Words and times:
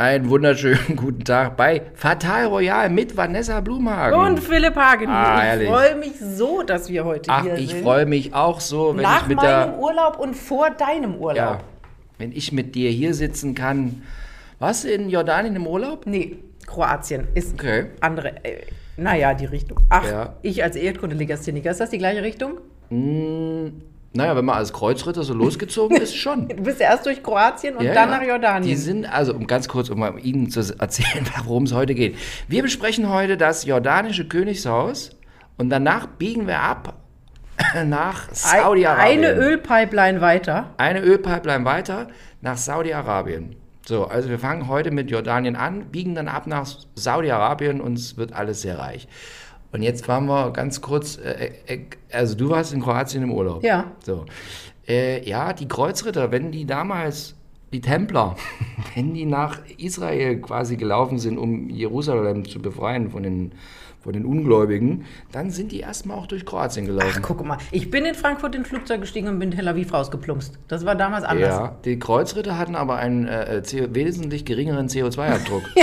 Einen 0.00 0.30
wunderschönen 0.30 0.96
guten 0.96 1.24
Tag 1.24 1.58
bei 1.58 1.82
Fatal 1.92 2.46
Royal 2.46 2.88
mit 2.88 3.14
Vanessa 3.18 3.60
Blumhagen. 3.60 4.18
Und 4.18 4.40
Philipp 4.40 4.74
Hagen. 4.74 5.08
Ah, 5.10 5.54
ich 5.60 5.68
freue 5.68 5.94
mich 5.96 6.12
so, 6.18 6.62
dass 6.62 6.88
wir 6.88 7.04
heute 7.04 7.28
Ach, 7.30 7.42
hier 7.42 7.56
ich 7.56 7.72
sind. 7.72 7.82
freue 7.82 8.06
mich 8.06 8.32
auch 8.32 8.60
so, 8.60 8.96
wenn 8.96 9.02
Nach 9.02 9.20
ich 9.24 9.28
mit 9.28 9.36
meinem 9.36 9.72
der, 9.72 9.78
Urlaub 9.78 10.18
und 10.18 10.34
vor 10.34 10.70
deinem 10.70 11.16
Urlaub. 11.16 11.36
ja, 11.36 11.58
wenn 12.16 12.32
ich 12.32 12.50
mit 12.50 12.74
dir 12.74 12.88
hier 12.88 13.12
sitzen 13.12 13.54
kann. 13.54 14.00
Warst 14.58 14.84
du 14.84 14.88
in 14.88 15.10
Jordanien 15.10 15.54
im 15.54 15.66
Urlaub? 15.66 16.06
Nee, 16.06 16.38
Kroatien 16.66 17.28
ist 17.34 17.52
Okay. 17.60 17.88
andere. 18.00 18.42
Äh, 18.42 18.62
naja, 18.96 19.34
die 19.34 19.44
Richtung. 19.44 19.80
Ach, 19.90 20.10
Ja. 20.10 20.34
ich 20.40 20.62
als 20.64 20.76
Erdkunde-Legastheniker, 20.76 21.72
ist 21.72 21.80
das 21.80 21.90
die 21.90 21.98
gleiche 21.98 22.22
Richtung? 22.22 22.52
Naja, 24.12 24.34
wenn 24.34 24.44
man 24.44 24.56
als 24.56 24.72
Kreuzritter 24.72 25.22
so 25.22 25.34
losgezogen 25.34 25.96
ist, 25.96 26.16
schon. 26.16 26.48
Du 26.56 26.62
bist 26.62 26.80
erst 26.80 27.06
durch 27.06 27.22
Kroatien 27.22 27.76
und 27.76 27.84
Ja, 27.84 27.94
dann 27.94 28.10
ja. 28.10 28.18
nach 28.18 28.26
Jordanien. 28.26 28.68
Die 28.68 28.76
sind, 28.76 29.06
also 29.06 29.34
um 29.34 29.46
ganz 29.46 29.68
kurz, 29.68 29.88
um 29.88 30.18
Ihnen 30.18 30.50
zu 30.50 30.60
erzählen, 30.78 31.24
worum 31.44 31.64
es 31.64 31.72
heute 31.72 31.94
geht. 31.94 32.16
Wir 32.48 32.62
besprechen 32.62 33.08
heute 33.08 33.36
das 33.36 33.64
jordanische 33.64 34.26
Königshaus 34.26 35.10
und 35.58 35.70
danach 35.70 36.06
biegen 36.06 36.46
wir 36.48 36.60
ab 36.60 36.94
nach 37.84 38.32
Saudi-Arabien. 38.32 39.24
Eine 39.24 39.32
Ölpipeline 39.34 40.20
weiter. 40.20 40.74
Eine 40.76 41.00
Ölpipeline 41.02 41.64
weiter 41.64 42.08
nach 42.40 42.56
Saudi-Arabien. 42.56 43.56
So, 43.86 44.06
also 44.06 44.28
wir 44.28 44.38
fangen 44.38 44.68
heute 44.68 44.90
mit 44.90 45.10
Jordanien 45.10 45.56
an, 45.56 45.86
biegen 45.86 46.14
dann 46.14 46.28
ab 46.28 46.46
nach 46.46 46.66
Saudi-Arabien 46.94 47.80
und 47.80 47.94
es 47.94 48.16
wird 48.16 48.32
alles 48.32 48.62
sehr 48.62 48.78
reich. 48.78 49.08
Und 49.72 49.82
jetzt 49.82 50.06
fahren 50.06 50.26
wir 50.26 50.50
ganz 50.50 50.80
kurz, 50.80 51.16
äh, 51.18 51.52
äh, 51.66 51.80
also 52.12 52.34
du 52.34 52.50
warst 52.50 52.72
in 52.72 52.82
Kroatien 52.82 53.22
im 53.22 53.32
Urlaub. 53.32 53.62
Ja. 53.62 53.92
So. 54.04 54.26
Äh, 54.88 55.28
ja, 55.28 55.52
die 55.52 55.68
Kreuzritter, 55.68 56.32
wenn 56.32 56.50
die 56.50 56.64
damals, 56.64 57.36
die 57.72 57.80
Templer, 57.80 58.36
wenn 58.94 59.14
die 59.14 59.26
nach 59.26 59.60
Israel 59.78 60.40
quasi 60.40 60.76
gelaufen 60.76 61.18
sind, 61.18 61.38
um 61.38 61.70
Jerusalem 61.70 62.44
zu 62.44 62.60
befreien 62.60 63.10
von 63.10 63.22
den, 63.22 63.52
von 64.02 64.12
den 64.14 64.24
Ungläubigen, 64.24 65.04
dann 65.30 65.50
sind 65.50 65.72
die 65.72 65.80
erstmal 65.80 66.16
auch 66.16 66.26
durch 66.26 66.46
Kroatien 66.46 66.84
Ach, 66.86 66.88
gelaufen. 66.88 67.22
guck 67.22 67.44
mal. 67.44 67.58
Ich 67.70 67.90
bin 67.90 68.04
in 68.06 68.14
Frankfurt 68.14 68.54
ins 68.54 68.68
Flugzeug 68.68 69.02
gestiegen 69.02 69.28
und 69.28 69.38
bin 69.38 69.52
in 69.52 69.58
Tel 69.58 69.68
Aviv 69.68 69.92
rausgeplumpst. 69.92 70.58
Das 70.68 70.86
war 70.86 70.94
damals 70.94 71.24
anders. 71.24 71.48
Ja, 71.54 71.76
die 71.84 71.98
Kreuzritter 71.98 72.56
hatten 72.56 72.76
aber 72.76 72.96
einen 72.96 73.26
äh, 73.26 73.62
CO 73.68 73.94
wesentlich 73.94 74.44
geringeren 74.46 74.88
CO2-Abdruck. 74.88 75.62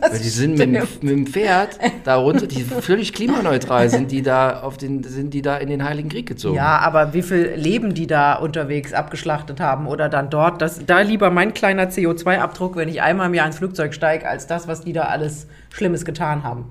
Weil 0.00 0.18
die 0.18 0.28
sind 0.28 0.52
mit, 0.58 0.60
dem- 0.74 0.86
mit 1.00 1.10
dem 1.10 1.26
Pferd 1.26 1.78
da 2.04 2.16
runter, 2.16 2.46
die 2.46 2.62
völlig 2.62 3.12
klimaneutral 3.12 3.88
sind, 3.88 4.12
die 4.12 4.22
da 4.22 4.60
auf 4.60 4.76
den, 4.76 5.02
sind 5.02 5.34
die 5.34 5.42
da 5.42 5.56
in 5.56 5.68
den 5.68 5.82
Heiligen 5.82 6.08
Krieg 6.10 6.26
gezogen. 6.28 6.54
Ja, 6.56 6.78
aber 6.78 7.12
wie 7.14 7.22
viel 7.22 7.54
Leben 7.56 7.94
die 7.94 8.06
da 8.06 8.34
unterwegs 8.34 8.92
abgeschlachtet 8.92 9.58
haben 9.60 9.88
oder 9.88 10.08
dann 10.08 10.30
dort, 10.30 10.62
das, 10.62 10.84
da 10.86 11.00
lieber 11.00 11.30
mein 11.30 11.54
kleiner 11.54 11.84
CO2-Abdruck, 11.88 12.76
wenn 12.76 12.88
ich 12.88 13.02
einmal 13.02 13.26
im 13.28 13.34
Jahr 13.34 13.46
ins 13.46 13.56
Flugzeug 13.56 13.94
steige, 13.94 14.28
als 14.28 14.46
das, 14.46 14.68
was 14.68 14.82
die 14.82 14.92
da 14.92 15.04
alles 15.04 15.48
Schlimmes 15.72 16.04
getan 16.04 16.44
haben. 16.44 16.66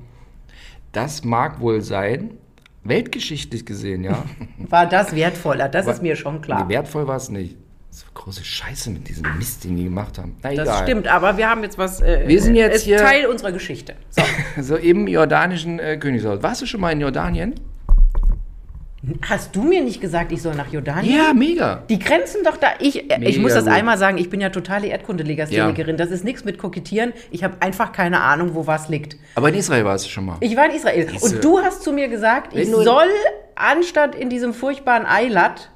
Das 0.93 1.23
mag 1.23 1.59
wohl 1.59 1.81
sein, 1.81 2.31
weltgeschichtlich 2.83 3.65
gesehen, 3.65 4.03
ja. 4.03 4.23
War 4.57 4.85
das 4.87 5.15
wertvoller? 5.15 5.67
Das 5.69 5.87
ist 5.87 6.01
mir 6.01 6.15
schon 6.15 6.41
klar. 6.41 6.63
Nee, 6.65 6.73
wertvoll 6.75 7.07
war 7.07 7.17
es 7.17 7.29
nicht. 7.29 7.57
War 7.57 8.23
große 8.23 8.43
Scheiße 8.43 8.89
mit 8.89 9.07
diesem 9.07 9.25
Mist, 9.37 9.63
den 9.63 9.75
die 9.75 9.83
gemacht 9.83 10.17
haben. 10.17 10.35
Na 10.41 10.49
Das 10.53 10.67
egal. 10.67 10.83
stimmt, 10.83 11.07
aber 11.07 11.37
wir 11.37 11.47
haben 11.49 11.61
jetzt 11.63 11.77
was. 11.77 12.01
Äh, 12.01 12.23
Wir 12.27 12.41
sind 12.41 12.55
jetzt 12.55 12.83
hier- 12.83 12.97
Teil 12.97 13.25
unserer 13.27 13.51
Geschichte. 13.51 13.95
So. 14.09 14.21
So 14.61 14.75
im 14.77 15.07
jordanischen 15.07 15.79
äh, 15.79 15.97
Königshaus. 15.97 16.41
Warst 16.41 16.61
du 16.61 16.65
schon 16.67 16.79
mal 16.81 16.91
in 16.91 17.01
Jordanien? 17.01 17.53
Hast 19.27 19.53
du 19.53 19.63
mir 19.63 19.83
nicht 19.83 19.99
gesagt, 19.99 20.31
ich 20.31 20.41
soll 20.41 20.55
nach 20.55 20.71
Jordanien? 20.71 21.13
Ja, 21.17 21.33
mega. 21.33 21.83
Die 21.89 21.99
grenzen 21.99 22.41
doch 22.45 22.55
da. 22.55 22.67
Ich, 22.79 23.11
äh, 23.11 23.19
ich 23.21 23.37
muss 23.37 23.53
das 23.53 23.65
gut. 23.65 23.73
einmal 23.73 23.97
sagen, 23.97 24.17
ich 24.17 24.29
bin 24.29 24.39
ja 24.39 24.49
totale 24.49 24.87
Erdkundelegasthenikerin. 24.87 25.97
Das 25.97 26.09
ist 26.09 26.23
nichts 26.23 26.45
mit 26.45 26.57
Kokettieren. 26.57 27.11
Ich 27.29 27.43
habe 27.43 27.55
einfach 27.59 27.91
keine 27.91 28.21
Ahnung, 28.21 28.55
wo 28.55 28.65
was 28.65 28.87
liegt. 28.87 29.17
Aber 29.35 29.49
in 29.49 29.55
Israel 29.55 29.83
warst 29.83 30.05
du 30.05 30.09
schon 30.09 30.25
mal. 30.25 30.37
Ich 30.39 30.55
war 30.55 30.65
in 30.67 30.71
Israel. 30.71 31.09
Siehste. 31.09 31.35
Und 31.35 31.43
du 31.43 31.59
hast 31.59 31.83
zu 31.83 31.91
mir 31.91 32.07
gesagt, 32.07 32.55
ich 32.55 32.69
soll 32.71 33.07
anstatt 33.55 34.15
in 34.15 34.29
diesem 34.29 34.53
furchtbaren 34.53 35.05
Eilat 35.05 35.69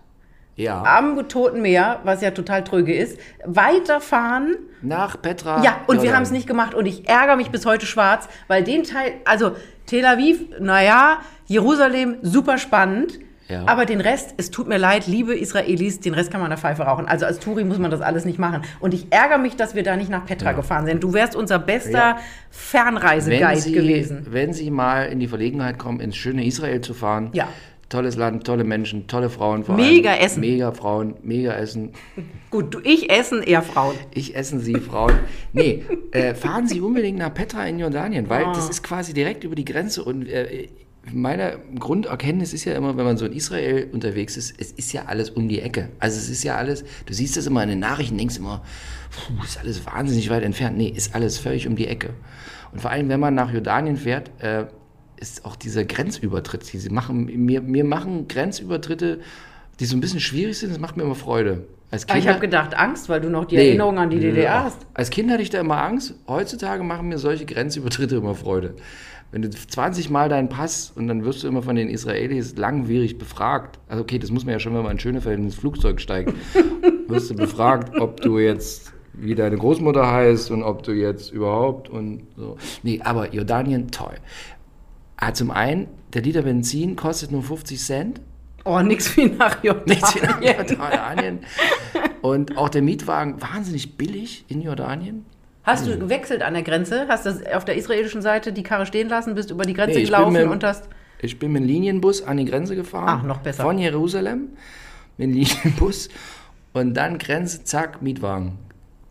Ja. 0.55 0.81
am 0.83 1.27
Toten 1.27 1.61
Meer, 1.61 1.99
was 2.05 2.21
ja 2.21 2.31
total 2.31 2.63
tröge 2.63 2.95
ist, 2.95 3.19
weiterfahren. 3.44 4.55
Nach 4.81 5.21
Petra. 5.21 5.61
Ja, 5.63 5.81
und 5.88 5.97
wir 5.97 6.03
Jordan. 6.05 6.15
haben 6.15 6.23
es 6.23 6.31
nicht 6.31 6.47
gemacht 6.47 6.73
und 6.73 6.85
ich 6.85 7.09
ärgere 7.09 7.35
mich 7.35 7.49
bis 7.51 7.65
heute 7.65 7.85
schwarz, 7.85 8.29
weil 8.47 8.63
den 8.63 8.83
Teil, 8.83 9.15
also 9.25 9.51
Tel 9.85 10.05
Aviv, 10.05 10.39
naja, 10.59 11.19
Jerusalem, 11.47 12.17
super 12.21 12.57
spannend. 12.57 13.19
Ja. 13.49 13.63
Aber 13.65 13.85
den 13.85 14.01
Rest, 14.01 14.33
es 14.35 14.51
tut 14.51 14.67
mir 14.67 14.77
leid, 14.77 15.07
liebe 15.07 15.33
Israelis, 15.33 16.01
den 16.01 16.13
Rest 16.13 16.31
kann 16.31 16.41
man 16.41 16.47
in 16.47 16.51
der 16.51 16.57
Pfeife 16.57 16.83
rauchen. 16.83 17.05
Also 17.07 17.25
als 17.25 17.39
Touri 17.39 17.63
muss 17.63 17.77
man 17.77 17.89
das 17.89 18.01
alles 18.01 18.25
nicht 18.25 18.37
machen. 18.39 18.63
Und 18.81 18.93
ich 18.93 19.07
ärgere 19.09 19.37
mich, 19.37 19.55
dass 19.55 19.73
wir 19.73 19.83
da 19.83 19.95
nicht 19.95 20.09
nach 20.09 20.25
Petra 20.25 20.51
gefahren 20.51 20.85
sind. 20.85 21.01
Du 21.01 21.13
wärst 21.13 21.33
unser 21.33 21.57
bester 21.57 21.91
Ja. 21.97 22.17
Fernreiseguide 22.49 23.71
gewesen. 23.71 24.27
Wenn 24.29 24.51
Sie 24.51 24.69
mal 24.69 25.03
in 25.03 25.19
die 25.21 25.27
Verlegenheit 25.29 25.77
kommen, 25.79 26.01
ins 26.01 26.17
schöne 26.17 26.45
Israel 26.45 26.81
zu 26.81 26.93
fahren. 26.93 27.29
Ja. 27.33 27.47
Tolles 27.89 28.17
Land, 28.17 28.45
tolle 28.45 28.65
Menschen, 28.65 29.07
tolle 29.07 29.29
Frauen. 29.29 29.63
Vor 29.63 29.75
Mega 29.75 30.11
allem. 30.11 30.21
Essen. 30.21 30.39
Mega 30.41 30.73
Frauen, 30.73 31.13
mega 31.23 31.53
Essen. 31.53 31.93
Gut, 32.51 32.73
du, 32.73 32.79
ich 32.83 33.09
essen 33.09 33.41
eher 33.43 33.61
Frauen. 33.61 33.95
Ich 34.13 34.35
essen 34.35 34.59
Sie, 34.59 34.75
Frauen. 34.75 35.13
Nee, 35.53 35.85
äh, 36.11 36.35
fahren 36.35 36.67
Sie 36.67 36.81
unbedingt 36.81 37.17
nach 37.17 37.33
Petra 37.33 37.65
in 37.65 37.79
Jordanien, 37.79 38.29
weil 38.29 38.43
Ah. 38.43 38.51
das 38.53 38.69
ist 38.69 38.83
quasi 38.83 39.13
direkt 39.13 39.45
über 39.45 39.55
die 39.55 39.63
Grenze. 39.63 40.03
Und 40.03 40.27
äh, 40.27 40.67
meine 41.13 41.59
Grunderkenntnis 41.79 42.53
ist 42.53 42.66
ja 42.66 42.73
immer, 42.73 42.97
wenn 42.97 43.06
man 43.06 43.18
so 43.18 43.25
in 43.25 43.34
Israel 43.34 43.88
unterwegs 43.91 44.38
ist, 44.38 44.56
es 44.59 44.72
ist 44.72 44.91
ja 44.94 45.06
alles 45.06 45.29
um 45.29 45.47
die 45.47 45.62
Ecke. 45.62 45.90
Also 46.00 46.18
es 46.18 46.29
ist 46.29 46.44
ja 46.44 46.56
alles, 46.56 46.84
du 47.06 47.13
siehst 47.13 47.38
das 47.38 47.45
immer 47.47 47.63
in 47.63 47.69
den 47.69 47.79
Nachrichten, 47.79 48.18
denkst 48.18 48.38
immer, 48.38 48.63
puh, 49.12 49.44
ist 49.44 49.59
alles 49.59 49.85
wahnsinnig 49.85 50.29
weit 50.29 50.44
entfernt. 50.44 50.78
Nee, 50.78 50.90
ist 50.90 51.16
alles 51.16 51.38
völlig 51.38 51.68
um 51.68 51.75
die 51.75 51.88
Ecke. 51.88 52.09
Und 52.72 52.81
vor 52.81 52.91
allem, 52.91 53.09
wenn 53.09 53.19
man 53.19 53.34
nach 53.35 53.51
Jordanien 53.51 53.97
fährt, 53.97 54.31
äh, 54.41 54.66
ist 55.18 55.45
auch 55.45 55.56
dieser 55.56 55.84
Grenzübertritt. 55.84 56.72
Die 56.72 56.78
sie 56.78 56.90
machen, 56.90 57.25
mir, 57.25 57.62
mir 57.62 57.84
machen 57.84 58.28
Grenzübertritte, 58.28 59.19
die 59.79 59.85
so 59.85 59.95
ein 59.95 60.00
bisschen 60.01 60.19
schwierig 60.19 60.57
sind, 60.57 60.69
das 60.72 60.79
macht 60.79 60.97
mir 60.97 61.03
immer 61.03 61.16
Freude. 61.16 61.68
Als 61.89 62.03
Aber 62.03 62.16
Ah, 62.16 62.18
ich 62.18 62.28
habe 62.28 62.39
gedacht, 62.39 62.75
Angst, 62.75 63.07
weil 63.07 63.22
du 63.22 63.29
noch 63.29 63.45
die 63.45 63.56
Nee. 63.56 63.69
Erinnerung 63.69 63.97
an 63.97 64.09
die 64.09 64.19
DDR 64.19 64.66
hast. 64.66 64.85
Als 64.94 65.09
Kind 65.09 65.31
hatte 65.31 65.41
ich 65.41 65.50
da 65.50 65.59
immer 65.62 65.81
Angst. 65.81 66.16
Heutzutage 66.28 66.84
machen 66.84 67.07
mir 67.07 67.18
solche 67.18 67.45
Grenzübertritte 67.45 68.18
immer 68.18 68.35
Freude. 68.35 68.75
Wenn 69.31 69.41
du 69.41 69.49
20 69.49 70.09
Mal 70.09 70.29
deinen 70.29 70.49
Pass 70.49 70.91
und 70.95 71.07
dann 71.07 71.25
wirst 71.25 71.43
du 71.43 71.47
immer 71.47 71.61
von 71.61 71.75
den 71.75 71.89
Israelis 71.89 72.55
langwierig 72.55 73.17
befragt. 73.17 73.79
Also 73.88 74.03
okay, 74.03 74.19
das 74.19 74.31
muss 74.31 74.45
man 74.45 74.53
ja 74.53 74.59
schon, 74.59 74.73
wenn 74.73 74.83
man 74.83 74.93
in 74.93 74.99
Schönefeld 74.99 75.38
ins 75.38 75.55
Flugzeug 75.55 75.99
steigt, 75.99 76.33
wirst 77.07 77.29
du 77.29 77.35
befragt, 77.35 77.99
ob 77.99 78.21
du 78.21 78.39
jetzt 78.39 78.93
wie 79.13 79.35
deine 79.35 79.57
Großmutter 79.57 80.09
heißt 80.09 80.51
und 80.51 80.63
ob 80.63 80.83
du 80.83 80.91
jetzt 80.91 81.31
überhaupt 81.31 81.89
und 81.89 82.27
so. 82.38 82.57
Nee, 82.83 83.01
aber 83.03 83.33
Jordanien, 83.33 83.91
toll. 83.91 84.15
Ah, 85.17 85.33
zum 85.33 85.51
einen, 85.51 85.88
der 86.13 86.21
Liter 86.21 86.44
Benzin 86.44 86.95
kostet 86.95 87.31
nur 87.31 87.41
50 87.41 87.79
Cent. 87.79 88.21
Oh, 88.63 88.79
nix 88.79 89.17
wie 89.17 89.25
nach 89.25 89.63
Jordanien. 89.63 89.88
Nichts 89.88 90.15
wie 90.15 90.25
nach 90.25 90.41
Jordanien. 90.41 91.39
Und 92.21 92.57
auch 92.57 92.69
der 92.69 92.81
Mietwagen 92.81 93.41
wahnsinnig 93.41 93.97
billig 93.97 94.45
in 94.47 94.61
Jordanien. 94.61 95.25
Hast 95.67 95.85
Hm. 95.85 95.91
du 95.94 96.00
gewechselt 96.00 96.41
an 96.41 96.53
der 96.53 96.63
Grenze? 96.63 97.05
Hast 97.09 97.25
du 97.25 97.31
auf 97.55 97.66
der 97.66 97.75
israelischen 97.75 98.22
Seite 98.22 98.51
die 98.53 98.63
Karre 98.63 98.85
stehen 98.85 99.09
lassen, 99.09 99.35
bist 99.35 99.51
über 99.51 99.63
die 99.66 99.73
Grenze 99.73 100.00
Nee, 100.00 100.05
gelaufen 100.05 100.33
mit- 100.33 100.47
und 100.47 100.63
hast. 100.63 100.88
Ich 101.22 101.38
bin 101.39 101.51
mit 101.51 101.61
dem 101.63 101.67
Linienbus 101.67 102.23
an 102.23 102.38
die 102.38 102.45
Grenze 102.45 102.75
gefahren. 102.75 103.05
Ach, 103.07 103.23
noch 103.23 103.38
besser. 103.39 103.63
Von 103.63 103.77
Jerusalem 103.77 104.50
mit 105.17 105.29
dem 105.29 105.33
Linienbus. 105.35 106.09
Und 106.73 106.94
dann 106.95 107.17
Grenze, 107.17 107.63
zack, 107.63 108.01
Mietwagen. 108.01 108.53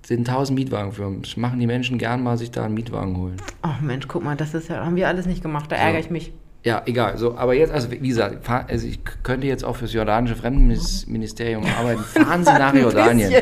Sind 0.07 0.29
1000 0.29 0.57
Mietwagenfirmen. 0.59 1.23
Das 1.23 1.37
machen 1.37 1.59
die 1.59 1.67
Menschen 1.67 1.99
gern 1.99 2.23
mal 2.23 2.39
sich 2.39 2.53
da 2.53 2.65
einen 2.65 2.75
Mietwagen 2.75 3.17
holen. 3.17 3.37
Oh 3.65 3.69
Mensch, 3.83 4.07
guck 4.09 4.23
mal, 4.23 4.37
das 4.37 4.55
ist 4.55 4.69
ja, 4.69 4.85
haben 4.85 4.95
wir 4.97 5.09
alles 5.09 5.27
nicht 5.27 5.43
gemacht. 5.43 5.71
Da 5.73 5.77
ärgere 5.77 5.99
ich 6.01 6.11
mich. 6.11 6.33
Ja, 6.63 6.83
egal. 6.87 7.17
So, 7.19 7.37
aber 7.37 7.55
jetzt, 7.55 7.73
also 7.73 7.91
wie 7.91 7.99
gesagt, 8.09 8.45
fahr, 8.45 8.67
also 8.69 8.87
ich 8.87 9.01
könnte 9.25 9.47
jetzt 9.49 9.65
auch 9.65 9.77
fürs 9.77 9.93
jordanische 9.93 10.37
Fremdenministerium 10.37 11.65
arbeiten. 11.79 12.01
Fahren 12.03 12.45
Sie 12.45 12.53
nach 12.59 12.73
Jordanien. 12.75 13.33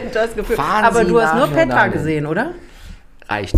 Fahren 0.56 0.84
Aber 0.84 1.04
Sie 1.04 1.10
du 1.10 1.20
hast 1.20 1.34
nur 1.36 1.46
Petra 1.48 1.60
Jordanien. 1.62 1.92
gesehen, 1.92 2.26
oder? 2.26 2.50
Reicht. 3.28 3.56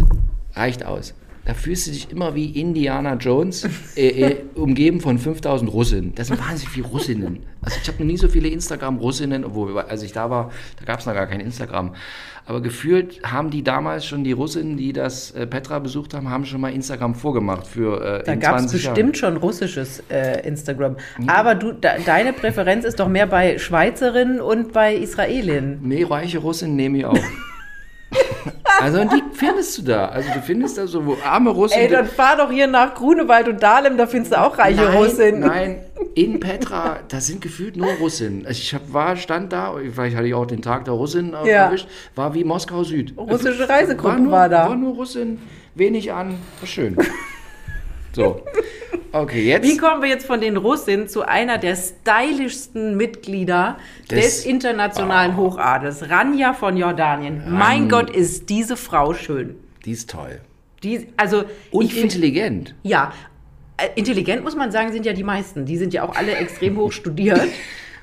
Reicht 0.54 0.84
aus. 0.84 1.14
Da 1.46 1.54
fühlst 1.54 1.86
du 1.86 1.92
dich 1.92 2.10
immer 2.10 2.34
wie 2.34 2.60
Indiana 2.60 3.14
Jones, 3.14 3.68
äh, 3.96 4.08
äh, 4.08 4.36
umgeben 4.56 5.00
von 5.00 5.16
5000 5.16 5.72
Russinnen. 5.72 6.12
Das 6.16 6.26
sind 6.26 6.40
wahnsinnig 6.40 6.68
viele 6.68 6.88
Russinnen. 6.88 7.38
Also 7.62 7.78
ich 7.80 7.86
habe 7.86 7.98
noch 8.00 8.06
nie 8.06 8.16
so 8.16 8.28
viele 8.28 8.48
Instagram-Russinnen, 8.48 9.44
obwohl, 9.44 9.78
als 9.78 10.02
ich 10.02 10.12
da 10.12 10.28
war, 10.28 10.50
da 10.80 10.84
gab 10.84 10.98
es 10.98 11.06
noch 11.06 11.14
gar 11.14 11.28
kein 11.28 11.38
Instagram. 11.38 11.94
Aber 12.46 12.60
gefühlt 12.60 13.20
haben 13.24 13.50
die 13.50 13.62
damals 13.62 14.06
schon, 14.06 14.24
die 14.24 14.32
Russinnen, 14.32 14.76
die 14.76 14.92
das 14.92 15.30
äh, 15.32 15.46
Petra 15.46 15.78
besucht 15.78 16.14
haben, 16.14 16.30
haben 16.30 16.44
schon 16.44 16.60
mal 16.60 16.72
Instagram 16.72 17.14
vorgemacht 17.14 17.66
für 17.66 18.20
äh, 18.20 18.24
Da 18.24 18.34
gab 18.34 18.56
es 18.56 18.62
20 18.62 18.84
Jahren. 18.84 18.94
bestimmt 18.94 19.18
schon 19.18 19.36
russisches 19.36 20.02
äh, 20.10 20.46
Instagram. 20.46 20.96
Aber 21.28 21.54
du, 21.54 21.72
de, 21.72 21.90
deine 22.04 22.32
Präferenz 22.32 22.84
ist 22.84 22.98
doch 22.98 23.08
mehr 23.08 23.26
bei 23.28 23.58
Schweizerinnen 23.58 24.40
und 24.40 24.72
bei 24.72 24.96
Israelinnen. 24.96 25.78
Nee, 25.82 26.04
reiche 26.04 26.38
Russinnen 26.38 26.74
nehme 26.74 26.98
ich 26.98 27.04
auch. 27.04 27.18
also 28.80 29.00
und 29.00 29.12
die 29.12 29.22
findest 29.32 29.78
du 29.78 29.82
da. 29.82 30.06
Also 30.08 30.28
du 30.32 30.40
findest 30.40 30.78
da 30.78 30.86
so 30.86 31.04
wo 31.06 31.16
arme 31.24 31.50
Russen. 31.50 31.78
Ey, 31.78 31.88
dann 31.88 32.06
fahr 32.06 32.36
doch 32.36 32.50
hier 32.50 32.66
nach 32.66 32.94
Grunewald 32.94 33.48
und 33.48 33.62
Dahlem, 33.62 33.96
da 33.96 34.06
findest 34.06 34.32
du 34.32 34.40
auch 34.40 34.58
reiche 34.58 34.82
nein, 34.82 34.96
Russinnen. 34.96 35.40
Nein, 35.40 35.84
in 36.14 36.40
Petra, 36.40 36.98
da 37.08 37.20
sind 37.20 37.40
gefühlt 37.40 37.76
nur 37.76 37.90
Russinnen. 38.00 38.46
Also 38.46 38.58
Ich 38.60 38.74
hab, 38.74 38.92
war, 38.92 39.16
stand 39.16 39.52
da, 39.52 39.74
vielleicht 39.94 40.16
hatte 40.16 40.26
ich 40.26 40.34
auch 40.34 40.46
den 40.46 40.62
Tag 40.62 40.84
der 40.84 40.94
Russinnen 40.94 41.34
äh, 41.34 41.48
Ja. 41.50 41.64
erwischt, 41.66 41.88
war 42.14 42.34
wie 42.34 42.44
Moskau 42.44 42.84
Süd. 42.84 43.14
Russische 43.16 43.68
Reisegruppe 43.68 44.08
war, 44.14 44.18
nur, 44.18 44.32
war 44.32 44.48
da. 44.48 44.68
War 44.68 44.76
nur 44.76 44.94
Russin, 44.94 45.40
wenig 45.74 46.12
an, 46.12 46.38
war 46.60 46.66
schön. 46.66 46.96
So. 48.16 48.42
Okay, 49.12 49.44
jetzt. 49.46 49.64
Wie 49.64 49.76
kommen 49.76 50.02
wir 50.02 50.08
jetzt 50.08 50.26
von 50.26 50.40
den 50.40 50.56
Russinnen 50.56 51.08
zu 51.08 51.22
einer 51.22 51.58
der 51.58 51.76
stylischsten 51.76 52.96
Mitglieder 52.96 53.78
des, 54.10 54.18
Des- 54.42 54.46
internationalen 54.46 55.36
Hochadels, 55.36 56.10
Ranja 56.10 56.52
von 56.52 56.76
Jordanien? 56.76 57.44
Mein 57.48 57.88
Gott, 57.88 58.10
ist 58.10 58.48
diese 58.50 58.76
Frau 58.76 59.14
schön. 59.14 59.54
Die 59.84 59.92
ist 59.92 60.10
toll. 60.10 60.40
Die, 60.82 61.06
also, 61.16 61.44
Und 61.70 61.86
ich 61.86 62.02
intelligent. 62.02 62.74
Ja, 62.82 63.12
äh, 63.78 63.88
intelligent 63.94 64.42
muss 64.44 64.56
man 64.56 64.70
sagen, 64.72 64.92
sind 64.92 65.06
ja 65.06 65.12
die 65.12 65.24
meisten. 65.24 65.64
Die 65.64 65.76
sind 65.78 65.94
ja 65.94 66.02
auch 66.02 66.14
alle 66.16 66.34
extrem 66.36 66.76
hoch 66.76 66.92
studiert. 66.92 67.40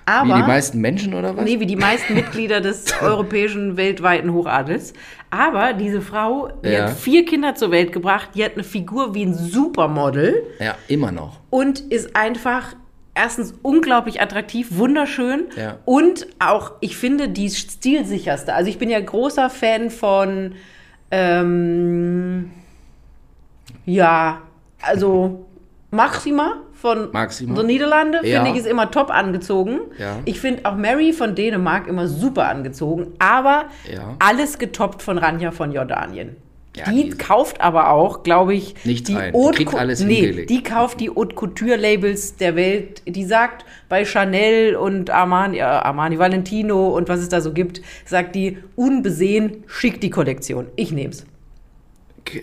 Aber 0.06 0.30
Wie 0.30 0.34
die 0.34 0.48
meisten 0.48 0.80
Menschen 0.82 1.14
oder 1.14 1.36
was? 1.38 1.46
Nee, 1.46 1.60
wie 1.60 1.66
die 1.66 1.76
meisten 1.76 2.14
Mitglieder 2.16 2.60
des 2.62 2.86
europäischen 3.02 3.78
weltweiten 3.78 4.34
Hochadels. 4.34 4.94
Aber 5.30 5.74
diese 5.74 6.02
Frau, 6.02 6.50
die 6.64 6.70
Ja. 6.70 6.86
hat 6.90 6.98
vier 6.98 7.26
Kinder 7.26 7.56
zur 7.56 7.72
Welt 7.72 7.92
gebracht, 7.92 8.30
die 8.36 8.44
hat 8.44 8.54
eine 8.54 8.64
Figur 8.64 9.16
wie 9.16 9.24
ein 9.24 9.34
Supermodel 9.34 10.44
Ja, 10.60 10.76
immer 10.88 11.12
noch. 11.12 11.40
und 11.50 11.80
ist 11.80 12.16
einfach 12.16 12.76
erstens 13.16 13.54
unglaublich 13.62 14.22
attraktiv, 14.22 14.68
wunderschön 14.72 15.46
Ja. 15.56 15.78
und 15.86 16.28
auch, 16.40 16.72
ich 16.82 16.98
finde, 16.98 17.30
die 17.30 17.50
stilsicherste. 17.50 18.54
Also 18.54 18.70
ich 18.70 18.78
bin 18.80 18.90
ja 18.90 19.00
großer 19.00 19.50
Fan 19.50 19.90
von, 19.92 20.56
ähm, 21.12 22.52
ja, 23.86 24.42
also 24.82 25.46
Maxima 25.92 26.56
von 26.84 27.12
Maxima. 27.14 27.56
den 27.56 27.68
Niederlande, 27.68 28.20
Ja. 28.28 28.44
finde 28.44 28.52
ich, 28.60 28.66
ist 28.66 28.70
immer 28.70 28.92
top 28.92 29.10
angezogen. 29.10 29.80
Ja. 29.98 30.20
Ich 30.26 30.42
finde 30.42 30.66
auch 30.66 30.76
Mary 30.76 31.14
von 31.14 31.34
Dänemark 31.34 31.88
immer 31.88 32.10
super 32.10 32.50
angezogen, 32.50 33.14
aber 33.20 33.66
Ja. 33.90 34.18
alles 34.20 34.60
getoppt 34.60 35.02
von 35.02 35.18
Ranja 35.18 35.52
von 35.52 35.72
Jordanien. 35.72 36.36
Die, 36.76 37.10
die 37.10 37.10
kauft 37.12 37.62
aber 37.62 37.90
auch, 37.92 38.24
glaube 38.24 38.54
ich, 38.56 38.74
Nichts 38.84 39.08
die 39.08 39.16
ein. 39.16 39.32
Die 39.32 39.38
Haute 39.40 39.64
Cou- 39.64 39.78
alles 39.78 40.04
nee, 40.04 40.16
hingelegt. 40.16 40.50
die 40.50 40.62
kauft 40.64 41.00
die 41.00 41.10
Haute 41.10 41.36
Couture 41.36 41.78
Labels 41.78 42.36
der 42.36 42.56
Welt. 42.58 43.02
Die 43.06 43.24
sagt 43.24 43.64
bei 43.90 44.04
Chanel 44.06 44.76
und 44.76 45.10
Armani, 45.12 45.60
äh, 45.60 45.62
Armani 45.62 46.18
Valentino 46.20 46.90
und 46.90 47.08
was 47.10 47.20
es 47.22 47.30
da 47.30 47.40
so 47.42 47.54
gibt, 47.54 47.82
sagt 48.06 48.36
die 48.36 48.58
unbesehen 48.76 49.64
schick 49.68 50.02
die 50.02 50.10
Kollektion. 50.10 50.66
Ich 50.76 50.92
nehm's. 50.92 51.26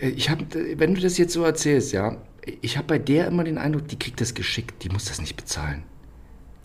Ich 0.00 0.31
habe, 0.31 0.44
wenn 0.76 0.94
du 0.94 1.00
das 1.00 1.19
jetzt 1.19 1.32
so 1.32 1.43
erzählst, 1.43 1.93
ja, 1.93 2.16
ich 2.60 2.76
habe 2.76 2.87
bei 2.87 2.98
der 2.98 3.26
immer 3.26 3.44
den 3.44 3.58
Eindruck, 3.58 3.88
die 3.88 3.98
kriegt 3.98 4.20
das 4.20 4.34
geschickt, 4.34 4.82
die 4.82 4.88
muss 4.88 5.06
das 5.06 5.20
nicht 5.20 5.37
bezahlen. 5.37 5.82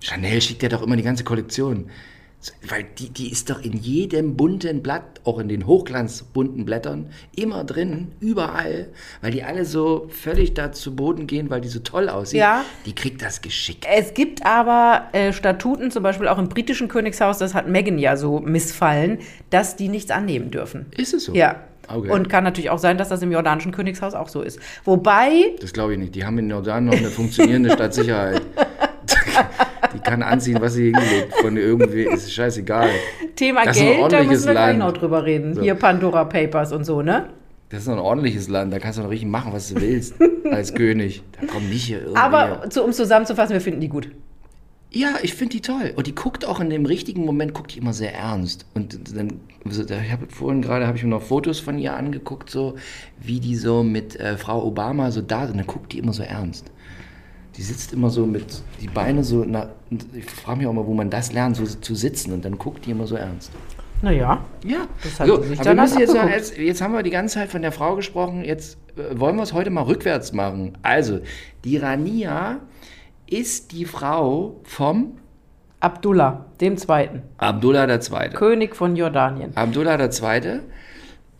Chanel 0.01 0.41
schickt 0.41 0.63
ja 0.63 0.69
doch 0.69 0.81
immer 0.81 0.95
die 0.95 1.03
ganze 1.03 1.23
Kollektion. 1.23 1.89
Weil 2.69 2.85
die, 2.99 3.09
die 3.09 3.31
ist 3.31 3.49
doch 3.49 3.63
in 3.63 3.73
jedem 3.73 4.37
bunten 4.37 4.83
Blatt, 4.83 5.19
auch 5.23 5.39
in 5.39 5.47
den 5.47 5.65
hochglanzbunten 5.65 6.63
Blättern, 6.63 7.09
immer 7.35 7.63
drin, 7.63 8.11
überall, 8.19 8.89
weil 9.21 9.31
die 9.31 9.43
alle 9.43 9.65
so 9.65 10.07
völlig 10.09 10.53
da 10.53 10.71
zu 10.71 10.95
Boden 10.95 11.25
gehen, 11.25 11.49
weil 11.49 11.61
die 11.61 11.69
so 11.69 11.79
toll 11.79 12.07
aussieht. 12.07 12.41
Ja. 12.41 12.63
Die 12.85 12.93
kriegt 12.93 13.23
das 13.23 13.41
geschickt. 13.41 13.87
Es 13.91 14.13
gibt 14.13 14.45
aber 14.45 15.09
äh, 15.13 15.33
Statuten, 15.33 15.89
zum 15.89 16.03
Beispiel 16.03 16.27
auch 16.27 16.37
im 16.37 16.49
britischen 16.49 16.87
Königshaus, 16.87 17.39
das 17.39 17.55
hat 17.55 17.67
Meghan 17.67 17.97
ja 17.97 18.15
so 18.15 18.39
missfallen, 18.39 19.17
dass 19.49 19.75
die 19.75 19.87
nichts 19.87 20.11
annehmen 20.11 20.51
dürfen. 20.51 20.85
Ist 20.95 21.15
es 21.15 21.25
so? 21.25 21.33
Ja. 21.33 21.63
Okay. 21.87 22.11
Und 22.11 22.29
kann 22.29 22.43
natürlich 22.43 22.69
auch 22.69 22.79
sein, 22.79 22.97
dass 22.97 23.09
das 23.09 23.21
im 23.21 23.31
jordanischen 23.31 23.71
Königshaus 23.71 24.13
auch 24.13 24.27
so 24.29 24.41
ist. 24.41 24.59
Wobei, 24.83 25.53
Das 25.61 25.73
glaube 25.73 25.93
ich 25.93 25.99
nicht. 25.99 26.15
Die 26.15 26.25
haben 26.25 26.37
in 26.37 26.49
Jordan 26.49 26.85
noch 26.85 26.93
eine 26.93 27.09
funktionierende 27.09 27.71
Stadtsicherheit. 27.71 28.41
Die 29.93 29.99
kann 29.99 30.23
anziehen, 30.23 30.57
was 30.59 30.73
sie 30.73 30.85
hingelegt. 30.85 31.33
Von 31.41 31.57
irgendwie 31.57 32.03
ist 32.03 32.31
scheißegal. 32.33 32.89
Thema 33.35 33.63
Das 33.65 33.77
ist 33.77 33.81
ein 33.81 33.87
Geld, 33.87 33.97
da 33.99 34.03
ordentliches 34.03 34.29
müssen 34.31 34.45
wir 34.47 34.53
gleich 34.53 34.67
Land. 34.67 34.79
noch 34.79 34.91
drüber 34.93 35.25
reden. 35.25 35.61
Hier 35.61 35.75
Pandora 35.75 36.25
Papers 36.25 36.71
und 36.73 36.83
so, 36.85 37.01
ne? 37.01 37.29
Das 37.69 37.81
ist 37.81 37.89
ein 37.89 37.97
ordentliches 37.97 38.49
Land. 38.49 38.73
Da 38.73 38.79
kannst 38.79 38.97
du 38.99 39.03
noch 39.03 39.09
richtig 39.09 39.29
machen, 39.29 39.53
was 39.53 39.69
du 39.69 39.79
willst. 39.79 40.15
Als 40.51 40.73
König. 40.73 41.23
Da 41.39 41.47
kommt 41.47 41.69
nicht 41.69 41.85
hier 41.85 41.99
irgendwie. 42.01 42.17
Aber 42.19 42.69
zu, 42.69 42.83
um 42.83 42.89
es 42.89 42.97
zusammenzufassen, 42.97 43.53
wir 43.53 43.61
finden 43.61 43.79
die 43.81 43.89
gut. 43.89 44.09
Ja, 44.95 45.15
ich 45.23 45.33
finde 45.33 45.51
die 45.57 45.61
toll. 45.61 45.91
Und 45.97 46.07
die 46.07 46.15
guckt 46.15 46.45
auch 46.45 46.61
in 46.61 46.69
dem 46.69 46.85
richtigen 46.85 47.25
Moment, 47.25 47.53
guckt 47.53 47.75
die 47.75 47.79
immer 47.79 47.91
sehr 47.91 48.15
ernst. 48.15 48.65
Und 48.75 48.97
dann, 49.13 49.41
also 49.65 49.83
da- 49.83 49.99
ich 50.01 50.09
habe 50.09 50.25
vorhin 50.29 50.61
gerade, 50.61 50.87
habe 50.87 50.95
ich 50.97 51.03
mir 51.03 51.09
noch 51.09 51.21
Fotos 51.21 51.59
von 51.59 51.77
ihr 51.77 51.93
angeguckt, 51.97 52.49
so 52.49 52.75
wie 53.19 53.41
die 53.41 53.57
so 53.57 53.83
mit 53.83 54.15
äh, 54.17 54.37
Frau 54.37 54.65
Obama 54.65 55.11
so 55.11 55.21
da 55.21 55.47
sind. 55.47 55.57
Dann 55.57 55.67
guckt 55.67 55.91
die 55.91 55.99
immer 55.99 56.13
so 56.13 56.23
ernst. 56.23 56.71
Die 57.57 57.61
sitzt 57.61 57.91
immer 57.91 58.09
so 58.09 58.25
mit 58.25 58.61
die 58.81 58.87
Beine 58.87 59.25
so, 59.25 59.43
na, 59.45 59.69
ich 60.13 60.25
frage 60.25 60.59
mich 60.59 60.67
auch 60.67 60.73
mal, 60.73 60.85
wo 60.87 60.93
man 60.93 61.09
das 61.09 61.33
lernt, 61.33 61.57
so 61.57 61.65
zu 61.65 61.93
sitzen. 61.93 62.31
Und 62.31 62.45
dann 62.45 62.57
guckt 62.57 62.85
die 62.85 62.91
immer 62.91 63.05
so 63.05 63.15
ernst. 63.17 63.51
Naja. 64.01 64.45
Ja, 64.65 64.87
Das 65.03 65.19
hat 65.19 65.27
so, 65.27 65.41
sich 65.41 65.59
aber 65.59 65.69
wir 65.71 65.81
müssen 65.81 65.99
jetzt, 65.99 66.13
jetzt, 66.15 66.57
jetzt 66.57 66.81
haben 66.81 66.93
wir 66.93 67.03
die 67.03 67.09
ganze 67.09 67.35
Zeit 67.35 67.49
von 67.49 67.61
der 67.61 67.73
Frau 67.73 67.97
gesprochen, 67.97 68.45
jetzt 68.45 68.77
äh, 68.97 69.19
wollen 69.19 69.35
wir 69.35 69.43
es 69.43 69.51
heute 69.51 69.71
mal 69.71 69.81
rückwärts 69.83 70.31
machen. 70.31 70.77
Also, 70.83 71.19
die 71.65 71.75
Rania 71.77 72.59
ist 73.29 73.71
die 73.71 73.85
Frau 73.85 74.59
vom 74.63 75.17
Abdullah, 75.79 76.45
dem 76.61 76.77
Zweiten, 76.77 77.23
Abdullah 77.37 77.87
II. 77.87 78.29
König 78.33 78.75
von 78.75 78.95
Jordanien. 78.95 79.55
Abdullah 79.55 79.99
II. 79.99 80.61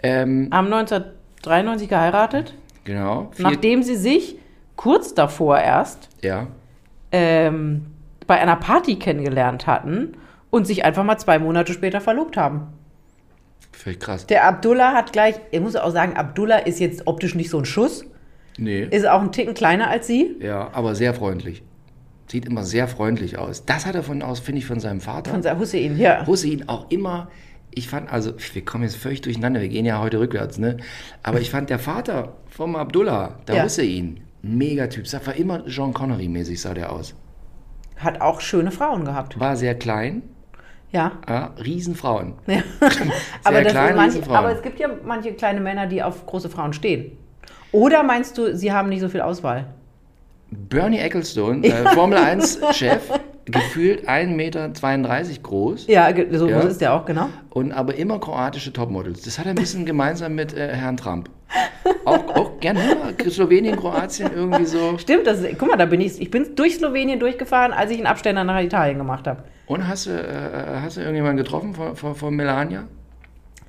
Ähm, 0.04 0.50
Haben 0.52 0.74
1993 0.74 1.90
geheiratet, 1.90 2.54
genau. 2.84 3.32
nachdem 3.38 3.82
sie 3.82 3.96
sich 3.96 4.38
kurz 4.76 5.14
davor 5.14 5.58
erst 5.60 6.10
ja. 6.22 6.48
ähm, 7.12 7.88
bei 8.28 8.40
einer 8.40 8.56
Party 8.58 8.98
kennengelernt 8.98 9.68
hatten 9.68 10.18
und 10.50 10.68
sich 10.68 10.86
einfach 10.86 11.04
mal 11.04 11.18
zwei 11.18 11.40
Monate 11.40 11.74
später 11.74 12.02
verlobt 12.02 12.38
haben. 12.38 12.68
Völlig 13.72 14.00
krass. 14.00 14.28
Der 14.28 14.46
Abdullah 14.46 14.94
hat 14.94 15.12
gleich, 15.14 15.36
ich 15.52 15.60
muss 15.60 15.76
auch 15.76 15.92
sagen, 15.92 16.16
Abdullah 16.16 16.58
ist 16.60 16.80
jetzt 16.80 17.08
optisch 17.08 17.36
nicht 17.36 17.50
so 17.50 17.58
ein 17.58 17.66
Schuss, 17.66 18.06
Nee. 18.58 18.84
ist 18.90 19.08
auch 19.08 19.22
ein 19.22 19.32
Ticken 19.32 19.54
kleiner 19.54 19.90
als 19.90 20.08
sie. 20.08 20.38
Ja, 20.40 20.70
aber 20.72 20.96
sehr 20.96 21.14
freundlich. 21.14 21.62
Sieht 22.28 22.46
immer 22.46 22.64
sehr 22.64 22.88
freundlich 22.88 23.38
aus. 23.38 23.66
Das 23.66 23.86
hat 23.86 23.96
er 23.96 24.04
von 24.04 24.22
aus, 24.22 24.40
finde 24.40 24.60
ich, 24.60 24.66
von 24.66 24.80
seinem 24.80 25.00
Vater. 25.02 25.32
Von 25.32 25.44
Sa- 25.44 25.58
Hussein, 25.58 25.98
ja. 25.98 26.26
Hussein 26.26 26.68
auch 26.68 26.90
immer, 26.90 27.30
ich 27.72 27.88
fand, 27.88 28.12
also, 28.12 28.34
wir 28.54 28.66
kommen 28.66 28.84
jetzt 28.84 28.96
völlig 28.96 29.22
durcheinander, 29.22 29.62
wir 29.62 29.68
gehen 29.70 29.86
ja 29.86 30.00
heute 30.00 30.20
rückwärts, 30.20 30.58
ne? 30.58 30.78
Aber 31.24 31.40
ich 31.42 31.52
fand 31.52 31.70
der 31.70 31.78
Vater 31.80 32.34
vom 32.50 32.76
Abdullah, 32.76 33.36
der 33.48 33.56
Ja. 33.58 33.64
Hussein, 33.66 34.22
mega 34.42 34.88
Typ. 34.88 35.08
Sah 35.08 35.24
war 35.26 35.36
immer 35.36 35.68
John 35.68 35.94
Connery-mäßig, 35.94 36.60
sah 36.62 36.74
der 36.74 36.92
aus. 36.92 37.14
Hat 37.98 38.22
auch 38.22 38.42
schöne 38.42 38.72
Frauen 38.72 39.06
gehabt. 39.06 39.40
War 39.40 39.56
sehr 39.56 39.76
klein, 39.76 40.24
Ja. 40.92 41.12
ja, 41.28 41.54
Riesenfrauen. 41.64 42.34
ja. 42.48 42.58
aber, 43.44 43.62
klein, 43.62 43.96
manche, 43.96 44.16
Riesenfrauen. 44.18 44.38
aber 44.38 44.52
es 44.52 44.62
gibt 44.64 44.80
ja 44.80 44.88
manche 45.06 45.34
kleine 45.34 45.60
Männer, 45.62 45.86
die 45.86 46.02
auf 46.02 46.26
große 46.26 46.50
Frauen 46.50 46.74
stehen. 46.74 47.18
Oder 47.72 48.02
meinst 48.04 48.38
du, 48.38 48.56
sie 48.56 48.72
haben 48.72 48.90
nicht 48.90 49.02
so 49.02 49.10
viel 49.10 49.22
Auswahl? 49.22 49.68
Bernie 50.52 51.00
Ecclestone, 51.00 51.66
äh, 51.66 51.72
Formel 51.94 52.18
1-Chef, 52.18 53.12
gefühlt 53.46 54.08
1,32 54.08 54.28
Meter 54.36 54.70
groß. 55.44 55.88
Ja, 55.88 56.10
so 56.32 56.48
Ja. 56.48 56.60
groß 56.62 56.72
ist 56.72 56.82
der 56.82 56.94
auch, 56.94 57.06
genau. 57.06 57.30
Und 57.50 57.72
aber 57.72 57.96
immer 57.96 58.20
kroatische 58.20 58.72
Topmodels. 58.74 59.22
Das 59.24 59.38
hat 59.40 59.46
er 59.46 59.52
ein 59.52 59.56
bisschen 59.56 59.86
gemeinsam 59.86 60.36
mit 60.36 60.54
äh, 60.56 60.74
Herrn 60.76 60.98
Trump. 60.98 61.30
Auch, 62.06 62.28
auch 62.36 62.60
gerne 62.60 62.80
Slowenien, 63.30 63.76
Kroatien 63.78 64.32
irgendwie 64.36 64.66
so. 64.66 64.98
Stimmt, 64.98 65.28
das 65.28 65.40
ist, 65.42 65.58
guck 65.60 65.70
mal, 65.70 65.78
da 65.78 65.86
bin 65.86 66.02
ich, 66.02 66.20
ich 66.20 66.32
bin 66.32 66.56
durch 66.56 66.76
Slowenien 66.76 67.20
durchgefahren, 67.20 67.72
als 67.72 67.92
ich 67.92 67.98
einen 67.98 68.08
Abständer 68.08 68.44
nach 68.44 68.62
Italien 68.62 68.98
gemacht 68.98 69.28
habe. 69.28 69.44
Und 69.68 69.88
hast 69.88 70.08
du, 70.08 70.12
äh, 70.12 70.80
hast 70.82 70.98
du 70.98 71.02
irgendjemanden 71.02 71.44
getroffen 71.44 71.74
von, 71.74 71.96
von, 71.96 72.16
von 72.16 72.36
Melania? 72.36 72.86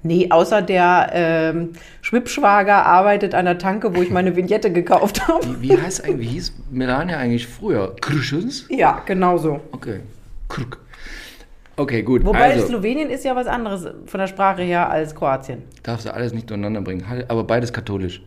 Nee, 0.06 0.28
außer 0.30 0.62
der 0.62 1.10
ähm, 1.12 1.72
Schwippschwager 2.00 2.86
arbeitet 2.86 3.34
an 3.34 3.44
der 3.44 3.58
Tanke, 3.58 3.94
wo 3.96 4.02
ich 4.02 4.10
meine 4.10 4.36
Vignette 4.36 4.72
gekauft 4.72 5.26
habe. 5.26 5.44
Wie, 5.60 5.70
wie 5.70 5.80
heißt 5.80 6.04
eigentlich, 6.04 6.28
wie 6.28 6.32
hieß 6.34 6.52
Melania 6.70 7.18
eigentlich 7.18 7.46
früher? 7.46 7.94
Krüschens? 8.00 8.66
Ja, 8.68 9.02
genau 9.04 9.36
so. 9.36 9.60
Okay. 9.72 10.00
Kruk. 10.48 10.78
Okay, 11.76 12.02
gut. 12.02 12.24
Wobei 12.24 12.52
also, 12.52 12.66
Slowenien 12.66 13.10
ist 13.10 13.24
ja 13.24 13.36
was 13.36 13.46
anderes 13.46 13.86
von 14.06 14.20
der 14.20 14.28
Sprache 14.28 14.62
her 14.62 14.88
als 14.88 15.14
Kroatien. 15.14 15.62
darfst 15.82 16.06
du 16.06 16.14
alles 16.14 16.32
nicht 16.32 16.48
durcheinander 16.48 16.80
bringen. 16.80 17.04
Aber 17.28 17.44
beides 17.44 17.72
katholisch. 17.72 18.22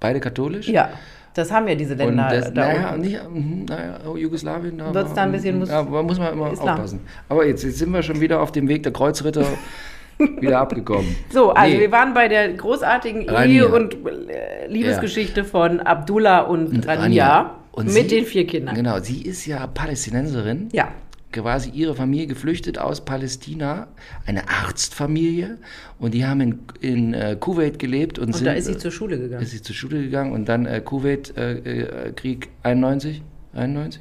Beide 0.00 0.20
katholisch? 0.20 0.68
Ja, 0.68 0.90
das 1.34 1.52
haben 1.52 1.68
ja 1.68 1.74
diese 1.74 1.94
Länder 1.94 2.28
das, 2.30 2.52
da 2.52 2.66
naja, 2.66 2.96
nicht, 2.96 3.20
mhm, 3.28 3.66
naja, 3.68 4.00
oh, 4.06 4.16
Jugoslawien, 4.16 4.78
da 4.78 4.92
Wird's 4.92 5.12
da 5.14 5.22
ein 5.22 5.32
bisschen 5.32 5.58
muss- 5.58 5.68
ja, 5.68 5.80
aber 5.80 6.02
muss 6.02 6.18
man 6.18 6.32
immer 6.32 6.50
Islam. 6.50 6.68
aufpassen. 6.70 7.00
Aber 7.28 7.46
jetzt, 7.46 7.62
jetzt 7.62 7.78
sind 7.78 7.90
wir 7.92 8.02
schon 8.02 8.20
wieder 8.20 8.40
auf 8.40 8.52
dem 8.52 8.68
Weg 8.68 8.82
der 8.82 8.92
Kreuzritter 8.92 9.44
wieder 10.40 10.60
abgekommen. 10.60 11.14
So, 11.30 11.50
also 11.52 11.74
Nee. 11.74 11.80
wir 11.80 11.92
waren 11.92 12.14
bei 12.14 12.28
der 12.28 12.52
großartigen. 12.54 13.22
Ehe- 13.28 13.68
und 13.68 13.94
äh, 14.06 14.66
Liebesgeschichte 14.68 15.44
von 15.44 15.80
Abdullah 15.80 16.40
und, 16.40 16.86
Rania, 16.86 17.54
Und 17.72 17.86
mit 17.86 18.08
sie- 18.10 18.16
den 18.16 18.24
vier 18.24 18.46
Kindern. 18.46 18.74
Genau, 18.74 18.98
sie 19.00 19.22
ist 19.22 19.44
ja 19.46 19.66
Palästinenserin. 19.66 20.68
Ja, 20.72 20.88
quasi 21.32 21.68
ihre 21.68 21.94
Familie 21.94 22.28
geflüchtet 22.28 22.78
aus 22.78 23.04
Palästina, 23.04 23.88
eine 24.26 24.48
Arztfamilie, 24.48 25.58
und 25.98 26.14
die 26.14 26.24
haben 26.24 26.40
in, 26.40 26.58
in 26.80 27.12
äh, 27.12 27.36
Kuwait 27.38 27.78
gelebt 27.78 28.18
und, 28.18 28.28
und 28.28 28.32
sind, 28.36 28.46
da 28.46 28.52
ist 28.52 28.64
sie 28.64 28.72
äh, 28.72 28.78
zur 28.78 28.90
Schule 28.90 29.18
gegangen. 29.18 29.42
ist 29.42 29.50
sie 29.50 29.60
zur 29.60 29.74
Schule 29.74 30.00
gegangen 30.00 30.32
und 30.32 30.48
dann 30.48 30.64
äh, 30.64 30.80
Kuwait 30.82 31.36
äh, 31.36 31.58
äh, 31.58 32.12
Krieg 32.12 32.48
91, 32.62 33.20
91, 33.52 34.00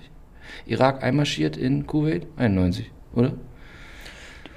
Irak 0.66 1.04
einmarschiert 1.04 1.58
in 1.58 1.86
Kuwait? 1.86 2.26
91, 2.38 2.90
oder? 3.16 3.34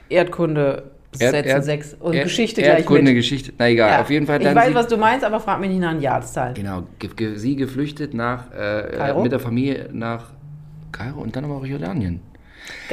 Erdkunde 0.08 0.90
Erd- 1.18 1.30
Sätze 1.32 1.48
Erd- 1.48 1.64
6 1.64 1.94
und 2.00 2.14
Erd- 2.14 2.24
Geschichte 2.24 2.60
gleich 2.62 2.78
Erdkunde, 2.80 3.02
mit. 3.04 3.14
Geschichte. 3.14 3.52
Na 3.58 3.68
egal, 3.68 3.90
Ja. 3.90 4.00
auf 4.02 4.10
jeden 4.10 4.26
Fall 4.26 4.38
Ich 4.38 4.44
dann 4.44 4.54
weiß, 4.54 4.68
sie- 4.68 4.74
was 4.74 4.88
du 4.88 4.96
meinst, 4.98 5.24
aber 5.24 5.40
frag 5.40 5.58
mich 5.60 5.70
nicht 5.70 5.80
nach 5.80 5.92
den 5.92 6.02
Jahreszahlen. 6.02 6.54
Genau, 6.54 6.82
ge 6.98 7.10
ge 7.16 7.36
sie 7.36 7.56
geflüchtet 7.56 8.12
nach, 8.14 8.52
äh, 8.52 9.14
mit 9.22 9.32
der 9.32 9.40
Familie 9.40 9.88
nach 9.92 10.30
Kairo 10.92 11.20
und 11.20 11.34
dann 11.34 11.44
aber 11.44 11.56
auch 11.56 11.66
Jordanien. 11.66 12.20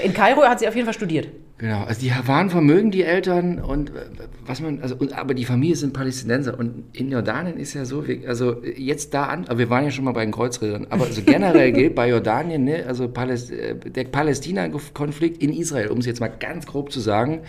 In 0.02 0.14
Kairo 0.14 0.44
hat 0.44 0.60
sie 0.60 0.68
auf 0.68 0.76
jeden 0.76 0.86
Fall 0.86 0.94
studiert. 0.94 1.28
Genau, 1.58 1.84
also 1.86 2.02
die 2.02 2.12
waren 2.26 2.50
vermögen, 2.50 2.92
die 2.92 3.04
Eltern 3.04 3.60
und 3.60 3.90
äh, 3.90 3.94
was 4.46 4.60
man, 4.60 4.82
also, 4.82 4.96
und, 4.96 5.18
aber 5.18 5.34
die 5.34 5.46
Familie 5.46 5.76
sind 5.78 5.94
Palästinenser 5.94 6.58
und 6.60 6.84
in 6.92 7.10
Jordanien 7.12 7.58
ist 7.58 7.74
ja 7.74 7.86
so, 7.86 8.06
wir, 8.06 8.28
also 8.28 8.62
jetzt 8.76 9.14
da 9.14 9.28
an, 9.28 9.46
aber 9.48 9.60
wir 9.60 9.70
waren 9.70 9.86
ja 9.86 9.92
schon 9.92 10.04
mal 10.04 10.12
bei 10.12 10.26
den 10.26 10.34
Kreuzrittern, 10.34 10.88
aber 10.90 11.06
also 11.06 11.22
generell 11.22 11.72
gilt 11.72 11.96
bei 11.96 12.10
Jordanien, 12.10 12.66
ne, 12.66 12.84
also 12.86 13.08
Paläst, 13.08 13.52
äh, 13.52 13.76
der 13.76 14.04
Palästina-Konflikt 14.06 15.42
in 15.42 15.54
Israel, 15.54 15.88
um 15.88 16.00
es 16.00 16.06
jetzt 16.06 16.20
mal 16.20 16.28
ganz 16.28 16.66
grob 16.66 16.92
zu 16.92 17.00
sagen, 17.00 17.42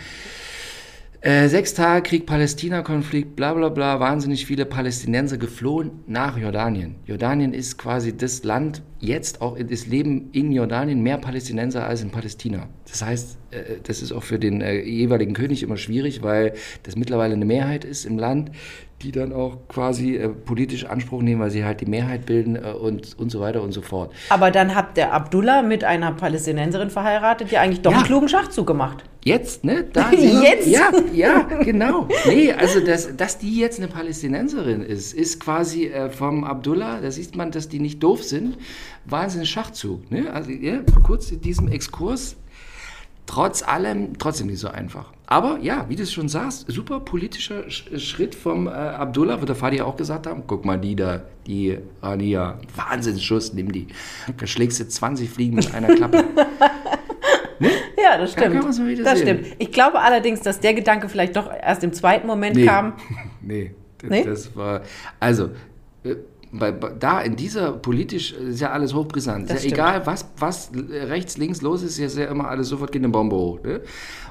äh, 1.27 1.49
sechs 1.49 1.75
Tage 1.75 2.09
Krieg, 2.09 2.25
Palästina-Konflikt, 2.25 3.35
bla 3.35 3.53
bla 3.53 3.69
bla, 3.69 3.99
wahnsinnig 3.99 4.47
viele 4.47 4.65
Palästinenser 4.65 5.39
geflohen 5.39 5.91
nach 6.07 6.39
Jordanien. 6.39 6.95
Jordanien 7.05 7.53
ist 7.53 7.79
quasi 7.79 8.17
das 8.17 8.45
Land, 8.45 8.83
jetzt 9.01 9.41
auch, 9.41 9.57
es 9.57 9.89
leben 9.89 10.31
in 10.31 10.53
Jordanien 10.53 11.03
mehr 11.03 11.19
Palästinenser 11.19 11.85
als 11.85 12.03
in 12.03 12.11
Palästina. 12.11 12.69
Das 12.89 13.03
heißt, 13.03 13.39
äh, 13.51 13.57
das 13.83 14.03
ist 14.03 14.13
auch 14.13 14.23
für 14.23 14.39
den 14.39 14.61
äh, 14.61 14.81
jeweiligen 14.81 15.35
König 15.35 15.65
immer 15.65 15.79
schwierig, 15.79 16.23
weil 16.23 16.53
das 16.85 16.95
mittlerweile 16.95 17.35
eine 17.35 17.45
Mehrheit 17.45 17.85
ist 17.85 18.05
im 18.05 18.19
Land, 18.19 18.53
die 19.03 19.13
dann 19.13 19.33
auch 19.33 19.59
quasi 19.69 20.17
äh, 20.17 20.29
politisch 20.31 20.87
Anspruch 20.87 21.21
nehmen, 21.21 21.41
weil 21.41 21.51
sie 21.51 21.65
halt 21.65 21.81
die 21.83 21.87
Mehrheit 21.87 22.25
bilden 22.25 22.57
äh, 22.57 22.71
und, 22.73 23.19
und 23.19 23.31
so 23.31 23.41
weiter 23.41 23.63
und 23.63 23.73
so 23.73 23.83
fort. 23.83 24.11
Aber 24.31 24.51
dann 24.51 24.75
hat 24.75 24.97
der 24.97 25.13
Abdullah 25.13 25.61
mit 25.63 25.85
einer 25.85 26.13
Palästinenserin 26.13 26.89
verheiratet, 26.89 27.51
die 27.51 27.59
eigentlich 27.59 27.83
doch 27.83 27.91
Ja. 27.93 27.99
einen 27.99 28.07
klugen 28.07 28.29
Schachzug 28.29 28.67
gemacht. 28.67 29.05
Jetzt, 29.23 29.65
ne? 29.65 29.85
Da 29.93 30.11
Jetzt? 30.13 30.69
Ja, 30.69 30.91
ja, 31.13 31.43
genau. 31.43 32.09
Nee, 32.27 32.53
also 32.53 32.81
dass, 32.81 33.15
dass 33.17 33.39
die 33.39 33.59
jetzt 33.59 33.79
eine 33.79 33.89
Palästinenserin 33.89 34.83
ist, 34.83 35.13
ist 35.13 35.41
quasi 35.41 35.87
äh, 35.89 36.09
vom 36.09 36.45
Abdullah, 36.45 37.01
da 37.01 37.11
sieht 37.11 37.37
man, 37.37 37.51
dass 37.51 37.69
die 37.69 37.81
nicht 37.81 38.03
doof 38.03 38.23
sind. 38.23 38.57
Wahnsinnig 39.05 39.51
Schachzug. 39.51 40.11
Ne? 40.11 40.33
Also 40.33 40.51
ja, 40.53 40.79
kurz 41.05 41.31
in 41.33 41.41
diesem 41.43 41.69
Exkurs. 41.69 42.37
Trotz 43.27 43.63
allem, 43.63 44.17
trotzdem 44.19 44.47
nicht 44.47 44.61
so 44.61 44.69
einfach. 44.69 45.13
Aber 45.29 45.59
ja, 45.61 45.87
wie 45.89 45.97
du 45.97 46.05
es 46.05 46.13
schon 46.13 46.29
sagst, 46.29 46.67
super 46.69 47.01
politischer 47.01 47.63
Sch- 47.65 47.99
Schritt 47.99 48.35
vom 48.37 48.69
äh, 48.69 48.71
Abdullah, 48.71 49.41
wird 49.41 49.49
der 49.49 49.57
Fadi 49.57 49.81
auch 49.81 49.97
gesagt 49.97 50.27
haben. 50.29 50.45
Guck 50.47 50.65
mal, 50.65 50.79
die 50.79 50.95
da, 50.95 51.23
die 51.49 51.77
Rania, 52.01 52.59
Wahnsinnsschuss, 52.77 53.53
nimm 53.53 53.73
die. 53.73 53.89
Da 54.39 54.47
schlägst 54.47 54.79
du 54.79 54.87
20 54.87 55.29
Fliegen 55.29 55.57
mit 55.57 55.75
einer 55.75 55.95
Klappe. 55.95 56.25
Ja, 57.99 58.19
das 58.19 58.35
Da 58.35 58.43
stimmt. 58.43 58.87
wieder 58.87 59.03
das 59.05 59.19
sehen. 59.19 59.39
stimmt. 59.43 59.57
Ich 59.59 59.73
glaube 59.73 59.99
allerdings, 60.01 60.41
dass 60.43 60.61
der 60.61 60.75
Gedanke 60.75 61.09
vielleicht 61.09 61.37
doch 61.37 61.51
erst 61.51 61.83
im 61.85 61.93
zweiten 61.93 62.27
Moment 62.27 62.55
Nee. 62.57 62.67
kam. 62.67 62.93
Nee, 63.43 63.75
das, 63.99 64.11
Nee? 64.11 64.25
das 64.25 64.55
war. 64.57 64.83
Also, 65.19 65.51
äh, 66.05 66.17
bei, 66.53 66.71
bei, 66.73 66.91
da 66.91 67.21
in 67.23 67.35
dieser 67.35 67.73
politisch 67.73 68.35
äh, 68.35 68.51
ist 68.51 68.61
ja 68.61 68.71
alles 68.73 68.93
hochbrisant. 68.95 69.51
Ist 69.51 69.65
ja 69.65 69.71
egal, 69.73 70.07
was, 70.07 70.29
was 70.39 70.71
rechts, 70.91 71.39
links 71.39 71.63
los 71.63 71.83
ist, 71.83 71.99
ist 71.99 72.19
ja 72.19 72.27
immer 72.27 72.49
alles 72.49 72.69
sofort 72.69 72.93
geht 72.93 73.01
eine 73.03 73.09
Bombe 73.11 73.35
hoch. 73.37 73.63
Ne? 73.63 73.81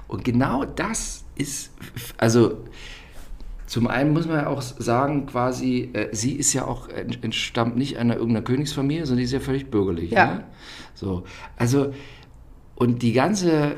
Und 0.07 0.23
genau 0.23 0.65
das 0.65 1.25
ist, 1.35 1.71
also. 2.17 2.63
Zum 3.67 3.87
einen 3.87 4.13
muss 4.13 4.27
man 4.27 4.35
ja 4.35 4.47
auch 4.47 4.61
sagen, 4.61 5.25
quasi, 5.25 5.89
äh, 5.93 6.09
sie 6.11 6.33
ist 6.33 6.53
ja 6.53 6.65
auch, 6.65 6.87
ent- 6.87 7.23
entstammt 7.23 7.75
nicht 7.75 7.97
einer 7.97 8.13
irgendeiner 8.13 8.45
Königsfamilie, 8.45 9.07
sondern 9.07 9.17
die 9.17 9.23
ist 9.23 9.31
ja 9.31 9.39
völlig 9.39 9.71
bürgerlich. 9.71 10.11
Ja. 10.11 10.35
Ne? 10.35 10.43
So, 10.93 11.23
also, 11.57 11.91
und 12.75 13.01
die 13.01 13.11
ganze, 13.11 13.77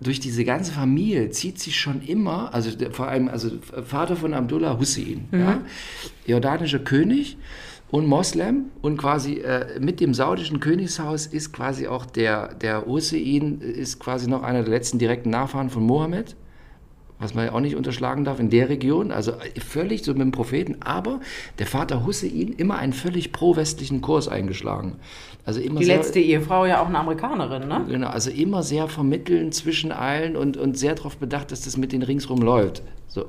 durch 0.00 0.20
diese 0.20 0.44
ganze 0.44 0.70
Familie 0.70 1.30
zieht 1.30 1.58
sich 1.58 1.76
schon 1.80 2.00
immer, 2.00 2.54
also 2.54 2.70
vor 2.92 3.08
allem, 3.08 3.28
also 3.28 3.50
Vater 3.84 4.14
von 4.14 4.34
Abdullah 4.34 4.78
Hussein, 4.78 5.28
ja, 5.32 5.62
jordanischer 6.26 6.78
König 6.78 7.36
und 7.94 8.08
Moslem 8.08 8.72
und 8.82 8.96
quasi 8.96 9.34
äh, 9.34 9.78
mit 9.78 10.00
dem 10.00 10.14
saudischen 10.14 10.58
Königshaus 10.58 11.26
ist 11.26 11.52
quasi 11.52 11.86
auch 11.86 12.06
der, 12.06 12.52
der 12.54 12.86
Hussein, 12.86 13.60
ist 13.60 14.00
quasi 14.00 14.28
noch 14.28 14.42
einer 14.42 14.62
der 14.62 14.70
letzten 14.70 14.98
direkten 14.98 15.30
Nachfahren 15.30 15.70
von 15.70 15.84
Mohammed 15.84 16.34
was 17.20 17.32
man 17.32 17.46
ja 17.46 17.52
auch 17.52 17.60
nicht 17.60 17.76
unterschlagen 17.76 18.24
darf 18.24 18.40
in 18.40 18.50
der 18.50 18.68
Region, 18.68 19.12
also 19.12 19.34
völlig 19.64 20.04
so 20.04 20.12
mit 20.12 20.22
dem 20.22 20.32
Propheten, 20.32 20.78
aber 20.80 21.20
der 21.60 21.66
Vater 21.66 22.04
Hussein 22.04 22.52
immer 22.56 22.76
einen 22.76 22.92
völlig 22.92 23.30
pro-westlichen 23.30 24.00
Kurs 24.00 24.26
eingeschlagen. 24.26 24.96
Also 25.44 25.60
immer 25.60 25.78
Die 25.78 25.86
sehr, 25.86 25.98
letzte 25.98 26.18
Ehefrau 26.18 26.66
ja 26.66 26.82
auch 26.82 26.88
eine 26.88 26.98
Amerikanerin, 26.98 27.68
ne? 27.68 27.84
Genau, 27.88 28.08
also 28.08 28.30
immer 28.30 28.64
sehr 28.64 28.88
vermitteln 28.88 29.52
zwischen 29.52 29.92
allen 29.92 30.36
und, 30.36 30.56
und 30.56 30.76
sehr 30.76 30.96
darauf 30.96 31.16
bedacht, 31.16 31.52
dass 31.52 31.60
das 31.62 31.76
mit 31.76 31.92
den 31.92 32.02
ringsrum 32.02 32.42
läuft. 32.42 32.82
So. 33.06 33.26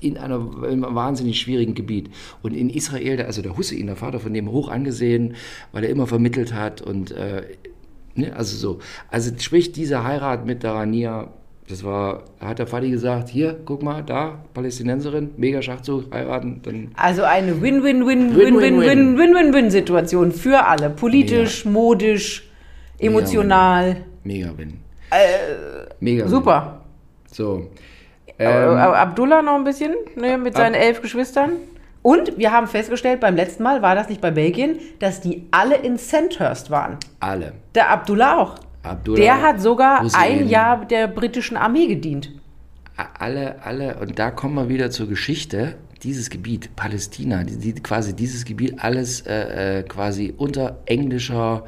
In, 0.00 0.16
einer, 0.16 0.36
in 0.68 0.84
einem 0.84 0.94
wahnsinnig 0.94 1.40
schwierigen 1.40 1.74
Gebiet. 1.74 2.10
Und 2.42 2.54
in 2.54 2.70
Israel, 2.70 3.16
der, 3.16 3.26
also 3.26 3.42
der 3.42 3.56
Hussein, 3.56 3.86
der 3.86 3.96
Vater 3.96 4.20
von 4.20 4.32
dem, 4.32 4.50
hoch 4.50 4.68
angesehen, 4.68 5.34
weil 5.72 5.84
er 5.84 5.90
immer 5.90 6.06
vermittelt 6.06 6.54
hat 6.54 6.80
und 6.82 7.10
äh, 7.10 7.42
ne, 8.14 8.34
also 8.34 8.56
so. 8.56 8.78
Also 9.10 9.32
sprich, 9.38 9.72
diese 9.72 10.04
Heirat 10.04 10.46
mit 10.46 10.62
der 10.62 10.72
Rania, 10.72 11.28
das 11.68 11.84
war, 11.84 12.24
hat 12.40 12.58
der 12.58 12.66
Fadi 12.66 12.90
gesagt, 12.90 13.28
hier, 13.28 13.58
guck 13.64 13.82
mal, 13.82 14.02
da, 14.02 14.44
Palästinenserin, 14.54 15.30
mega 15.36 15.62
Schachzug, 15.62 16.12
heiraten, 16.12 16.60
dann 16.62 16.90
Also 16.94 17.22
eine 17.22 17.60
Win-win-win. 17.62 18.36
Win-Win-Win-Win-Win-Situation 18.36 20.32
für 20.32 20.66
alle. 20.66 20.90
Politisch, 20.90 21.64
modisch, 21.64 22.48
emotional. 22.98 24.04
mega 24.24 24.52
Win. 24.56 24.78
mega 26.00 26.24
Win. 26.24 26.30
Super. 26.30 26.82
So. 27.30 27.68
Äh, 28.42 28.64
Ähm, 28.64 28.76
Abdullah 28.78 29.42
noch 29.42 29.54
ein 29.54 29.64
bisschen 29.64 29.94
ne, 30.16 30.38
mit 30.38 30.56
seinen 30.56 30.74
elf 30.74 31.00
Geschwistern. 31.02 31.52
Und 32.02 32.36
wir 32.36 32.50
haben 32.50 32.66
festgestellt, 32.66 33.20
beim 33.20 33.36
letzten 33.36 33.62
Mal 33.62 33.80
war 33.80 33.94
das 33.94 34.08
nicht 34.08 34.20
bei 34.20 34.32
Belgien, 34.32 34.80
dass 34.98 35.20
die 35.20 35.46
alle 35.52 35.76
in 35.76 35.96
Sandhurst 35.98 36.70
waren. 36.70 36.96
alle. 37.20 37.52
Der 37.74 37.90
Abdullah 37.90 38.38
auch. 38.38 38.54
Abdullah, 38.82 39.20
Der 39.20 39.42
hat 39.42 39.60
sogar 39.60 40.04
ein 40.14 40.48
Jahr 40.48 40.84
der 40.84 41.06
britischen 41.06 41.56
Armee 41.56 41.86
gedient. 41.86 42.30
alle, 43.18 43.56
alle, 43.64 43.96
und 44.00 44.18
da 44.18 44.30
kommen 44.32 44.54
wir 44.56 44.68
wieder 44.68 44.90
zur 44.90 45.08
Geschichte, 45.08 45.76
dieses 46.02 46.30
Gebiet, 46.30 46.74
Palästina, 46.74 47.44
die, 47.44 47.56
die, 47.56 47.74
quasi 47.74 48.14
dieses 48.14 48.44
Gebiet, 48.44 48.74
alles 48.78 49.20
äh, 49.20 49.78
äh, 49.78 49.82
quasi 49.84 50.34
unter 50.36 50.78
englischer, 50.86 51.64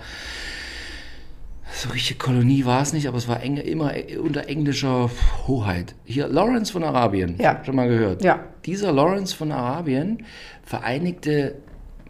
so 1.75 1.89
richtige 1.91 2.19
Kolonie 2.19 2.65
war 2.65 2.83
es 2.83 2.93
nicht, 2.93 3.07
aber 3.09 3.19
es 3.19 3.27
war 3.29 3.43
enge, 3.43 3.63
immer 3.63 3.97
äh, 3.97 4.17
unter 4.17 4.49
englischer 4.49 5.11
Hoheit. 5.47 5.95
Hier, 6.05 6.29
Lawrence 6.29 6.71
von 6.73 6.85
Arabien, 6.85 7.37
Ja. 7.39 7.61
schon 7.65 7.77
mal 7.77 7.89
gehört. 7.89 8.23
Ja. 8.25 8.41
Dieser 8.65 8.93
Lawrence 8.93 9.35
von 9.35 9.51
Arabien 9.53 10.23
vereinigte, 10.65 11.57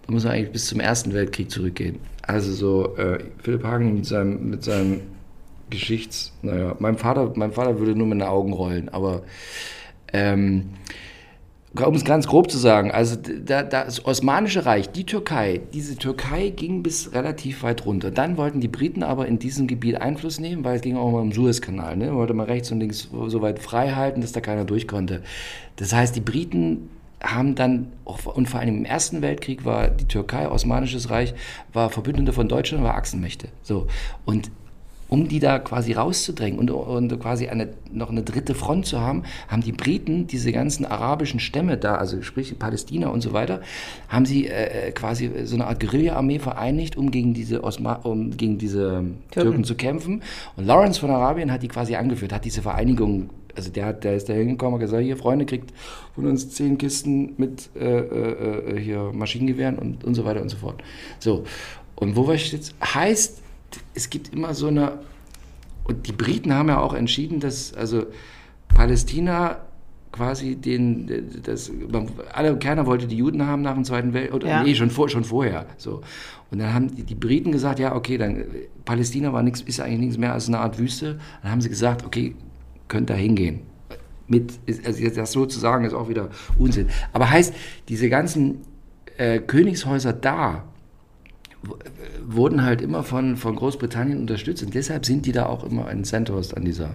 da 0.06 0.12
muss 0.12 0.25
man 0.25 0.35
eigentlich 0.35 0.52
bis 0.52 0.66
zum 0.66 0.80
Ersten 0.80 1.12
Weltkrieg 1.14 1.50
zurückgehen. 1.50 1.99
Also 2.23 2.52
so, 2.52 2.97
äh, 2.97 3.18
Philipp 3.42 3.64
Hagen 3.64 3.94
mit 3.94 4.06
seinem, 4.06 4.50
mit 4.50 4.64
seinem 4.64 5.00
Geschichts, 5.71 6.33
naja, 6.42 6.76
mein 6.78 6.97
Vater, 6.99 7.33
mein 7.35 7.52
Vater 7.52 7.78
würde 7.78 7.97
nur 7.97 8.06
mit 8.06 8.18
den 8.21 8.28
Augen 8.28 8.52
rollen, 8.52 8.88
aber 8.90 9.23
ähm, 10.12 10.71
um 11.83 11.95
es 11.95 12.04
ganz 12.04 12.28
grob 12.28 12.50
zu 12.50 12.59
sagen, 12.59 12.93
also 12.93 13.16
da, 13.16 13.62
da, 13.62 13.85
das 13.85 14.04
Osmanische 14.04 14.64
Reich, 14.64 14.90
die 14.90 15.04
Türkei, 15.04 15.61
diese 15.73 15.97
Türkei 15.97 16.50
ging 16.50 16.83
bis 16.83 17.12
relativ 17.12 17.64
weit 17.64 17.85
runter. 17.85 18.12
Dann 18.12 18.37
wollten 18.37 18.61
die 18.61 18.69
Briten 18.69 19.02
aber 19.02 19.26
in 19.26 19.40
diesem 19.40 19.66
Gebiet 19.66 20.00
Einfluss 20.00 20.38
nehmen, 20.38 20.64
weil 20.64 20.76
es 20.76 20.83
ging 20.83 20.97
auch 20.97 21.11
mal 21.11 21.21
um 21.21 21.33
Suezkanal. 21.33 21.97
Ne? 21.97 22.14
Wollte 22.14 22.35
man 22.35 22.47
rechts 22.47 22.71
und 22.71 22.78
links 22.78 23.09
so 23.26 23.43
weit 23.43 23.59
frei 23.59 23.90
halten, 23.90 24.21
dass 24.21 24.33
da 24.33 24.40
keiner 24.40 24.64
durch 24.64 24.87
konnte. 24.87 25.23
Das 25.76 25.93
heißt, 25.93 26.14
die 26.14 26.21
Briten 26.21 26.90
haben 27.21 27.54
dann, 27.54 27.88
und 28.04 28.49
vor 28.49 28.61
allem 28.61 28.78
im 28.78 28.85
Ersten 28.85 29.23
Weltkrieg 29.23 29.64
war 29.64 29.88
die 29.88 30.07
Türkei, 30.07 30.49
Osmanisches 30.49 31.11
Reich, 31.11 31.35
war 31.73 31.90
Verbündete 31.90 32.33
von 32.33 32.49
Deutschland, 32.49 32.85
war 32.85 32.95
Achsenmächte. 32.95 33.49
So. 33.62 33.88
Und 34.25 34.50
um 35.14 35.28
die 35.28 35.38
da 35.38 35.61
quasi 35.61 35.92
rauszudrängen 35.92 36.59
und, 36.59 36.73
und 36.73 37.21
quasi 37.21 37.47
eine, 37.47 37.68
noch 37.92 38.11
eine 38.11 38.25
dritte 38.25 38.56
Front 38.56 38.87
zu 38.87 39.00
haben, 39.00 39.23
haben 39.47 39.62
die 39.62 39.71
Briten 39.71 40.26
diese 40.26 40.50
ganzen 40.50 40.85
arabischen 40.85 41.38
Stämme 41.38 41.76
da, 41.76 41.94
also 41.94 42.21
sprich 42.23 42.59
Palästina 42.59 43.06
und 43.11 43.21
so 43.21 43.33
weiter, 43.33 43.61
haben 44.09 44.26
sie 44.26 44.49
äh, 44.49 44.90
quasi 44.90 45.30
so 45.44 45.54
eine 45.54 45.68
Art 45.68 45.78
Guerilla-Armee 45.78 46.40
vereinigt, 46.40 46.97
um 46.97 47.12
gegen 47.12 47.33
diese, 47.33 47.62
Osma 47.62 47.92
um 48.02 48.37
gegen 48.37 48.59
diese 48.59 49.04
Türken. 49.30 49.62
zu 49.62 49.76
kämpfen. 49.76 50.21
Und 50.56 50.66
Lawrence 50.66 50.99
von 50.99 51.11
Arabien 51.11 51.52
hat 51.52 51.62
die 51.62 51.68
quasi 51.68 51.94
angeführt, 51.94 52.33
hat 52.33 52.44
diese 52.44 52.62
Vereinigung 52.62 53.30
also 53.56 53.71
der, 53.71 53.87
hat, 53.87 54.02
der 54.02 54.16
ist 54.16 54.28
da 54.28 54.33
hingekommen 54.33 54.75
und 54.75 54.80
gesagt, 54.80 55.04
hier 55.04 55.16
Freunde, 55.16 55.47
kriegt 55.47 55.73
von 56.16 56.26
uns 56.26 56.50
zehn 56.50 56.76
Kisten 56.76 57.35
mit 57.37 57.71
äh, 57.76 57.85
äh, 57.85 58.75
äh, 58.75 58.80
hier 58.80 59.12
Maschinengewehren 59.12 59.78
und, 59.78 60.02
und 60.02 60.16
so 60.16 60.25
weiter 60.25 60.42
und 60.42 60.49
so 60.49 60.56
fort. 60.56 60.83
So, 61.21 61.44
und 61.94 62.16
wo 62.16 62.26
war 62.26 62.35
ich 62.35 62.50
jetzt? 62.50 62.75
Heißt, 62.83 63.44
es 63.95 64.11
gibt 64.11 64.33
immer 64.33 64.54
so 64.54 64.69
eine, 64.69 64.99
und 65.85 66.07
die 66.07 66.12
Briten 66.12 66.52
haben 66.52 66.69
ja 66.69 66.81
auch 66.81 66.95
entschieden, 66.95 67.40
dass 67.40 67.75
also 67.75 68.07
Palästina 68.69 69.59
quasi 70.14 70.54
den, 70.54 71.43
das, 71.43 71.73
alle, 72.33 72.57
keiner 72.59 72.87
wollte 72.87 73.09
die 73.09 73.16
Juden 73.16 73.47
haben 73.47 73.62
nach 73.62 73.75
dem 73.75 73.85
Zweiten 73.85 74.12
Weltkrieg, 74.14 74.35
oder 74.35 74.49
Ja. 74.49 74.62
nee, 74.62 74.75
schon, 74.75 74.90
vor, 74.90 75.09
schon 75.09 75.25
vorher. 75.25 75.66
So. 75.76 76.02
Und 76.50 76.61
dann 76.61 76.73
haben 76.73 76.95
die, 76.95 77.02
die 77.02 77.16
Briten 77.16 77.50
gesagt, 77.50 77.81
ja, 77.81 77.97
okay, 77.97 78.16
dann 78.16 78.45
Palästina 78.85 79.33
war 79.33 79.43
nix, 79.43 79.61
ist 79.61 79.81
eigentlich 79.81 80.00
nichts 80.00 80.19
mehr 80.19 80.33
als 80.33 80.47
eine 80.47 80.59
Art 80.59 80.78
Wüste. 80.78 81.19
Dann 81.43 81.50
haben 81.50 81.61
sie 81.61 81.69
gesagt, 81.69 82.07
okay, 82.07 82.37
könnt 82.87 83.11
da 83.11 83.14
hingehen. 83.14 83.62
Mit, 84.28 84.52
also 84.85 85.02
jetzt 85.02 85.19
das 85.19 85.33
so 85.33 85.47
zu 85.47 85.59
sagen, 85.59 85.85
ist 85.85 85.95
auch 85.95 86.09
wieder 86.09 86.31
Unsinn. 86.59 86.88
Aber 87.12 87.28
heißt, 87.28 87.52
diese 87.88 88.09
ganzen 88.09 88.61
äh, 89.16 89.40
Königshäuser 89.40 90.12
da 90.12 90.62
wurden 92.26 92.64
halt 92.64 92.80
immer 92.80 93.02
von, 93.02 93.37
von 93.37 93.56
Großbritannien 93.56 94.18
unterstützt 94.21 94.62
und 94.62 94.75
deshalb 94.75 95.04
sind 95.06 95.26
die 95.26 95.33
da 95.33 95.47
auch 95.47 95.64
immer 95.64 95.90
in 95.90 96.04
Sandhurst 96.04 96.56
an 96.56 96.64
dieser 96.64 96.90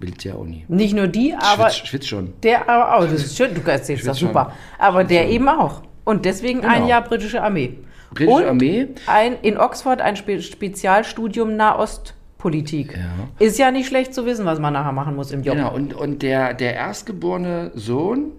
Militäruni. 0.00 0.64
Nicht 0.68 0.94
nur 0.94 1.06
die, 1.06 1.34
aber 1.34 1.70
Schwitz, 1.70 1.88
schwitz 1.88 2.06
schon. 2.06 2.32
der 2.42 2.68
aber 2.68 2.96
auch. 2.96 3.02
Das 3.04 3.24
ist 3.24 3.36
schön, 3.36 3.54
du 3.54 3.60
erzählst 3.70 4.06
das 4.06 4.18
schon. 4.18 4.28
super. 4.28 4.52
Aber 4.78 5.04
der 5.04 5.28
eben 5.28 5.48
auch. 5.48 5.82
Und 6.04 6.24
deswegen 6.24 6.60
ein 6.64 6.74
Genau. 6.74 6.88
Jahr 6.88 7.02
britische 7.04 7.42
Armee. 7.42 7.78
Britische 8.12 8.36
Und 8.36 8.44
Armee. 8.44 8.88
Ein, 9.06 9.36
in 9.42 9.56
Oxford 9.56 10.00
ein 10.02 10.16
Spe 10.16 10.40
Spezialstudium 10.42 11.56
Nahostpolitik. 11.56 12.96
Ja. 12.96 13.28
Ist 13.44 13.58
ja 13.58 13.70
nicht 13.70 13.86
schlecht 13.88 14.12
zu 14.14 14.26
wissen, 14.26 14.44
was 14.44 14.58
man 14.58 14.72
nachher 14.72 14.92
machen 14.92 15.16
muss 15.16 15.32
im 15.32 15.42
Job. 15.42 15.56
Genau, 15.56 15.74
und, 15.74 15.94
und 15.94 16.22
der, 16.22 16.54
der 16.54 16.74
erstgeborene 16.74 17.70
Sohn 17.74 18.32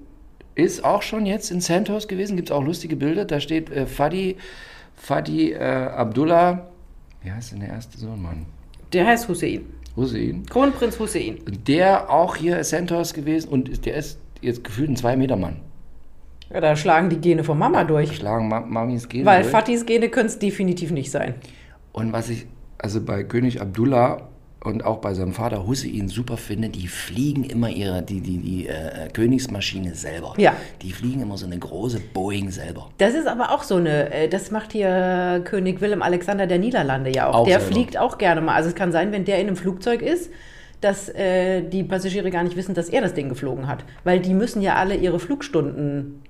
ist 0.54 0.86
auch 0.86 1.02
schon 1.02 1.26
jetzt 1.26 1.52
in 1.52 1.60
Sandhurst 1.62 2.08
gewesen. 2.08 2.36
Gibt 2.36 2.50
es 2.50 2.56
auch 2.56 2.64
lustige 2.64 2.96
Bilder. 2.96 3.26
Da 3.26 3.40
steht 3.40 3.70
äh, 3.72 3.86
Fadi, 3.88 4.38
Fadi 4.96 5.52
äh, 5.52 5.60
Abdullah. 5.60 6.68
Wie 7.22 7.32
heißt 7.32 7.54
denn 7.54 7.60
der 7.62 7.70
erste 7.70 7.98
Sohn, 7.98 8.22
Mann? 8.22 8.46
Der 8.94 9.06
heißt 9.08 9.28
Hussein. 9.28 9.66
Hussein. 9.96 10.46
Kronprinz 10.50 11.00
Hussein. 11.00 11.40
Der 11.68 12.10
auch 12.10 12.36
hier 12.36 12.64
Sandhurst 12.64 13.14
gewesen 13.14 13.50
und 13.50 13.86
der 13.86 13.96
ist 13.96 14.20
jetzt 14.42 14.64
gefühlt 14.64 14.90
ein 14.90 14.96
Zwei-Meter-Mann. 14.96 15.58
Ja, 16.54 16.62
da 16.62 16.76
schlagen 16.76 17.10
die 17.10 17.18
Gene 17.18 17.44
von 17.44 17.58
Mama 17.58 17.84
durch. 17.84 18.16
Schlagen 18.16 18.48
Ma 18.48 18.60
Mamis 18.60 19.10
gehen. 19.10 19.26
Weil 19.26 19.42
durch. 19.42 19.52
Fatis 19.52 19.86
Gene 19.86 20.10
können 20.10 20.28
es 20.28 20.38
definitiv 20.38 20.92
nicht 20.92 21.12
sein. 21.12 21.36
Und 21.92 22.14
was 22.14 22.30
ich 22.30 22.46
also 22.78 23.02
bei 23.02 23.24
König 23.24 23.62
Abdullah 23.62 24.30
und 24.66 24.86
auch 24.86 24.98
bei 24.98 25.14
seinem 25.14 25.34
Vater 25.34 25.66
Hussein 25.66 26.08
super 26.08 26.38
finde, 26.38 26.70
die 26.70 26.88
fliegen 26.88 27.44
immer 27.44 27.70
ihre, 27.70 28.02
die, 28.02 28.22
die, 28.22 28.38
die 28.38 28.68
äh, 28.68 29.10
Königsmaschine 29.14 29.96
selber. 29.96 30.34
Ja. 30.38 30.56
Die 30.82 30.92
fliegen 30.92 31.22
immer 31.22 31.38
so 31.38 31.46
eine 31.46 31.58
große 31.58 32.00
Boeing 32.14 32.50
selber. 32.52 32.90
Das 32.98 33.14
ist 33.14 33.28
aber 33.28 33.52
auch 33.52 33.64
so 33.64 33.76
eine, 33.76 34.12
äh, 34.12 34.28
das 34.28 34.52
macht 34.52 34.72
hier 34.72 35.42
König 35.46 35.82
Willem 35.82 36.02
Alexander 36.02 36.48
der 36.48 36.60
Niederlande 36.60 37.14
ja 37.14 37.28
auch. 37.28 37.36
Auch 37.36 37.48
der 37.48 37.60
selber. 37.60 37.76
fliegt 37.76 37.98
auch 37.98 38.18
gerne 38.18 38.42
mal. 38.42 38.56
Also 38.56 38.70
es 38.70 38.76
kann 38.76 38.92
sein, 38.92 39.12
wenn 39.12 39.26
der 39.26 39.40
in 39.40 39.48
einem 39.48 39.56
Flugzeug 39.56 40.02
ist, 40.02 40.32
dass 40.82 41.10
äh, 41.10 41.62
die 41.64 41.84
Passagiere 41.84 42.30
gar 42.30 42.44
nicht 42.44 42.56
wissen, 42.56 42.76
dass 42.76 42.90
er 42.90 43.02
das 43.02 43.14
Ding 43.14 43.30
geflogen 43.30 43.68
hat. 43.68 43.84
Weil 44.04 44.20
die 44.20 44.34
müssen 44.34 44.62
ja 44.62 44.76
alle 44.76 44.96
ihre 44.96 45.20
Flugstunden 45.20 46.22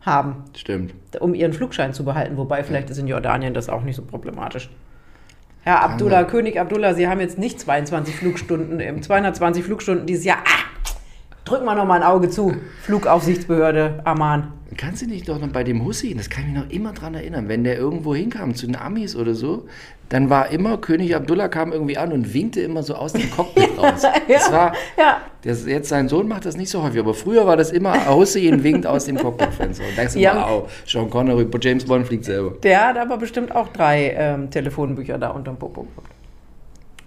haben, 0.00 0.44
Stimmt. 0.56 0.94
um 1.18 1.34
ihren 1.34 1.52
Flugschein 1.52 1.92
zu 1.92 2.04
behalten. 2.04 2.36
Wobei 2.36 2.62
vielleicht 2.62 2.90
ist 2.90 2.98
in 2.98 3.08
Jordanien 3.08 3.54
das 3.54 3.68
auch 3.68 3.82
nicht 3.82 3.96
so 3.96 4.02
problematisch. 4.02 4.70
Herr 5.66 5.82
Abdullah, 5.82 6.22
König 6.22 6.60
Abdullah, 6.60 6.94
Sie 6.94 7.08
haben 7.08 7.18
jetzt 7.18 7.38
nicht 7.38 7.58
22 7.58 8.14
Flugstunden, 8.14 8.78
im 8.78 9.02
220 9.02 9.64
Flugstunden 9.64 10.06
dieses 10.06 10.24
Jahr. 10.24 10.38
Ah, 10.44 10.75
drück 11.46 11.64
mal 11.64 11.74
noch 11.74 11.86
mal 11.86 11.94
ein 11.94 12.02
Auge 12.02 12.28
zu. 12.28 12.54
Flugaufsichtsbehörde, 12.82 14.00
Aman. 14.04 14.52
Kannst 14.76 15.00
du 15.00 15.06
dich 15.06 15.22
doch 15.22 15.38
noch 15.40 15.48
bei 15.48 15.64
dem 15.64 15.84
Hussein, 15.84 16.18
das 16.18 16.28
kann 16.28 16.44
ich 16.46 16.52
mich 16.52 16.62
noch 16.62 16.70
immer 16.70 16.92
dran 16.92 17.14
erinnern, 17.14 17.48
wenn 17.48 17.64
der 17.64 17.78
irgendwo 17.78 18.14
hinkam, 18.14 18.54
zu 18.54 18.66
den 18.66 18.76
Amis 18.76 19.16
oder 19.16 19.34
so, 19.34 19.66
dann 20.10 20.28
war 20.28 20.50
immer, 20.50 20.76
König 20.76 21.16
Abdullah 21.16 21.48
kam 21.48 21.72
irgendwie 21.72 21.96
an 21.96 22.12
und 22.12 22.34
winkte 22.34 22.60
immer 22.60 22.82
so 22.82 22.94
aus 22.94 23.12
dem 23.14 23.30
Cockpit 23.30 23.70
raus. 23.78 24.02
Das 24.28 24.52
war, 24.52 24.74
Ja, 24.98 25.20
das, 25.42 25.64
jetzt 25.66 25.88
sein 25.88 26.08
Sohn 26.08 26.28
macht 26.28 26.44
das 26.44 26.56
nicht 26.56 26.68
so 26.68 26.82
häufig, 26.82 27.00
aber 27.00 27.14
früher 27.14 27.46
war 27.46 27.56
das 27.56 27.70
immer, 27.70 28.06
Hussein 28.14 28.62
winkt 28.64 28.86
aus 28.86 29.06
dem 29.06 29.16
Cockpitfenster. 29.16 29.84
Und 29.88 29.96
denkst 29.96 30.14
du, 30.14 30.18
Ja. 30.20 30.46
wow, 30.48 30.70
Sean 30.84 31.08
Connery, 31.08 31.46
James 31.60 31.84
Bond 31.86 32.06
fliegt 32.06 32.24
selber. 32.26 32.52
Der 32.62 32.88
hat 32.88 32.98
aber 32.98 33.16
bestimmt 33.16 33.54
auch 33.54 33.68
drei 33.68 34.14
ähm, 34.16 34.50
Telefonbücher 34.50 35.16
da 35.16 35.30
unterm 35.30 35.56
Popo 35.56 35.82
gehabt. 35.84 36.15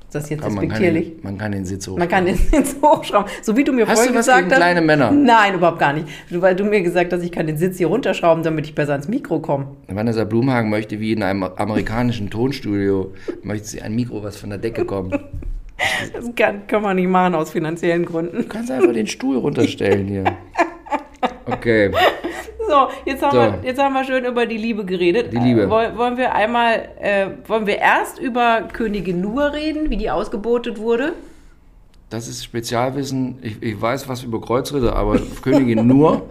Ist 0.09 0.15
das 0.15 0.29
jetzt 0.31 0.41
man, 0.41 0.57
respektierlich? 0.57 1.17
den, 1.17 1.23
man 1.23 1.37
kann 1.37 1.51
den 1.51 1.65
Sitz 1.65 1.87
hoch. 1.87 1.95
Man 1.95 2.09
kann 2.09 2.25
den 2.25 2.35
Sitz 2.51 2.75
hochschrauben. 2.81 3.29
So 3.43 3.55
wie 3.55 3.63
du 3.63 3.71
mir 3.71 3.85
Hast 3.85 3.93
vorhin 3.93 4.13
du 4.13 4.17
was 4.17 4.25
gesagt 4.25 4.39
gegen 4.39 4.51
hast. 4.51 4.57
kleine 4.57 4.81
Männer? 4.81 5.11
Nein, 5.11 5.53
überhaupt 5.53 5.77
gar 5.77 5.93
nicht. 5.93 6.07
Weil 6.31 6.55
du 6.55 6.63
mir 6.63 6.81
gesagt 6.81 7.13
hast, 7.13 7.21
ich 7.21 7.31
kann 7.31 7.45
den 7.45 7.57
Sitz 7.57 7.77
hier 7.77 7.85
runterschrauben, 7.85 8.43
damit 8.43 8.65
ich 8.65 8.73
besser 8.73 8.93
ans 8.93 9.07
Mikro 9.07 9.39
komme. 9.39 9.67
Vanessa 9.87 10.23
Blumhagen 10.23 10.71
möchte 10.71 10.99
wie 10.99 11.11
in 11.11 11.21
einem 11.21 11.43
amerikanischen 11.43 12.31
Tonstudio, 12.31 13.13
möchte 13.43 13.67
sie 13.67 13.83
ein 13.83 13.93
Mikro, 13.93 14.23
was 14.23 14.37
von 14.37 14.49
der 14.49 14.57
Decke 14.57 14.83
kommt. 14.85 15.17
Das 16.13 16.25
kann, 16.35 16.67
kann 16.67 16.81
man 16.81 16.97
nicht 16.97 17.07
machen 17.07 17.35
aus 17.35 17.51
finanziellen 17.51 18.03
Gründen. 18.05 18.35
Du 18.37 18.43
kannst 18.43 18.69
einfach 18.69 18.91
den 18.91 19.07
Stuhl 19.07 19.37
runterstellen 19.37 20.07
hier. 20.07 20.23
Okay. 21.45 21.91
So, 22.69 22.87
jetzt 23.03 23.23
haben, 23.23 23.31
So. 23.31 23.39
Wir, 23.39 23.59
jetzt 23.63 23.81
haben 23.81 23.93
wir 23.93 24.03
schön 24.03 24.25
über 24.25 24.45
die 24.45 24.57
Liebe 24.57 24.85
geredet. 24.85 25.33
Die 25.33 25.37
Liebe. 25.37 25.63
Äh, 25.63 25.69
wollen, 25.71 25.97
wollen 25.97 26.17
wir 26.17 26.35
einmal, 26.35 26.89
äh, 27.01 27.29
wollen 27.47 27.65
wir 27.65 27.79
erst 27.79 28.19
über 28.19 28.61
Königin 28.71 29.21
Nur 29.21 29.53
reden, 29.53 29.89
wie 29.89 29.97
die 29.97 30.11
ausgebotet 30.11 30.77
wurde? 30.77 31.13
Das 32.11 32.27
ist 32.27 32.43
Spezialwissen. 32.43 33.39
Ich, 33.41 33.61
ich 33.63 33.81
weiß 33.81 34.07
was 34.07 34.21
über 34.21 34.39
Kreuzritter, 34.39 34.95
aber 34.95 35.19
Königin 35.41 35.87
nur 35.87 36.21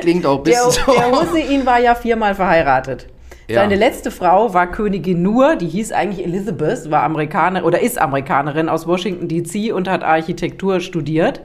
klingt 0.00 0.24
auch 0.24 0.38
ein 0.38 0.44
Der, 0.44 0.52
bisschen 0.66 0.84
so. 0.86 0.92
der 0.92 1.10
Hussein 1.10 1.66
war 1.66 1.80
ja 1.80 1.96
viermal 1.96 2.36
verheiratet. 2.36 3.08
Ja. 3.48 3.56
Seine 3.56 3.74
letzte 3.74 4.12
Frau 4.12 4.54
war 4.54 4.68
Königin 4.70 5.20
Nur, 5.20 5.56
die 5.56 5.66
hieß 5.66 5.90
eigentlich 5.90 6.24
Elizabeth, 6.24 6.92
war 6.92 7.02
Amerikaner 7.02 7.64
oder 7.64 7.80
ist 7.80 8.00
Amerikanerin 8.00 8.68
aus 8.68 8.86
Washington 8.86 9.26
DC 9.26 9.74
und 9.74 9.88
hat 9.88 10.04
Architektur 10.04 10.78
studiert. 10.78 11.40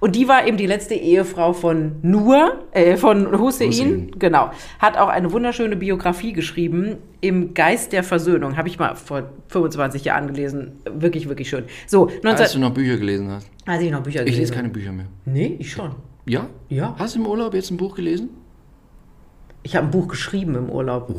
Und 0.00 0.14
die 0.14 0.28
war 0.28 0.46
eben 0.46 0.56
die 0.56 0.66
letzte 0.66 0.94
Ehefrau 0.94 1.52
von 1.52 1.92
Nur, 2.02 2.60
äh, 2.72 2.96
von 2.96 3.38
Hussein, 3.38 3.68
Hussein. 3.68 4.10
genau. 4.18 4.50
Hat 4.78 4.96
auch 4.98 5.08
eine 5.08 5.32
wunderschöne 5.32 5.76
Biografie 5.76 6.32
geschrieben, 6.32 6.96
Im 7.22 7.54
Geist 7.54 7.92
der 7.92 8.04
Versöhnung. 8.04 8.56
Habe 8.56 8.68
ich 8.68 8.78
mal 8.78 8.94
vor 8.94 9.24
25 9.48 10.04
Jahren 10.04 10.26
gelesen. 10.28 10.72
Wirklich, 10.84 11.28
wirklich 11.28 11.48
schön. 11.48 11.64
So, 11.86 12.06
19, 12.22 12.28
Als 12.42 12.52
du 12.52 12.58
noch 12.58 12.70
Bücher 12.74 12.96
gelesen 12.98 13.30
hast. 13.30 13.48
als 13.66 13.82
ich 13.82 13.90
noch 13.90 14.02
Bücher 14.02 14.20
Ich 14.20 14.26
gelesen 14.26 14.40
lese 14.40 14.52
keine 14.54 14.68
Bücher 14.68 14.92
mehr. 14.92 15.06
Nee, 15.24 15.56
ich 15.58 15.72
schon. 15.72 15.92
Ja? 16.26 16.46
Ja. 16.68 16.94
Hast 16.98 17.14
du 17.16 17.20
im 17.20 17.26
Urlaub 17.26 17.54
jetzt 17.54 17.70
ein 17.70 17.76
Buch 17.78 17.96
gelesen? 17.96 18.28
Ich 19.66 19.74
habe 19.74 19.88
ein 19.88 19.90
Buch 19.90 20.06
geschrieben 20.06 20.54
im 20.54 20.70
Urlaub. 20.70 21.12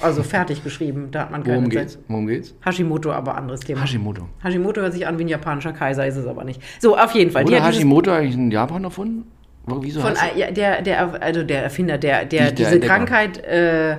Also 0.00 0.24
fertig 0.24 0.64
geschrieben. 0.64 1.08
Da 1.12 1.20
hat 1.20 1.30
man 1.30 1.44
keine 1.44 1.58
Worum 1.58 1.70
Zeit. 1.70 1.82
geht's? 1.82 1.98
Worum 2.08 2.26
geht's? 2.26 2.52
Hashimoto, 2.66 3.12
aber 3.12 3.36
anderes 3.36 3.60
Thema. 3.60 3.80
Hashimoto. 3.82 4.28
Hashimoto 4.42 4.80
hört 4.80 4.92
sich 4.92 5.06
an 5.06 5.20
wie 5.20 5.24
ein 5.24 5.28
japanischer 5.28 5.72
Kaiser, 5.72 6.04
ist 6.04 6.16
es 6.16 6.26
aber 6.26 6.42
nicht. 6.42 6.60
So, 6.80 6.98
auf 6.98 7.12
jeden 7.12 7.30
Fall. 7.30 7.44
Die 7.44 7.52
Wurde 7.52 7.62
hat 7.62 7.68
dieses- 7.68 7.78
Hashimoto 7.84 8.10
eigentlich 8.10 8.34
in 8.34 8.50
Japan 8.50 8.82
erfunden? 8.82 9.30
Wieso 9.66 10.00
von, 10.00 10.14
ja, 10.34 10.50
der, 10.50 10.82
der, 10.82 11.22
also 11.22 11.44
der 11.44 11.62
Erfinder, 11.62 11.96
der, 11.96 12.24
der 12.24 12.50
diese 12.50 12.70
Entdecker. 12.72 12.92
Krankheit 12.92 13.38
äh, 13.44 13.98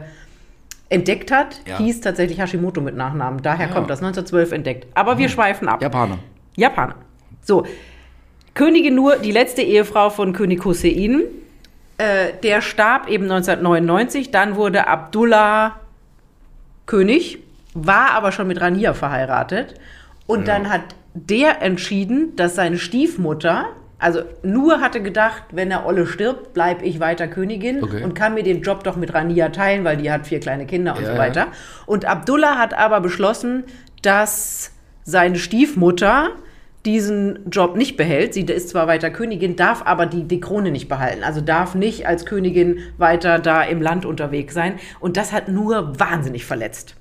entdeckt 0.89 1.32
hat, 1.32 1.62
Ja. 1.66 1.78
hieß 1.78 2.02
tatsächlich 2.02 2.39
Hashimoto 2.42 2.82
mit 2.82 2.98
Nachnamen. 2.98 3.42
Daher 3.42 3.68
Ja. 3.68 3.74
kommt 3.74 3.89
das 3.89 4.00
1912 4.02 4.52
entdeckt. 4.52 4.88
Aber 4.96 5.18
wir 5.18 5.30
schweifen 5.30 5.70
ab. 5.70 5.82
Japaner. 5.82 6.20
Japaner. 6.58 6.96
So, 7.42 7.63
Königin 8.54 8.96
Nur, 8.96 9.16
die 9.16 9.32
letzte 9.32 9.62
Ehefrau 9.62 10.10
von 10.10 10.34
König 10.34 10.66
Hussein, 10.66 11.24
äh, 12.04 12.34
der 12.44 12.62
starb 12.62 13.08
eben 13.08 13.24
1999. 13.26 14.32
Dann 14.32 14.56
wurde 14.56 14.88
Abdullah 14.88 15.80
König, 16.86 17.39
war 17.74 18.12
aber 18.12 18.32
schon 18.32 18.48
mit 18.48 18.60
Rania 18.62 18.94
verheiratet. 18.94 19.76
Und 20.28 20.48
dann 20.48 20.70
hat 20.70 20.82
der 21.13 21.62
entschieden, 21.62 22.36
dass 22.36 22.56
seine 22.56 22.78
Stiefmutter, 22.78 23.66
also 24.00 24.22
Nur 24.42 24.82
hatte 24.82 25.02
gedacht, 25.02 25.44
wenn 25.52 25.70
der 25.70 25.86
Olle 25.86 26.06
stirbt, 26.08 26.54
bleibe 26.54 26.84
ich 26.84 27.00
weiter 27.00 27.28
Königin 27.28 27.84
Okay. 27.84 28.04
und 28.04 28.13
kann 28.16 28.34
mir 28.34 28.44
den 28.44 28.62
Job 28.62 28.84
doch 28.84 28.96
mit 28.98 29.13
Rania 29.13 29.50
teilen, 29.50 29.84
weil 29.86 29.98
die 29.98 30.12
hat 30.12 30.28
vier 30.28 30.39
kleine 30.39 30.66
Kinder 30.66 30.96
und 30.96 31.02
Ja, 31.02 31.08
so 31.08 31.13
ja. 31.13 31.20
weiter. 31.20 31.48
Und 31.86 32.06
Abdullah 32.06 32.58
hat 32.58 32.74
aber 32.74 33.00
beschlossen, 33.00 33.63
dass 34.02 34.72
seine 35.04 35.38
Stiefmutter 35.38 36.32
diesen 36.86 37.50
Job 37.50 37.76
nicht 37.76 37.96
behält. 37.96 38.34
Sie 38.34 38.41
ist 38.41 38.69
zwar 38.69 38.88
weiter 38.88 39.10
Königin, 39.10 39.56
darf 39.56 39.84
aber 39.86 40.06
die, 40.06 40.24
die 40.24 40.39
Krone 40.39 40.72
nicht 40.72 40.89
behalten. 40.89 41.24
Also 41.24 41.41
darf 41.41 41.76
nicht 41.76 42.08
als 42.08 42.26
Königin 42.26 42.80
weiter 42.98 43.39
da 43.39 43.63
im 43.63 43.82
Land 43.82 44.06
unterwegs 44.06 44.54
sein. 44.54 44.80
Und 45.00 45.17
das 45.17 45.32
hat 45.32 45.48
nur 45.48 46.00
wahnsinnig 46.00 46.46
verletzt. 46.46 46.96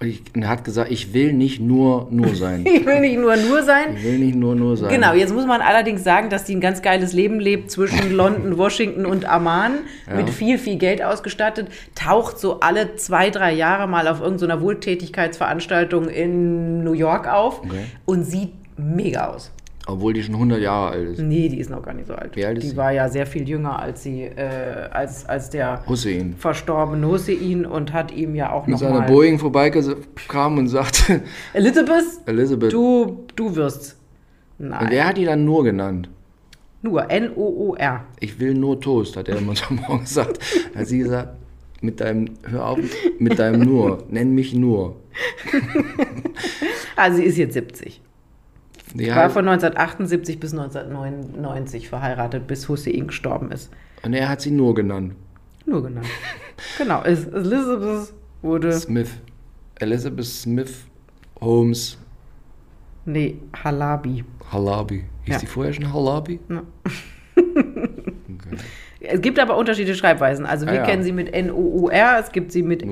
Und 0.00 0.08
ich, 0.08 0.22
er 0.34 0.48
hat 0.48 0.64
gesagt, 0.64 0.90
ich 0.90 1.14
will 1.14 1.32
nicht 1.32 1.60
nur 1.60 2.08
nur 2.10 2.34
sein. 2.34 2.64
Ich 2.68 2.84
will 2.84 3.00
nicht 3.00 3.16
nur 3.16 3.36
nur 3.36 3.62
sein. 3.62 3.96
Ich 3.96 4.02
will 4.04 4.18
nicht 4.18 4.34
nur 4.34 4.54
nur 4.56 4.76
sein. 4.76 4.90
Genau, 4.90 5.14
jetzt 5.14 5.32
muss 5.32 5.46
man 5.46 5.60
allerdings 5.60 6.02
sagen, 6.02 6.30
dass 6.30 6.44
die 6.44 6.54
ein 6.56 6.60
ganz 6.60 6.82
geiles 6.82 7.12
Leben 7.12 7.38
lebt 7.38 7.70
zwischen 7.70 8.10
London, 8.16 8.58
Washington 8.58 9.06
und 9.06 9.24
Amman, 9.24 9.72
Ja. 10.08 10.16
mit 10.16 10.30
viel, 10.30 10.58
viel 10.58 10.76
Geld 10.78 11.02
ausgestattet, 11.02 11.68
taucht 11.94 12.38
so 12.38 12.58
alle 12.60 12.96
zwei, 12.96 13.30
drei 13.30 13.52
Jahre 13.52 13.86
mal 13.86 14.08
auf 14.08 14.20
irgendeiner 14.20 14.60
Wohltätigkeitsveranstaltung 14.60 16.08
in 16.08 16.82
New 16.84 16.92
York 16.92 17.28
auf 17.32 17.60
Okay. 17.60 17.84
und 18.04 18.24
sieht 18.24 18.52
mega 18.76 19.28
aus. 19.28 19.52
Obwohl 19.86 20.14
die 20.14 20.22
schon 20.22 20.34
100 20.34 20.60
Jahre 20.62 20.92
alt 20.92 21.08
ist. 21.10 21.18
Nee, 21.20 21.48
die 21.50 21.58
ist 21.60 21.68
noch 21.68 21.82
gar 21.82 21.92
nicht 21.92 22.06
so 22.06 22.14
alt. 22.14 22.34
Wie 22.36 22.44
alt 22.46 22.56
ist 22.56 22.64
die 22.64 22.70
sie? 22.70 22.76
war 22.76 22.92
ja 22.92 23.06
sehr 23.08 23.26
viel 23.26 23.46
jünger 23.46 23.78
als 23.78 24.02
sie, 24.02 24.22
äh, 24.22 24.88
als, 24.90 25.26
als 25.26 25.50
der 25.50 25.84
Hussein. 25.86 26.34
verstorbene 26.38 27.06
Hussein 27.06 27.66
und 27.66 27.92
hat 27.92 28.10
ihm 28.10 28.34
ja 28.34 28.50
auch 28.50 28.66
Mit 28.66 28.72
noch 28.72 28.78
seiner 28.80 29.00
mal 29.00 29.06
Boeing 29.06 29.38
vorbeikam 29.38 30.56
und 30.58 30.68
sagte, 30.68 31.20
Elizabeth, 31.52 32.04
Elizabeth. 32.24 32.72
du, 32.72 33.24
du 33.36 33.54
wirst's. 33.54 33.98
Und 34.58 34.70
Nein. 34.70 34.90
er 34.90 35.08
hat 35.08 35.18
die 35.18 35.26
dann 35.26 35.44
nur 35.44 35.64
genannt. 35.64 36.08
Nur, 36.80 37.10
N-O-O-R. 37.10 38.04
Ich 38.20 38.38
will 38.40 38.54
nur 38.54 38.80
Toast, 38.80 39.16
hat 39.18 39.28
er 39.28 39.36
immer 39.36 39.54
so 39.56 39.74
morgen 39.74 40.00
gesagt. 40.00 40.38
Da 40.72 40.80
hat 40.80 40.86
sie 40.86 40.98
gesagt, 40.98 41.28
mit 41.82 42.00
deinem, 42.00 42.30
hör 42.48 42.68
auf, 42.68 42.78
mit 43.18 43.38
deinem 43.38 43.60
nur, 43.60 44.04
nenn 44.08 44.34
mich 44.34 44.54
nur. 44.54 44.96
Also 46.96 47.16
sie 47.18 47.24
ist 47.24 47.36
jetzt 47.36 47.52
70. 47.54 48.00
Die 48.94 49.10
War 49.10 49.28
von 49.28 49.46
1978 49.48 50.38
bis 50.40 50.52
1999 50.52 51.88
verheiratet, 51.88 52.46
bis 52.46 52.68
Hussein 52.68 53.08
gestorben 53.08 53.50
ist. 53.50 53.70
und 54.04 54.14
er 54.14 54.28
hat 54.28 54.40
sie 54.40 54.50
nur 54.52 54.74
genannt. 54.74 55.14
Nur 55.66 55.82
genannt. 55.82 56.06
genau, 56.78 57.02
Elizabeth 57.02 58.12
wurde, 58.42 58.72
Smith. 58.72 59.10
Elizabeth 59.80 60.24
Smith 60.26 60.84
Holmes 61.40 61.98
nee, 63.04 63.36
Halabi. 63.64 64.24
Halabi. 64.52 65.04
Hieß 65.24 65.34
Ja. 65.34 65.38
die 65.40 65.46
vorher 65.46 65.72
schon 65.72 65.92
Halabi? 65.92 66.38
Ja. 66.48 66.62
Okay. 67.36 68.56
Es 69.06 69.20
gibt 69.20 69.38
aber 69.38 69.58
unterschiedliche 69.58 69.98
Schreibweisen. 69.98 70.46
Also 70.46 70.64
wir 70.64 70.72
Ah, 70.72 70.76
ja. 70.76 70.84
kennen 70.84 71.02
sie 71.02 71.12
mit 71.12 71.30
N-O-U-R, 71.34 72.18
es 72.20 72.32
gibt 72.32 72.52
sie 72.52 72.62
mit. 72.62 72.82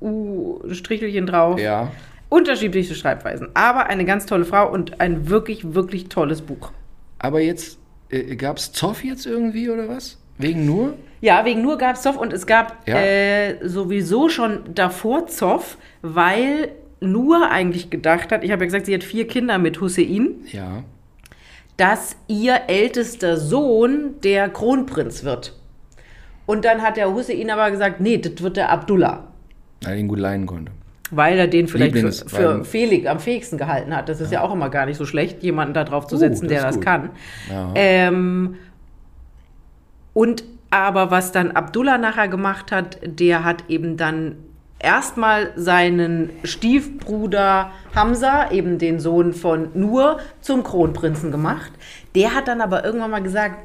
N-U-Strichelchen 0.00 1.26
drauf. 1.26 1.60
Ja. 1.60 1.92
Unterschiedliche 2.28 2.94
Schreibweisen. 2.94 3.48
Aber 3.54 3.86
eine 3.86 4.04
ganz 4.04 4.26
tolle 4.26 4.44
Frau 4.44 4.70
und 4.70 5.00
ein 5.00 5.28
wirklich, 5.28 5.74
wirklich 5.74 6.08
tolles 6.08 6.42
Buch. 6.42 6.72
Aber 7.18 7.40
jetzt, 7.40 7.78
äh, 8.10 8.36
gab 8.36 8.56
es 8.58 8.72
Zoff 8.72 9.04
jetzt 9.04 9.26
irgendwie 9.26 9.70
oder 9.70 9.88
was? 9.88 10.18
Wegen 10.38 10.66
nur? 10.66 10.94
Ja, 11.20 11.44
wegen 11.44 11.62
nur 11.62 11.78
gab 11.78 11.96
es 11.96 12.02
Zoff 12.02 12.16
und 12.16 12.32
es 12.32 12.46
gab 12.46 12.86
Ja. 12.86 12.96
äh, 12.98 13.56
sowieso 13.66 14.28
schon 14.28 14.74
davor 14.74 15.26
Zoff, 15.28 15.78
weil 16.02 16.72
Nur 16.98 17.50
eigentlich 17.50 17.90
gedacht 17.90 18.32
hat, 18.32 18.42
ich 18.42 18.50
habe 18.50 18.62
ja 18.62 18.66
gesagt, 18.66 18.86
sie 18.86 18.94
hat 18.94 19.04
vier 19.04 19.26
Kinder 19.28 19.58
mit 19.58 19.82
Hussein, 19.82 20.36
Ja. 20.50 20.82
dass 21.76 22.16
ihr 22.26 22.62
ältester 22.68 23.36
Sohn 23.36 24.14
der 24.24 24.48
Kronprinz 24.48 25.22
wird. 25.22 25.52
Und 26.46 26.64
dann 26.64 26.80
hat 26.80 26.96
der 26.96 27.12
Hussein 27.12 27.50
aber 27.50 27.70
gesagt, 27.70 28.00
nee, 28.00 28.16
das 28.16 28.42
wird 28.42 28.56
der 28.56 28.70
Abdullah. 28.70 29.24
Weil 29.82 29.92
er 29.92 29.98
ihn 29.98 30.08
gut 30.08 30.18
leiden 30.18 30.46
konnte. 30.46 30.72
Weil 31.10 31.38
er 31.38 31.46
den 31.46 31.68
vielleicht 31.68 31.94
für, 31.94 32.28
für 32.28 32.64
fähig, 32.64 33.08
am 33.08 33.20
fähigsten 33.20 33.58
gehalten 33.58 33.94
hat. 33.94 34.08
Das 34.08 34.20
ist 34.20 34.32
ja. 34.32 34.40
auch 34.40 34.52
immer 34.52 34.70
gar 34.70 34.86
nicht 34.86 34.96
so 34.96 35.06
schlecht, 35.06 35.42
jemanden 35.42 35.72
da 35.72 35.84
drauf 35.84 36.06
zu 36.06 36.16
Uh, 36.16 36.18
setzen, 36.18 36.48
das 36.48 36.50
der 36.50 36.62
das 36.62 36.80
kann. 36.80 37.10
Ja. 37.48 37.70
Ähm, 37.74 38.56
und 40.12 40.44
aber 40.70 41.10
was 41.10 41.30
dann 41.30 41.52
Abdullah 41.52 41.98
nachher 41.98 42.28
gemacht 42.28 42.72
hat, 42.72 42.98
der 43.04 43.44
hat 43.44 43.64
eben 43.68 43.96
dann 43.96 44.36
erstmal 44.78 45.52
seinen 45.56 46.30
Stiefbruder 46.44 47.70
Hamza, 47.94 48.50
eben 48.50 48.78
den 48.78 49.00
Sohn 49.00 49.32
von 49.32 49.68
Nur, 49.74 50.18
zum 50.40 50.64
Kronprinzen 50.64 51.30
gemacht. 51.30 51.72
Der 52.14 52.34
hat 52.34 52.48
dann 52.48 52.60
aber 52.60 52.84
irgendwann 52.84 53.10
mal 53.10 53.22
gesagt, 53.22 53.56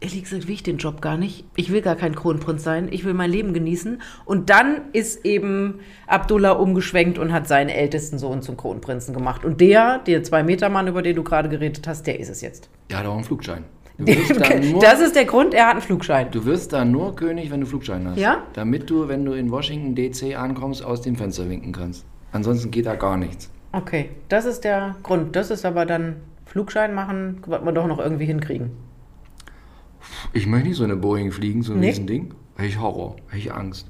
ehrlich 0.00 0.24
gesagt 0.24 0.46
will 0.46 0.54
ich 0.54 0.62
den 0.62 0.76
Job 0.76 1.00
gar 1.00 1.16
nicht. 1.16 1.44
Ich 1.56 1.72
will 1.72 1.80
gar 1.82 1.96
kein 1.96 2.14
Kronprinz 2.14 2.62
sein. 2.62 2.88
Ich 2.90 3.04
will 3.04 3.14
mein 3.14 3.30
Leben 3.30 3.54
genießen. 3.54 4.00
Und 4.24 4.50
dann 4.50 4.82
ist 4.92 5.24
eben 5.24 5.80
Abdullah 6.06 6.52
umgeschwenkt 6.52 7.18
und 7.18 7.32
hat 7.32 7.48
seinen 7.48 7.70
ältesten 7.70 8.18
Sohn 8.18 8.42
zum 8.42 8.56
Kronprinzen 8.56 9.14
gemacht. 9.14 9.44
Und 9.44 9.60
der, 9.60 9.98
der 10.00 10.22
Zwei-Meter-Mann, 10.22 10.88
über 10.88 11.02
den 11.02 11.16
du 11.16 11.22
gerade 11.22 11.48
geredet 11.48 11.86
hast, 11.88 12.06
der 12.06 12.20
ist 12.20 12.28
es 12.28 12.40
jetzt. 12.40 12.68
Der 12.90 12.98
hat 12.98 13.06
auch 13.06 13.14
einen 13.14 13.24
Flugschein. 13.24 13.64
Du 13.98 14.06
wirst, 14.06 14.38
da 14.38 14.54
nur, 14.54 14.80
Das 14.80 15.00
ist 15.00 15.16
der 15.16 15.24
Grund, 15.24 15.54
er 15.54 15.64
hat 15.66 15.72
einen 15.72 15.80
Flugschein. 15.80 16.30
du 16.30 16.44
wirst 16.44 16.72
da 16.74 16.84
nur 16.84 17.16
König, 17.16 17.50
wenn 17.50 17.60
du 17.62 17.66
Flugschein 17.66 18.06
hast. 18.06 18.18
Ja? 18.18 18.42
Damit 18.52 18.90
du, 18.90 19.08
wenn 19.08 19.24
du 19.24 19.32
in 19.32 19.50
Washington 19.50 19.94
DC 19.94 20.36
ankommst, 20.38 20.84
aus 20.84 21.00
dem 21.00 21.16
Fenster 21.16 21.48
winken 21.48 21.72
kannst. 21.72 22.04
Ansonsten 22.32 22.70
geht 22.70 22.84
da 22.84 22.94
gar 22.94 23.16
nichts. 23.16 23.50
Okay, 23.72 24.10
das 24.28 24.44
ist 24.44 24.64
der 24.64 24.96
Grund. 25.02 25.34
Das 25.34 25.50
ist 25.50 25.64
aber 25.64 25.86
dann 25.86 26.16
Flugschein 26.44 26.94
machen, 26.94 27.40
wird 27.46 27.64
man 27.64 27.74
doch 27.74 27.86
noch 27.86 27.98
irgendwie 27.98 28.26
hinkriegen. 28.26 28.70
Ich 30.32 30.46
möchte 30.46 30.68
nicht 30.68 30.76
so 30.76 30.84
eine 30.84 30.96
Boeing 30.96 31.32
fliegen, 31.32 31.62
so 31.62 31.72
ein 31.72 31.80
Nee. 31.80 31.88
Riesending. 31.88 32.34
Hätte 32.56 32.68
ich 32.68 32.80
Horror, 32.80 33.16
hätte 33.28 33.38
ich 33.38 33.52
Angst. 33.52 33.86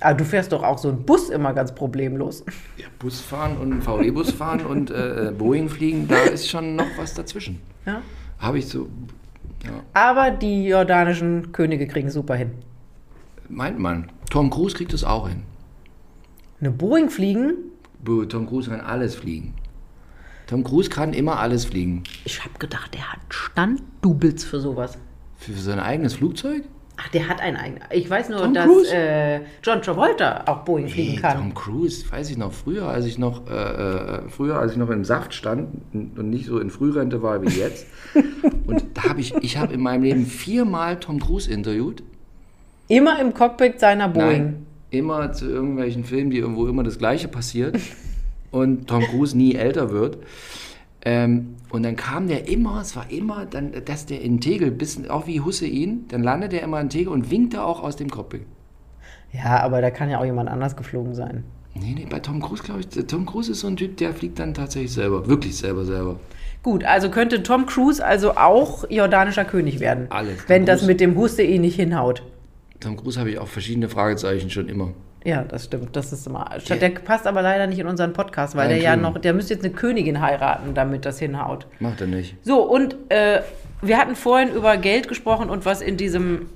Aber 0.00 0.10
Ah, 0.10 0.14
du 0.14 0.24
fährst 0.24 0.52
doch 0.52 0.62
auch 0.62 0.78
so 0.78 0.88
einen 0.90 1.02
Bus 1.04 1.28
immer 1.30 1.52
ganz 1.54 1.74
problemlos. 1.74 2.44
Ja, 2.76 2.86
Bus 3.00 3.20
fahren 3.20 3.56
und 3.56 3.82
VW-Bus 3.82 4.30
fahren 4.30 4.64
und 4.64 4.90
äh, 4.92 5.32
Boeing 5.36 5.68
fliegen, 5.68 6.06
da 6.06 6.18
ist 6.18 6.48
schon 6.48 6.76
noch 6.76 6.86
was 6.96 7.14
dazwischen. 7.14 7.60
Ja? 7.84 8.00
Habe 8.38 8.58
ich 8.58 8.68
so, 8.68 8.88
ja, 9.64 9.70
Aber 9.92 10.30
die 10.30 10.66
jordanischen 10.68 11.50
Könige 11.50 11.88
kriegen 11.88 12.08
es 12.08 12.14
super 12.14 12.36
hin. 12.36 12.52
meint 13.48 13.78
man. 13.80 14.10
Tom 14.30 14.50
Cruise 14.50 14.76
kriegt 14.76 14.92
es 14.92 15.02
auch 15.02 15.28
hin. 15.28 15.42
Eine 16.60 16.70
Boeing 16.70 17.10
fliegen? 17.10 17.54
Tom 18.28 18.46
Cruise 18.46 18.70
kann 18.70 18.80
alles 18.80 19.16
fliegen. 19.16 19.54
Tom 20.46 20.62
Cruise 20.62 20.90
kann 20.90 21.12
immer 21.12 21.38
alles 21.40 21.64
fliegen. 21.64 22.04
Ich 22.24 22.44
habe 22.44 22.56
gedacht, 22.58 22.94
der 22.94 23.12
hat 23.12 23.20
Standdoubles 23.30 24.44
für 24.44 24.60
sowas. 24.60 24.96
Für 25.42 25.52
sein 25.52 25.80
eigenes 25.80 26.14
Flugzeug? 26.14 26.62
Ach, 26.96 27.08
der 27.08 27.28
hat 27.28 27.40
einen 27.40 27.56
eigenen. 27.56 27.82
Ich 27.90 28.08
weiß 28.08 28.28
nur, 28.28 28.40
Tom 28.40 28.54
dass 28.54 28.92
äh, 28.92 29.40
John 29.62 29.80
Travolta 29.82 30.44
auch 30.46 30.58
Boeing 30.58 30.88
fliegen 30.88 31.12
Nee, 31.14 31.18
kann. 31.18 31.38
Tom 31.38 31.54
Cruise, 31.54 32.04
weiß 32.10 32.30
ich 32.30 32.36
noch, 32.36 32.52
früher, 32.52 32.86
als 32.86 33.06
ich 33.06 33.18
noch, 33.18 33.48
äh, 33.50 33.54
äh, 33.54 34.28
früher, 34.28 34.58
als 34.58 34.72
ich 34.72 34.78
noch 34.78 34.90
im 34.90 35.04
Saft 35.04 35.34
stand 35.34 35.68
und 35.94 36.30
nicht 36.30 36.46
so 36.46 36.58
in 36.58 36.70
Frührente 36.70 37.22
war 37.22 37.42
wie 37.42 37.48
jetzt. 37.48 37.86
und 38.66 38.84
da 38.94 39.04
habe 39.04 39.20
ich, 39.20 39.34
ich 39.40 39.56
habe 39.56 39.72
in 39.72 39.80
meinem 39.80 40.02
Leben 40.02 40.26
viermal 40.26 41.00
Tom 41.00 41.18
Cruise 41.18 41.50
interviewt. 41.50 42.02
Immer 42.88 43.18
im 43.20 43.32
Cockpit 43.32 43.80
seiner 43.80 44.08
Boeing. 44.08 44.42
Nein, 44.44 44.66
immer 44.90 45.32
zu 45.32 45.48
irgendwelchen 45.48 46.04
Filmen, 46.04 46.30
die 46.30 46.38
irgendwo 46.38 46.66
immer 46.66 46.82
das 46.82 46.98
Gleiche 46.98 47.26
passiert 47.26 47.78
und 48.50 48.86
Tom 48.86 49.02
Cruise 49.02 49.36
nie 49.36 49.54
älter 49.54 49.90
wird. 49.90 50.18
Ähm, 51.04 51.56
und 51.72 51.82
dann 51.82 51.96
kam 51.96 52.28
der 52.28 52.48
immer, 52.48 52.80
es 52.80 52.94
war 52.94 53.10
immer, 53.10 53.46
dann, 53.46 53.72
dass 53.86 54.06
der 54.06 54.20
in 54.20 54.40
Tegel, 54.40 54.70
bisschen, 54.70 55.10
auch 55.10 55.26
wie 55.26 55.40
Hussein, 55.40 56.04
dann 56.08 56.22
landet 56.22 56.52
er 56.52 56.62
immer 56.62 56.80
in 56.80 56.90
Tegel 56.90 57.08
und 57.12 57.30
winkte 57.30 57.64
auch 57.64 57.82
aus 57.82 57.96
dem 57.96 58.10
Cockpit. 58.10 58.42
Ja, 59.32 59.60
aber 59.62 59.80
da 59.80 59.90
kann 59.90 60.10
ja 60.10 60.20
auch 60.20 60.24
jemand 60.24 60.50
anders 60.50 60.76
geflogen 60.76 61.14
sein. 61.14 61.44
Nee, 61.74 61.94
nee, 61.96 62.06
bei 62.08 62.20
Tom 62.20 62.42
Cruise 62.42 62.62
glaube 62.62 62.80
ich, 62.80 62.88
Tom 63.06 63.24
Cruise 63.24 63.50
ist 63.50 63.60
so 63.60 63.66
ein 63.68 63.76
Typ, 63.76 63.96
der 63.96 64.12
fliegt 64.12 64.38
dann 64.38 64.52
tatsächlich 64.52 64.92
selber, 64.92 65.26
wirklich 65.26 65.56
selber, 65.56 65.86
selber. 65.86 66.20
Gut, 66.62 66.84
also 66.84 67.08
könnte 67.10 67.42
Tom 67.42 67.64
Cruise 67.64 68.04
also 68.04 68.36
auch 68.36 68.84
jordanischer 68.90 69.46
König 69.46 69.80
werden. 69.80 70.06
Alles. 70.10 70.36
Tom 70.40 70.48
Wenn 70.48 70.66
das 70.66 70.80
Cruise- 70.80 70.86
mit 70.92 71.00
dem 71.00 71.16
Hussein 71.16 71.62
nicht 71.62 71.76
hinhaut. 71.76 72.22
Tom 72.80 72.96
Cruise 72.98 73.18
habe 73.18 73.30
ich 73.30 73.38
auch 73.38 73.48
verschiedene 73.48 73.88
Fragezeichen 73.88 74.50
schon 74.50 74.68
immer. 74.68 74.90
Ja, 75.24 75.42
das 75.44 75.64
stimmt. 75.66 75.94
Das 75.94 76.12
ist 76.12 76.26
immer. 76.26 76.48
Der- 76.68 76.76
Der, 76.78 76.88
passt 76.90 77.26
aber 77.26 77.42
leider 77.42 77.66
nicht 77.66 77.78
in 77.78 77.86
unseren 77.86 78.12
Podcast, 78.12 78.56
weil 78.56 78.68
der 78.68 78.78
ja 78.78 78.96
noch, 78.96 79.18
der 79.18 79.32
müsste 79.34 79.54
jetzt 79.54 79.64
eine 79.64 79.72
Königin 79.72 80.20
heiraten, 80.20 80.74
damit 80.74 81.04
das 81.06 81.18
hinhaut. 81.18 81.66
Macht 81.78 82.00
er 82.00 82.08
nicht. 82.08 82.36
So, 82.42 82.62
und 82.62 82.96
äh, 83.08 83.40
wir 83.82 83.98
hatten 83.98 84.16
vorhin 84.16 84.52
über 84.52 84.76
Geld 84.76 85.08
gesprochen 85.08 85.48
und 85.50 85.64
was 85.64 85.80
in 85.80 85.96
diesem 85.96 86.46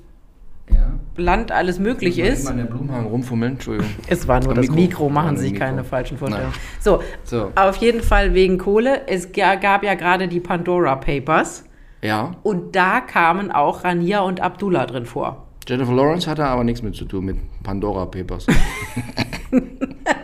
Ja. 0.68 0.92
Land 1.16 1.52
alles 1.52 1.78
möglich 1.78 2.18
ist. 2.18 2.44
Mal 2.44 2.50
in 2.52 2.56
der 2.58 2.64
Blumenhagen 2.64 3.06
rumfummeln, 3.06 3.52
Entschuldigung. 3.52 3.90
Es 4.08 4.26
war 4.26 4.40
nur 4.40 4.50
Am 4.50 4.56
das 4.56 4.66
Mikro. 4.66 4.80
Mikro, 4.80 5.08
machen 5.10 5.36
Sie 5.36 5.48
sich 5.50 5.54
keine 5.54 5.84
falschen 5.84 6.18
Vorstellungen. 6.18 6.52
So, 6.80 7.00
So. 7.22 7.52
auf 7.54 7.76
jeden 7.76 8.02
Fall 8.02 8.34
wegen 8.34 8.58
Kohle. 8.58 9.02
Es 9.06 9.30
ga- 9.32 9.54
gab 9.54 9.84
ja 9.84 9.94
gerade 9.94 10.26
die 10.26 10.40
Pandora 10.40 10.96
Papers 10.96 11.64
Ja. 12.02 12.32
und 12.42 12.74
da 12.74 13.00
kamen 13.00 13.52
auch 13.52 13.84
Rania 13.84 14.20
und 14.22 14.40
Abdullah 14.40 14.86
drin 14.86 15.06
vor. 15.06 15.45
Jennifer 15.66 15.92
Lawrence 15.92 16.30
hatte 16.30 16.44
aber 16.44 16.62
nichts 16.64 16.82
mit 16.82 16.94
zu 16.94 17.04
tun 17.04 17.24
mit 17.24 17.36
Pandora 17.62 18.06
Papers. 18.06 18.46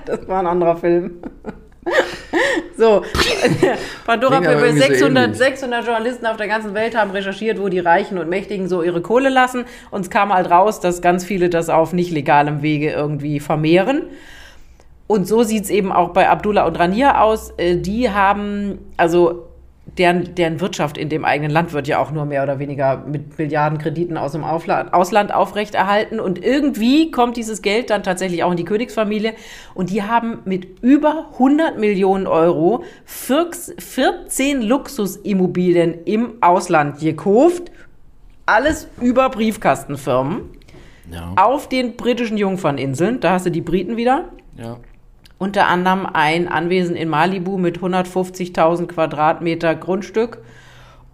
Das 0.05 0.29
war 0.29 0.41
ein 0.41 0.47
anderer 0.47 0.77
Film. 0.77 1.13
So, 2.77 3.03
Pandora 4.07 4.41
Papers, 4.41 4.75
irgendwie 4.75 4.81
so 4.81 5.07
600, 5.07 5.25
ähnlich. 5.25 5.39
600 5.39 5.87
Journalisten 5.87 6.27
auf 6.27 6.37
der 6.37 6.49
ganzen 6.49 6.75
Welt 6.75 6.97
haben 6.97 7.13
recherchiert, 7.13 7.61
wo 7.61 7.69
die 7.69 7.79
Reichen 7.79 8.19
und 8.19 8.29
Mächtigen 8.29 8.69
so 8.69 8.83
ihre 8.83 9.01
Kohle 9.01 9.29
lassen. 9.29 9.65
Und 9.91 10.03
es 10.03 10.11
kam 10.11 10.33
halt 10.35 10.51
raus, 10.51 10.81
dass 10.81 11.01
ganz 11.01 11.25
viele 11.25 11.49
das 11.49 11.71
auf 11.71 11.93
nicht 11.93 12.11
legalem 12.11 12.63
Wege 12.63 12.91
irgendwie 12.91 13.41
vermehren. 13.41 14.03
Und 15.07 15.27
so 15.27 15.43
sieht 15.45 15.65
es 15.65 15.71
eben 15.71 15.93
auch 15.93 16.11
bei 16.11 16.29
Abdullah 16.29 16.67
und 16.67 16.79
Rania 16.79 17.21
aus. 17.21 17.53
Äh, 17.57 17.77
Die 17.77 18.11
haben, 18.11 18.79
also 18.97 19.47
deren, 19.99 20.35
deren 20.37 20.61
Wirtschaft 20.61 20.97
in 20.97 21.09
dem 21.09 21.25
eigenen 21.25 21.51
Land 21.51 21.73
wird 21.73 21.87
ja 21.89 21.99
auch 21.99 22.13
nur 22.13 22.25
mehr 22.25 22.43
oder 22.45 22.59
weniger 22.59 22.99
mit 22.99 23.37
Milliardenkrediten 23.39 24.17
aus 24.17 24.33
dem 24.33 24.45
Aufla 24.45 24.89
Ausland 24.93 25.35
aufrechterhalten. 25.35 26.19
Und 26.21 26.43
irgendwie 26.43 27.11
kommt 27.11 27.37
dieses 27.37 27.63
Geld 27.63 27.91
dann 27.91 28.03
tatsächlich 28.03 28.43
auch 28.45 28.51
in 28.53 28.57
die 28.57 28.65
Königsfamilie. 28.65 29.35
Und 29.75 29.91
die 29.91 30.03
haben 30.03 30.39
mit 30.45 30.81
über 30.83 31.27
100 31.33 31.79
Millionen 31.79 32.27
Euro 32.27 32.85
14 33.05 34.63
Luxusimmobilien 34.63 36.05
im 36.05 36.35
Ausland 36.41 37.01
gekauft. 37.01 37.71
Alles 38.47 38.89
über 39.01 39.29
Briefkastenfirmen 39.31 40.43
Ja. 41.11 41.33
auf 41.37 41.69
den 41.69 41.97
britischen 41.97 42.39
Jungferninseln. 42.39 43.21
Da 43.21 43.33
hast 43.33 43.47
du 43.47 43.51
die 43.51 43.61
Briten 43.61 43.97
wieder. 43.97 44.27
Ja. 44.57 44.79
Unter 45.43 45.67
anderem 45.67 46.07
ein 46.07 46.47
Anwesen 46.47 46.95
in 46.95 47.09
Malibu 47.09 47.59
mit 47.59 47.81
150.000 47.81 48.87
Quadratmeter 48.87 49.75
Grundstück 49.75 50.39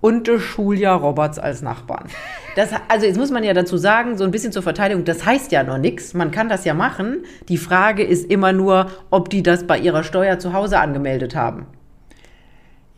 und 0.03 0.29
äh, 0.29 0.37
Julia 0.37 0.95
Roberts 0.95 1.39
als 1.39 1.63
Nachbarn. 1.63 2.09
Das, 2.55 2.69
also 2.89 3.07
jetzt 3.07 3.17
muss 3.17 3.31
man 3.31 3.43
ja 3.43 3.55
dazu 3.55 3.79
sagen, 3.79 4.19
so 4.19 4.25
ein 4.25 4.31
bisschen 4.31 4.53
zur 4.53 4.63
Verteidigung, 4.63 5.07
das 5.07 5.25
heißt 5.25 5.51
ja 5.51 5.63
noch 5.63 5.79
nichts. 5.79 6.13
Man 6.13 6.31
kann 6.31 6.51
das 6.51 6.67
ja 6.67 6.75
machen. 6.75 7.25
Die 7.49 7.57
Frage 7.57 8.03
ist 8.03 8.31
immer 8.31 8.53
nur, 8.53 8.91
ob 9.09 9.31
die 9.31 9.43
das 9.43 9.67
bei 9.67 9.79
ihrer 9.79 10.05
Steuer 10.05 10.39
zu 10.39 10.53
Hause 10.53 10.79
angemeldet 10.79 11.35
haben. 11.35 11.65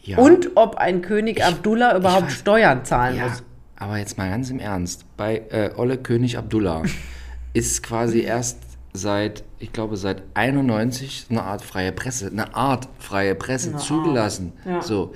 Ja. 0.02 0.18
Und 0.18 0.50
ob 0.56 0.78
ein 0.78 1.00
König 1.00 1.44
Abdullah 1.44 1.96
überhaupt 1.96 2.30
weiß- 2.30 2.40
Steuern 2.40 2.84
zahlen 2.84 3.16
Ja, 3.18 3.28
muss. 3.28 3.44
aber 3.76 3.98
jetzt 3.98 4.18
mal 4.18 4.28
ganz 4.30 4.50
im 4.50 4.58
Ernst. 4.58 5.04
Bei 5.16 5.42
äh, 5.50 5.70
Olle 5.76 5.96
König 5.96 6.36
Abdullah 6.36 6.82
ist 7.52 7.84
quasi 7.84 8.22
erst 8.22 8.58
seit, 8.92 9.44
ich 9.58 9.72
glaube, 9.72 9.96
seit 9.96 10.22
91 10.34 11.26
eine 11.30 11.42
Art 11.44 11.62
freie 11.62 11.92
Presse, 11.92 12.28
eine 12.28 12.54
Art 12.54 12.88
freie 12.98 13.34
Presse 13.34 13.76
zugelassen. 13.76 14.52
Ja. 14.64 14.82
So. 14.82 15.14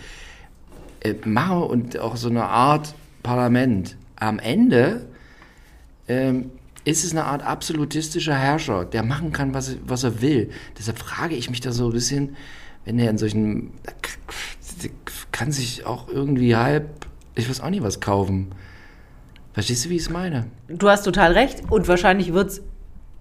Äh, 1.00 1.14
machen 1.24 1.58
wir 1.60 1.70
und 1.70 1.98
auch 1.98 2.16
so 2.16 2.28
eine 2.28 2.44
Art 2.44 2.94
Parlament. 3.22 3.96
Am 4.16 4.38
Ende 4.38 5.06
ähm, 6.08 6.50
ist 6.84 7.04
es 7.04 7.12
eine 7.12 7.24
Art 7.24 7.42
absolutistischer 7.42 8.34
Herrscher, 8.34 8.84
der 8.84 9.02
machen 9.02 9.32
kann, 9.32 9.54
was, 9.54 9.76
was 9.87 10.04
er 10.04 10.20
will. 10.20 10.50
Deshalb 10.78 10.98
frage 10.98 11.34
ich 11.34 11.50
mich 11.50 11.60
da 11.60 11.72
so 11.72 11.87
ein 11.87 11.92
bisschen, 11.92 12.37
wenn 12.84 12.98
er 12.98 13.10
in 13.10 13.18
solchen, 13.18 13.72
kann 15.32 15.50
sich 15.50 15.87
auch 15.87 16.08
irgendwie 16.08 16.54
halb, 16.56 17.06
ich 17.34 17.48
weiß 17.48 17.60
auch 17.60 17.70
nicht, 17.70 17.82
was 17.82 18.00
kaufen. 18.00 18.52
Verstehst 19.54 19.84
du, 19.84 19.90
wie 19.90 19.96
ich 19.96 20.02
es 20.02 20.10
meine? 20.10 20.46
Du 20.68 20.88
hast 20.88 21.04
total 21.04 21.32
recht. 21.32 21.62
Und 21.70 21.87
wahrscheinlich 21.87 22.32
wird 22.32 22.50
es 22.50 22.62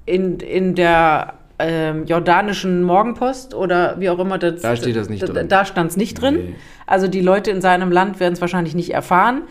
in, 0.06 0.40
in 0.40 0.76
der 0.76 1.36
ähm, 1.60 2.06
jordanischen 2.06 2.84
Morgenpost 2.84 3.54
oder 3.54 4.00
wie 4.00 4.10
auch 4.10 4.20
immer 4.20 4.38
das. 4.38 4.62
Da 4.62 4.76
steht 4.76 4.96
das 4.96 5.10
nicht 5.10 5.24
da, 5.24 5.28
drin. 5.28 5.48
Da 5.48 5.66
stand 5.66 5.92
es 5.92 5.98
nicht 5.98 6.22
drin. 6.22 6.36
Nee. 6.36 6.56
Also 6.88 7.08
die 7.08 7.22
Leute 7.22 7.52
in 7.52 7.62
seinem 7.62 7.92
Land 7.92 8.20
werden 8.20 8.34
es 8.34 8.42
wahrscheinlich 8.42 8.76
nicht 8.76 8.92
erfahren. 8.92 9.44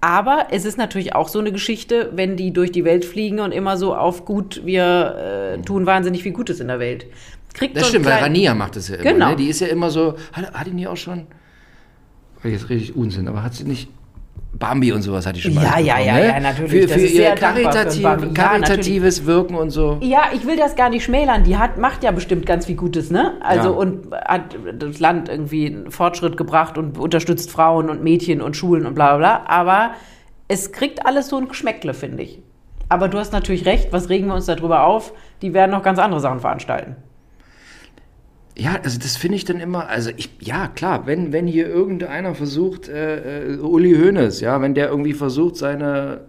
Aber 0.00 0.46
es 0.50 0.64
ist 0.64 0.78
natürlich 0.78 1.14
auch 1.16 1.28
so 1.28 1.40
eine 1.40 1.50
Geschichte, 1.50 2.10
wenn 2.14 2.36
die 2.36 2.52
durch 2.52 2.70
die 2.70 2.84
Welt 2.84 3.04
fliegen 3.04 3.40
und 3.40 3.50
immer 3.50 3.76
so 3.76 3.96
auf 3.96 4.24
gut, 4.24 4.62
wir 4.64 5.56
äh, 5.56 5.62
tun 5.62 5.86
wahnsinnig 5.86 6.22
viel 6.22 6.32
Gutes 6.32 6.60
in 6.60 6.68
der 6.68 6.78
Welt. 6.78 7.06
Kriegt 7.52 7.76
Das 7.76 7.84
so 7.84 7.88
stimmt, 7.88 8.06
weil 8.06 8.22
Rania 8.22 8.54
macht 8.54 8.76
das 8.76 8.88
ja 8.88 8.96
immer. 8.96 9.12
Genau. 9.12 9.30
Ne? 9.30 9.36
Die 9.36 9.48
ist 9.48 9.60
ja 9.60 9.66
immer 9.66 9.90
so, 9.90 10.14
hat, 10.32 10.52
hat 10.52 10.66
die 10.68 10.70
nie 10.70 10.86
auch 10.86 10.96
schon, 10.96 11.26
jetzt 12.44 12.70
rede 12.70 12.80
ich 12.80 12.94
Unsinn, 12.94 13.26
aber 13.26 13.42
hat 13.42 13.54
sie 13.54 13.64
nicht, 13.64 13.88
Bambi 14.52 14.92
und 14.92 15.02
sowas 15.02 15.26
hat 15.26 15.36
die 15.36 15.40
schon 15.40 15.54
mal. 15.54 15.62
Ja, 15.62 15.78
ja, 15.78 15.98
ja, 16.00 16.14
ne? 16.14 16.26
ja, 16.28 16.40
natürlich. 16.40 16.90
Für, 16.90 16.98
für 16.98 17.06
ihr 17.06 17.34
dankbar 17.34 17.54
für 17.54 17.62
karitativ, 17.62 18.02
Bambi. 18.02 18.26
Ja, 18.28 18.32
karitatives 18.32 19.26
Wirken 19.26 19.54
und 19.54 19.70
so. 19.70 19.98
Ja, 20.00 20.24
ich 20.32 20.46
will 20.46 20.56
das 20.56 20.74
gar 20.74 20.88
nicht 20.90 21.04
schmälern. 21.04 21.44
Die 21.44 21.56
hat, 21.56 21.78
macht 21.78 22.02
ja 22.02 22.10
bestimmt 22.10 22.46
ganz 22.46 22.66
viel 22.66 22.76
Gutes, 22.76 23.10
ne? 23.10 23.34
Also 23.40 23.68
Ja. 23.70 23.74
und 23.76 24.10
hat 24.12 24.56
das 24.78 24.98
Land 25.00 25.28
irgendwie 25.28 25.66
einen 25.66 25.90
Fortschritt 25.90 26.36
gebracht 26.36 26.78
und 26.78 26.98
unterstützt 26.98 27.50
Frauen 27.50 27.90
und 27.90 28.02
Mädchen 28.02 28.40
und 28.40 28.56
Schulen 28.56 28.86
und 28.86 28.94
bla 28.94 29.16
bla 29.16 29.38
bla. 29.38 29.46
Aber 29.48 29.90
es 30.48 30.72
kriegt 30.72 31.04
alles 31.04 31.28
so 31.28 31.36
ein 31.36 31.48
Geschmäckle, 31.48 31.92
finde 31.92 32.22
ich. 32.22 32.42
Aber 32.88 33.08
du 33.08 33.18
hast 33.18 33.32
natürlich 33.32 33.66
recht, 33.66 33.92
was 33.92 34.08
regen 34.08 34.28
wir 34.28 34.34
uns 34.34 34.46
darüber 34.46 34.84
auf? 34.84 35.12
Die 35.42 35.52
werden 35.52 35.72
noch 35.72 35.82
ganz 35.82 35.98
andere 35.98 36.20
Sachen 36.20 36.40
veranstalten. 36.40 36.96
Ja, 38.58 38.80
also 38.82 38.98
das 38.98 39.16
finde 39.16 39.36
ich 39.36 39.44
dann 39.44 39.60
immer, 39.60 39.88
also 39.88 40.10
ich, 40.16 40.30
ja 40.40 40.66
klar, 40.66 41.06
wenn, 41.06 41.32
wenn 41.32 41.46
hier 41.46 41.68
irgendeiner 41.68 42.34
versucht, 42.34 42.88
äh, 42.88 43.54
äh, 43.54 43.58
Uli 43.58 43.94
Hoeneß, 43.94 44.40
ja, 44.40 44.60
wenn 44.60 44.74
der 44.74 44.88
irgendwie 44.88 45.12
versucht, 45.12 45.56
seine 45.56 46.22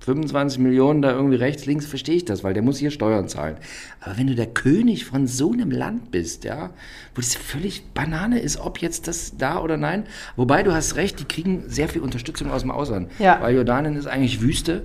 25 0.00 0.60
Millionen 0.60 1.02
da 1.02 1.10
irgendwie 1.10 1.36
rechts, 1.36 1.66
links, 1.66 1.84
verstehe 1.84 2.14
ich 2.14 2.24
das, 2.24 2.44
weil 2.44 2.54
der 2.54 2.62
muss 2.62 2.78
hier 2.78 2.92
Steuern 2.92 3.28
zahlen. 3.28 3.56
Aber 4.00 4.16
wenn 4.16 4.28
du 4.28 4.36
der 4.36 4.46
König 4.46 5.04
von 5.04 5.26
so 5.26 5.52
einem 5.52 5.72
Land 5.72 6.12
bist, 6.12 6.44
ja, 6.44 6.70
wo 7.14 7.20
das 7.20 7.34
völlig 7.34 7.92
Banane 7.92 8.38
ist, 8.38 8.58
ob 8.60 8.78
jetzt 8.78 9.08
das 9.08 9.36
da 9.36 9.60
oder 9.60 9.76
nein, 9.76 10.04
wobei 10.36 10.62
du 10.62 10.72
hast 10.72 10.94
recht, 10.94 11.18
die 11.18 11.24
kriegen 11.24 11.64
sehr 11.66 11.88
viel 11.88 12.02
Unterstützung 12.02 12.50
aus 12.52 12.62
dem 12.62 12.70
Ausland. 12.70 13.10
Ja. 13.18 13.38
Weil 13.42 13.56
Jordanien 13.56 13.96
ist 13.96 14.06
eigentlich 14.06 14.40
Wüste, 14.40 14.84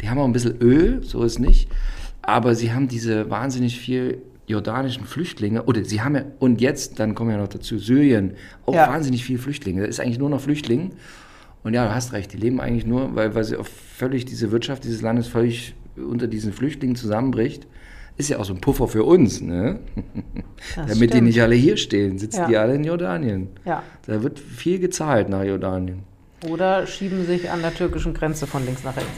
die 0.00 0.08
haben 0.08 0.18
auch 0.18 0.24
ein 0.24 0.32
bisschen 0.32 0.58
Öl, 0.62 1.04
so 1.04 1.22
ist 1.22 1.38
nicht, 1.38 1.68
aber 2.22 2.54
sie 2.54 2.72
haben 2.72 2.88
diese 2.88 3.28
wahnsinnig 3.28 3.78
viel 3.78 4.22
jordanischen 4.50 5.04
Flüchtlinge, 5.06 5.62
oder 5.64 5.84
sie 5.84 6.02
haben 6.02 6.14
ja, 6.16 6.24
und 6.38 6.60
jetzt, 6.60 6.98
dann 7.00 7.14
kommen 7.14 7.30
ja 7.30 7.38
noch 7.38 7.48
dazu, 7.48 7.78
Syrien, 7.78 8.34
auch 8.66 8.74
Ja. 8.74 8.88
wahnsinnig 8.88 9.24
viele 9.24 9.38
Flüchtlinge. 9.38 9.82
Da 9.82 9.86
ist 9.86 10.00
eigentlich 10.00 10.18
nur 10.18 10.30
noch 10.30 10.40
Flüchtling. 10.40 10.90
Und 11.62 11.74
ja, 11.74 11.86
du 11.86 11.94
hast 11.94 12.12
recht, 12.12 12.32
die 12.32 12.36
leben 12.38 12.60
eigentlich 12.60 12.86
nur, 12.86 13.14
weil, 13.14 13.34
weil 13.34 13.44
sie 13.44 13.56
auch 13.56 13.66
völlig, 13.66 14.24
diese 14.24 14.50
Wirtschaft 14.50 14.84
dieses 14.84 15.02
Landes 15.02 15.26
völlig 15.28 15.74
unter 15.96 16.26
diesen 16.26 16.52
Flüchtlingen 16.52 16.96
zusammenbricht. 16.96 17.66
Ist 18.16 18.28
ja 18.30 18.38
auch 18.38 18.44
so 18.44 18.52
ein 18.54 18.60
Puffer 18.60 18.88
für 18.88 19.04
uns, 19.04 19.40
ne? 19.40 19.78
Das 20.76 20.86
Damit 20.88 21.00
die 21.00 21.06
stimmt. 21.08 21.26
nicht 21.28 21.40
alle 21.42 21.54
hier 21.54 21.76
stehen, 21.76 22.18
sitzen 22.18 22.40
Ja. 22.40 22.46
die 22.48 22.56
alle 22.56 22.74
in 22.74 22.84
Jordanien. 22.84 23.48
Ja. 23.64 23.82
Da 24.06 24.22
wird 24.22 24.38
viel 24.38 24.78
gezahlt 24.78 25.28
nach 25.28 25.42
Jordanien. 25.42 26.00
Oder 26.48 26.86
schieben 26.86 27.26
sich 27.26 27.50
an 27.50 27.60
der 27.62 27.74
türkischen 27.74 28.14
Grenze 28.14 28.46
von 28.46 28.64
links 28.64 28.82
nach 28.84 28.96
rechts. 28.96 29.08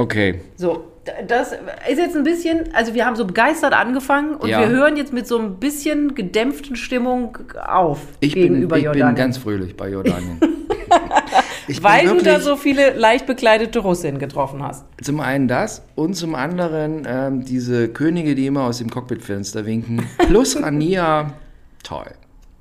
Okay. 0.00 0.40
So, 0.56 0.84
das 1.26 1.52
ist 1.52 1.98
jetzt 1.98 2.16
ein 2.16 2.24
bisschen, 2.24 2.72
also 2.74 2.94
wir 2.94 3.04
haben 3.04 3.16
so 3.16 3.26
begeistert 3.26 3.74
angefangen 3.74 4.34
und 4.36 4.48
Ja. 4.48 4.60
wir 4.60 4.68
hören 4.68 4.96
jetzt 4.96 5.12
mit 5.12 5.26
so 5.26 5.38
ein 5.38 5.56
bisschen 5.56 6.14
gedämpften 6.14 6.76
Stimmung 6.76 7.36
auf 7.66 7.98
Ich, 8.20 8.32
bin, 8.34 8.42
gegenüber 8.44 8.76
ich 8.78 8.84
bin 8.84 8.92
Jordanien. 8.94 9.14
ganz 9.16 9.36
fröhlich 9.38 9.76
bei 9.76 9.90
Jordanien. 9.90 10.38
ich 11.68 11.82
weil 11.82 12.06
bin 12.06 12.18
du 12.18 12.24
da 12.24 12.24
wirklich- 12.32 12.44
so 12.44 12.56
viele 12.56 12.94
leicht 12.94 13.26
bekleidete 13.26 13.80
Russinnen 13.80 14.18
getroffen 14.18 14.62
hast. 14.62 14.84
Zum 15.02 15.20
einen 15.20 15.48
das 15.48 15.82
und 15.96 16.14
zum 16.14 16.34
anderen 16.34 17.06
ähm, 17.06 17.44
diese 17.44 17.88
Könige, 17.88 18.34
die 18.34 18.46
immer 18.46 18.62
aus 18.64 18.78
dem 18.78 18.88
Cockpitfenster 18.90 19.66
winken. 19.66 20.06
Plus 20.28 20.60
Rania, 20.62 21.34
toll. 21.82 22.10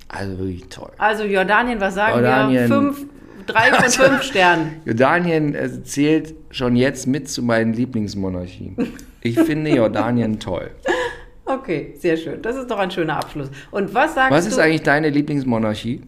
Also 0.09 0.37
wirklich 0.39 0.67
toll. 0.69 0.91
Also 0.97 1.23
Jordanien, 1.23 1.79
was 1.79 1.95
sagen 1.95 2.15
Jordanien. 2.15 2.67
wir? 2.69 2.75
Fünf, 2.75 3.05
drei 3.53 3.71
von 3.73 3.89
fünf 3.89 4.23
Sternen. 4.23 4.81
Jordanien 4.85 5.53
äh, 5.55 5.83
zählt 5.83 6.33
schon 6.51 6.75
jetzt 6.75 7.07
mit 7.07 7.29
zu 7.29 7.43
meinen 7.43 7.73
Lieblingsmonarchien. 7.73 8.75
Ich 9.21 9.39
finde 9.39 9.71
Jordanien 9.75 10.39
toll. 10.39 10.71
Okay, 11.45 11.95
sehr 11.99 12.15
schön. 12.15 12.41
Das 12.41 12.55
ist 12.55 12.69
doch 12.71 12.77
ein 12.79 12.91
schöner 12.91 13.17
Abschluss. 13.17 13.49
Und 13.71 13.93
was 13.93 14.15
sagst 14.15 14.31
Was 14.31 14.45
du? 14.45 14.51
ist 14.51 14.59
eigentlich 14.59 14.83
deine 14.83 15.09
Lieblingsmonarchie? 15.09 16.01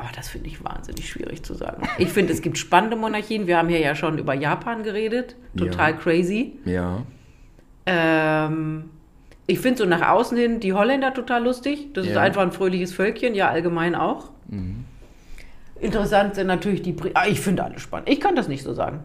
Oh, 0.00 0.04
das 0.14 0.28
finde 0.28 0.48
ich 0.48 0.62
wahnsinnig 0.64 1.08
schwierig 1.08 1.42
zu 1.42 1.54
sagen. 1.54 1.82
Ich 1.98 2.08
finde, 2.10 2.32
es 2.32 2.42
gibt 2.42 2.58
spannende 2.58 2.96
Monarchien. 2.96 3.46
Wir 3.46 3.58
haben 3.58 3.68
hier 3.68 3.80
ja 3.80 3.94
schon 3.94 4.18
über 4.18 4.34
Japan 4.34 4.82
geredet. 4.84 5.34
Total 5.56 5.90
Ja. 5.92 5.96
crazy. 5.96 6.52
Ja. 6.64 7.02
Ähm, 7.86 8.90
ich 9.46 9.60
finde 9.60 9.78
so 9.78 9.84
nach 9.86 10.06
außen 10.08 10.36
hin 10.36 10.60
die 10.60 10.72
Holländer 10.72 11.14
total 11.14 11.42
lustig. 11.44 11.92
Das 11.94 12.06
ist 12.06 12.12
Ja. 12.14 12.20
einfach 12.20 12.42
ein 12.42 12.52
fröhliches 12.52 12.92
Völkchen, 12.92 13.34
ja 13.34 13.48
allgemein 13.48 13.94
auch. 13.94 14.30
Interessant 15.80 16.34
sind 16.34 16.46
natürlich 16.48 16.82
die 16.82 16.92
Bri 16.92 17.10
ah, 17.14 17.26
Ich 17.28 17.40
finde 17.40 17.64
alle 17.64 17.78
spannend. 17.78 18.08
Ich 18.08 18.20
kann 18.20 18.34
das 18.36 18.48
nicht 18.48 18.62
so 18.62 18.74
sagen. 18.74 19.00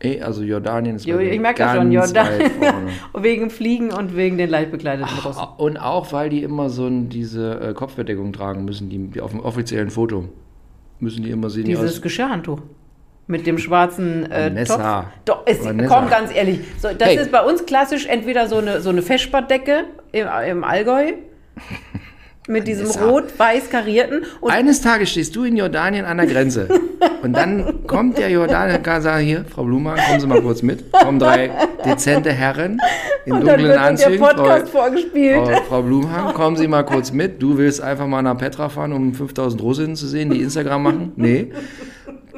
Eh, 0.00 0.20
Also 0.22 0.42
Jordanien 0.42 0.96
ist 0.96 1.06
Jo, 1.06 1.18
Ich 1.18 1.40
merke 1.40 1.58
ganz 1.58 1.76
schon, 1.76 1.92
Jordan. 1.92 2.26
weit 2.26 2.52
vorne. 2.52 2.90
wegen 3.24 3.50
Fliegen 3.50 3.92
und 3.92 4.16
wegen 4.16 4.38
den 4.38 4.48
leicht 4.48 4.70
bekleideten 4.70 5.10
Russen. 5.24 5.42
Und 5.56 5.76
auch, 5.76 6.12
weil 6.12 6.30
die 6.30 6.42
immer 6.42 6.70
so 6.70 6.86
ein, 6.86 7.08
diese 7.08 7.60
äh, 7.60 7.74
Kopfbedeckung 7.74 8.32
tragen 8.32 8.64
müssen, 8.64 8.88
die, 8.88 8.98
die 9.08 9.20
auf 9.20 9.32
dem 9.32 9.40
offiziellen 9.40 9.90
Foto. 9.90 10.28
Müssen 11.00 11.22
die 11.24 11.30
immer 11.30 11.50
sehen, 11.50 11.64
die 11.64 11.72
Dieses. 11.74 12.00
Geschirrhandtuch. 12.02 12.60
Mit 13.26 13.46
dem 13.46 13.58
schwarzen 13.58 14.30
äh, 14.32 14.46
Vanessa. 14.46 15.00
Topf. 15.02 15.08
Doch, 15.26 15.42
es, 15.46 15.64
Vanessa. 15.64 15.94
komm, 15.94 16.08
ganz 16.08 16.34
ehrlich. 16.34 16.60
So, 16.78 16.88
das 16.96 17.08
Hey. 17.08 17.18
ist 17.18 17.30
bei 17.30 17.42
uns 17.42 17.66
klassisch 17.66 18.06
entweder 18.06 18.48
so 18.48 18.56
eine, 18.56 18.80
so 18.80 18.88
eine 18.90 19.02
Feschbartdecke 19.02 19.84
im, 20.12 20.26
im 20.48 20.64
Allgäu 20.64 21.12
mit 22.48 22.66
diesem 22.66 22.86
rot-weiß 22.86 23.70
karierten 23.70 24.24
und 24.40 24.50
Eines 24.50 24.80
Tages 24.80 25.10
stehst 25.10 25.36
du 25.36 25.44
in 25.44 25.56
Jordanien 25.56 26.04
an 26.04 26.16
der 26.16 26.26
Grenze. 26.26 26.68
Und 27.22 27.32
dann 27.36 27.86
kommt 27.86 28.18
der 28.18 28.30
Jordaner 28.30 28.76
und 28.76 28.84
kann 28.84 29.02
sagen, 29.02 29.24
hier, 29.24 29.44
Frau 29.48 29.64
Blumer, 29.64 29.96
kommen 29.96 30.20
Sie 30.20 30.26
mal 30.26 30.40
kurz 30.40 30.62
mit. 30.62 30.90
Kommen 30.92 31.18
drei 31.18 31.50
dezente 31.84 32.32
Herren 32.32 32.80
in 33.24 33.32
Und 33.32 33.46
dann 33.46 33.58
dunklen 33.58 33.68
wird 33.68 33.90
uns 33.90 34.00
der 34.00 34.08
Anzügen. 34.08 34.18
Podcast 34.20 34.68
Frau, 34.68 34.82
vorgespielt. 34.82 35.36
Frau, 35.36 35.62
Frau 35.68 35.82
Blumhagen, 35.82 36.34
kommen 36.34 36.56
Sie 36.56 36.68
mal 36.68 36.84
kurz 36.84 37.12
mit. 37.12 37.42
Du 37.42 37.58
willst 37.58 37.80
einfach 37.80 38.06
mal 38.06 38.22
nach 38.22 38.38
Petra 38.38 38.68
fahren, 38.68 38.92
um 38.92 39.14
5000 39.14 39.62
Russinnen 39.62 39.96
zu 39.96 40.06
sehen, 40.06 40.30
die 40.30 40.42
Instagram 40.42 40.82
machen? 40.82 41.12
Nee. 41.16 41.48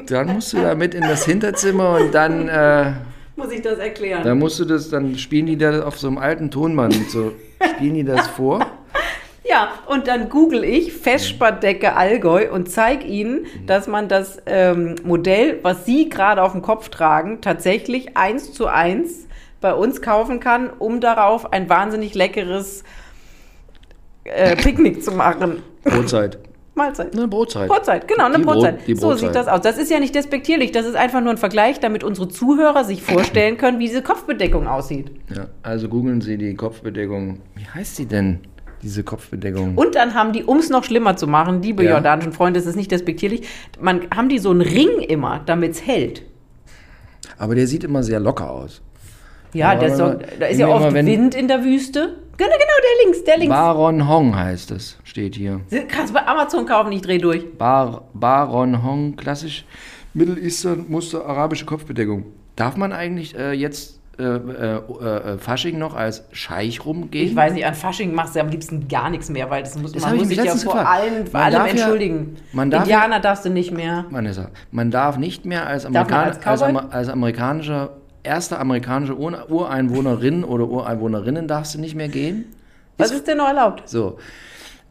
Dann 0.07 0.33
musst 0.33 0.53
du 0.53 0.57
da 0.57 0.73
mit 0.75 0.93
in 0.95 1.01
das 1.01 1.25
Hinterzimmer 1.25 1.97
und 1.99 2.13
dann, 2.13 2.47
äh, 2.49 2.91
Muss 3.35 3.51
ich 3.51 3.61
das 3.61 3.77
erklären? 3.77 4.23
dann 4.23 4.39
musst 4.39 4.59
du 4.59 4.65
das, 4.65 4.89
dann 4.89 5.15
spielen 5.17 5.45
die 5.45 5.57
da 5.57 5.83
auf 5.83 5.99
so 5.99 6.07
einem 6.07 6.17
alten 6.17 6.49
Tonband, 6.49 7.09
so, 7.09 7.33
spielen 7.75 7.93
die 7.93 8.03
das 8.03 8.27
vor. 8.27 8.65
Ja, 9.51 9.67
und 9.85 10.07
dann 10.07 10.29
google 10.29 10.63
ich 10.63 10.93
Festspardecke 10.93 11.93
Allgäu 11.97 12.49
und 12.53 12.69
zeige 12.71 13.05
ihnen, 13.05 13.45
dass 13.67 13.85
man 13.87 14.07
das 14.07 14.41
ähm, 14.45 14.95
Modell, 15.03 15.59
was 15.61 15.85
sie 15.85 16.07
gerade 16.07 16.41
auf 16.41 16.53
dem 16.53 16.61
Kopf 16.61 16.87
tragen, 16.87 17.41
tatsächlich 17.41 18.15
eins 18.15 18.53
zu 18.53 18.67
eins 18.67 19.27
bei 19.59 19.73
uns 19.73 20.01
kaufen 20.01 20.39
kann, 20.39 20.69
um 20.69 21.01
darauf 21.01 21.51
ein 21.51 21.67
wahnsinnig 21.69 22.15
leckeres 22.15 22.83
äh, 24.23 24.55
Picknick 24.61 25.03
zu 25.03 25.11
machen. 25.11 25.61
Brotzeit. 25.83 26.37
Mahlzeit. 26.73 27.13
Eine 27.13 27.27
Brotzeit. 27.27 27.67
Brotzeit, 27.67 28.07
genau, 28.07 28.25
eine 28.27 28.37
Die 28.37 28.43
Brot- 28.43 28.53
Brotzeit. 28.55 28.87
die 28.87 28.95
So 28.95 29.07
Brotzeit. 29.09 29.19
sieht 29.27 29.35
das 29.35 29.47
aus. 29.49 29.59
Das 29.59 29.77
ist 29.77 29.91
ja 29.91 29.99
nicht 29.99 30.15
despektierlich, 30.15 30.71
das 30.71 30.85
ist 30.85 30.95
einfach 30.95 31.19
nur 31.19 31.31
ein 31.31 31.37
Vergleich, 31.37 31.81
damit 31.81 32.05
unsere 32.05 32.29
Zuhörer 32.29 32.85
sich 32.85 33.03
vorstellen 33.03 33.57
können, 33.57 33.79
wie 33.79 33.87
diese 33.87 34.01
Kopfbedeckung 34.01 34.67
aussieht. 34.67 35.11
Ja, 35.35 35.47
also 35.61 35.89
googeln 35.89 36.21
Sie 36.21 36.37
die 36.37 36.55
Kopfbedeckung. 36.55 37.41
Wie 37.55 37.65
heißt 37.67 37.99
die 37.99 38.05
denn, 38.05 38.39
diese 38.83 39.03
Kopfbedeckung? 39.03 39.75
Und 39.77 39.95
dann 39.95 40.13
haben 40.13 40.33
die, 40.33 40.43
um 40.43 40.57
es 40.57 40.69
noch 40.69 40.83
schlimmer 40.83 41.15
zu 41.15 41.27
machen, 41.27 41.61
liebe 41.61 41.83
Ja. 41.83 41.91
jordanischen 41.91 42.33
Freunde, 42.33 42.59
es 42.59 42.65
ist 42.65 42.75
nicht 42.75 42.91
despektierlich, 42.91 43.47
man, 43.79 44.01
haben 44.15 44.29
die 44.29 44.39
so 44.39 44.49
einen 44.51 44.61
Ring 44.61 44.99
immer, 44.99 45.41
damit 45.45 45.71
es 45.71 45.85
hält. 45.85 46.23
Aber 47.37 47.55
der 47.55 47.67
sieht 47.67 47.83
immer 47.83 48.03
sehr 48.03 48.19
locker 48.19 48.49
aus. 48.49 48.81
Ja, 49.53 49.75
der 49.75 49.89
man- 49.97 50.19
da 50.39 50.45
ist 50.47 50.59
ja 50.59 50.67
immer 50.67 50.75
oft 50.85 50.93
wenn- 50.93 51.05
Wind 51.05 51.35
in 51.35 51.47
der 51.47 51.63
Wüste. 51.63 52.17
Genau, 52.37 52.49
genau, 52.51 52.57
der 52.57 53.05
links, 53.05 53.23
der 53.23 53.37
links. 53.37 53.53
Baron 53.53 54.07
Hong 54.07 54.35
heißt 54.35 54.71
es, 54.71 54.97
steht 55.03 55.35
hier. 55.35 55.61
Kannst 55.89 56.09
du 56.09 56.13
bei 56.17 56.25
Amazon 56.25 56.65
kaufen, 56.65 56.91
ich 56.91 57.01
dreh 57.01 57.17
durch. 57.19 57.57
Bar, 57.57 58.05
Baron 58.13 58.81
Hong, 58.83 59.15
klassisch 59.15 59.65
Middle 60.13 60.39
Eastern 60.41 60.85
Muster, 60.89 61.25
arabische 61.25 61.65
Kopfbedeckung. 61.65 62.25
Darf 62.55 62.77
man 62.77 62.91
eigentlich 62.93 63.37
äh, 63.37 63.51
jetzt 63.53 64.00
äh, 64.19 64.23
äh, 64.23 64.75
äh, 64.75 65.37
Fasching 65.37 65.77
noch 65.79 65.95
als 65.95 66.23
Scheich 66.31 66.85
rumgehen? 66.85 67.29
Ich 67.29 67.35
weiß 67.35 67.53
nicht, 67.53 67.65
an 67.65 67.73
Fasching 67.75 68.13
machst 68.13 68.35
du 68.35 68.39
am 68.41 68.49
liebsten 68.49 68.87
gar 68.87 69.09
nichts 69.09 69.29
mehr, 69.29 69.49
weil 69.49 69.63
das 69.63 69.77
muss, 69.77 69.93
Das 69.93 70.03
man 70.03 70.17
muss 70.17 70.27
sich 70.27 70.37
ja 70.37 70.55
vor 70.55 70.87
allen, 70.87 71.27
vor 71.27 71.39
allem 71.39 71.53
ja- 71.53 71.65
entschuldigen. 71.67 72.35
man 72.53 72.69
darf 72.69 72.87
ja- 72.87 72.97
Indianer 73.03 73.19
darfst 73.21 73.45
du 73.45 73.49
nicht 73.49 73.71
mehr. 73.71 74.05
Vanessa, 74.09 74.49
man 74.71 74.91
darf 74.91 75.17
nicht 75.17 75.45
mehr 75.45 75.65
als, 75.65 75.85
Amerikan 75.85 76.25
als 76.25 76.45
als? 76.45 76.61
Amer 76.61 76.93
als 76.93 77.09
amerikanischer, 77.09 77.91
erster 78.23 78.59
amerikanischer 78.59 79.17
Ur 79.17 79.49
Ureinwohnerin 79.49 80.43
oder 80.43 80.67
Ureinwohnerinnen 80.67 81.47
darfst 81.47 81.73
du 81.75 81.79
nicht 81.79 81.95
mehr 81.95 82.09
gehen. 82.09 82.45
Was 82.97 83.11
ist 83.11 83.27
denn 83.27 83.37
noch 83.37 83.47
erlaubt? 83.47 83.87
So. 83.89 84.19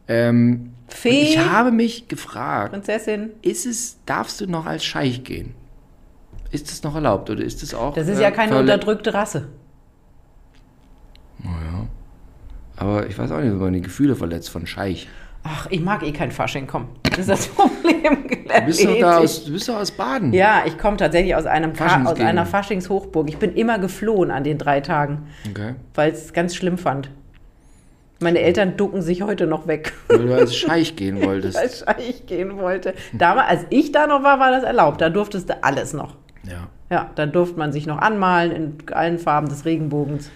Ähm, 0.07 0.73
Fee, 0.87 1.21
ich 1.21 1.39
habe 1.39 1.71
mich 1.71 2.09
gefragt, 2.09 2.71
Prinzessin. 2.73 3.29
ist 3.41 3.65
es, 3.65 3.97
darfst 4.05 4.41
du 4.41 4.47
noch 4.47 4.65
als 4.65 4.83
Scheich 4.83 5.23
gehen? 5.23 5.53
Ist 6.51 6.69
das 6.69 6.83
noch 6.83 6.95
erlaubt 6.95 7.29
oder 7.29 7.43
ist 7.43 7.61
das 7.63 7.73
auch? 7.73 7.93
Das 7.93 8.07
ist 8.07 8.19
äh, 8.19 8.23
ja 8.23 8.31
keine 8.31 8.57
unterdrückte 8.57 9.13
Rasse. 9.13 9.47
Aber 12.77 13.05
ich 13.07 13.17
weiß 13.17 13.31
auch 13.31 13.39
nicht, 13.39 13.51
ob 13.53 13.59
man 13.59 13.73
die 13.73 13.81
Gefühle 13.81 14.15
verletzt 14.15 14.49
von 14.49 14.65
Scheich. 14.65 15.07
Ach, 15.43 15.67
ich 15.69 15.81
mag 15.81 16.03
eh 16.03 16.11
kein 16.11 16.31
Fasching, 16.31 16.67
komm. 16.67 16.89
Das 17.03 17.19
ist 17.19 17.29
das 17.29 17.47
Problem. 17.55 18.27
Du 18.27 18.65
bist 18.65 18.83
doch, 18.85 18.99
da 18.99 19.17
aus, 19.19 19.45
du 19.45 19.53
bist 19.53 19.69
doch 19.69 19.75
aus 19.77 19.91
Baden. 19.91 20.33
Ja, 20.33 20.63
ich 20.65 20.77
komme 20.77 20.97
tatsächlich 20.97 21.35
aus, 21.35 21.45
einem 21.45 21.73
Fa 21.75 22.03
aus 22.03 22.19
einer 22.19 22.45
Faschingshochburg. 22.45 23.29
Ich 23.29 23.37
bin 23.37 23.53
immer 23.55 23.79
geflohen 23.79 24.29
an 24.31 24.43
den 24.43 24.57
drei 24.57 24.81
Tagen, 24.81 25.27
Okay. 25.49 25.75
weil 25.95 26.11
es 26.11 26.33
ganz 26.33 26.55
schlimm 26.55 26.77
fand. 26.77 27.09
Meine 28.19 28.39
Eltern 28.39 28.77
ducken 28.77 29.01
sich 29.01 29.23
heute 29.23 29.47
noch 29.47 29.65
weg, 29.67 29.93
Weil 30.07 30.27
du 30.27 30.35
als 30.35 30.55
Scheich 30.55 30.95
gehen 30.95 31.21
wolltest. 31.25 31.57
als 31.57 31.83
ich 32.07 32.27
gehen 32.27 32.57
wollte. 32.57 32.93
Damals, 33.13 33.47
als 33.49 33.65
ich 33.71 33.91
da 33.91 34.05
noch 34.05 34.21
war, 34.23 34.39
war 34.39 34.51
das 34.51 34.63
erlaubt. 34.63 35.01
Da 35.01 35.09
durftest 35.09 35.49
du 35.49 35.63
alles 35.63 35.93
noch. 35.93 36.15
Ja. 36.51 36.67
Ja, 36.89 37.09
da 37.15 37.25
durfte 37.25 37.57
man 37.57 37.71
sich 37.71 37.87
noch 37.87 37.97
anmalen 37.99 38.51
in 38.51 38.73
allen 38.93 39.17
Farben 39.17 39.47
des 39.47 39.63
Regenbogens. 39.65 40.29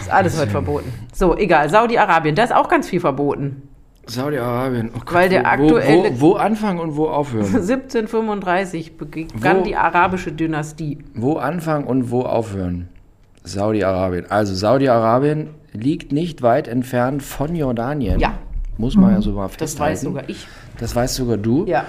Ist 0.00 0.12
alles 0.12 0.38
heute 0.38 0.50
verboten. 0.50 0.92
So, 1.12 1.36
egal. 1.36 1.68
Saudi-Arabien, 1.70 2.34
da 2.34 2.44
ist 2.44 2.54
auch 2.54 2.68
ganz 2.68 2.88
viel 2.88 3.00
verboten. 3.00 3.68
Saudi-Arabien. 4.06 4.90
Oh 4.94 4.98
Gott, 5.00 5.14
Weil 5.14 5.28
der 5.28 5.42
wo, 5.42 5.44
wo, 5.44 5.48
aktuelle- 5.76 6.20
wo, 6.20 6.20
wo 6.20 6.32
anfangen 6.34 6.78
und 6.80 6.96
wo 6.96 7.08
aufhören? 7.08 7.46
1735 7.54 8.96
begann 8.98 9.58
Wo- 9.60 9.62
die 9.62 9.76
arabische 9.76 10.32
Dynastie. 10.32 10.98
wo 11.14 11.36
anfangen 11.38 11.84
und 11.86 12.10
wo 12.10 12.22
aufhören? 12.22 12.88
Saudi-Arabien. 13.44 14.30
Also 14.30 14.54
Saudi-Arabien 14.54 15.48
liegt 15.72 16.12
nicht 16.12 16.42
weit 16.42 16.68
entfernt 16.68 17.22
von 17.22 17.54
Jordanien. 17.54 18.20
Ja. 18.20 18.34
Muss 18.78 18.96
man 18.96 19.12
ja 19.12 19.20
so 19.22 19.32
mal 19.32 19.46
Das 19.48 19.56
festhalten. 19.56 19.92
weiß 19.92 20.00
sogar 20.02 20.28
ich. 20.28 20.46
Das 20.78 20.94
weißt 20.94 21.14
sogar 21.14 21.36
du. 21.36 21.66
Ja. 21.66 21.84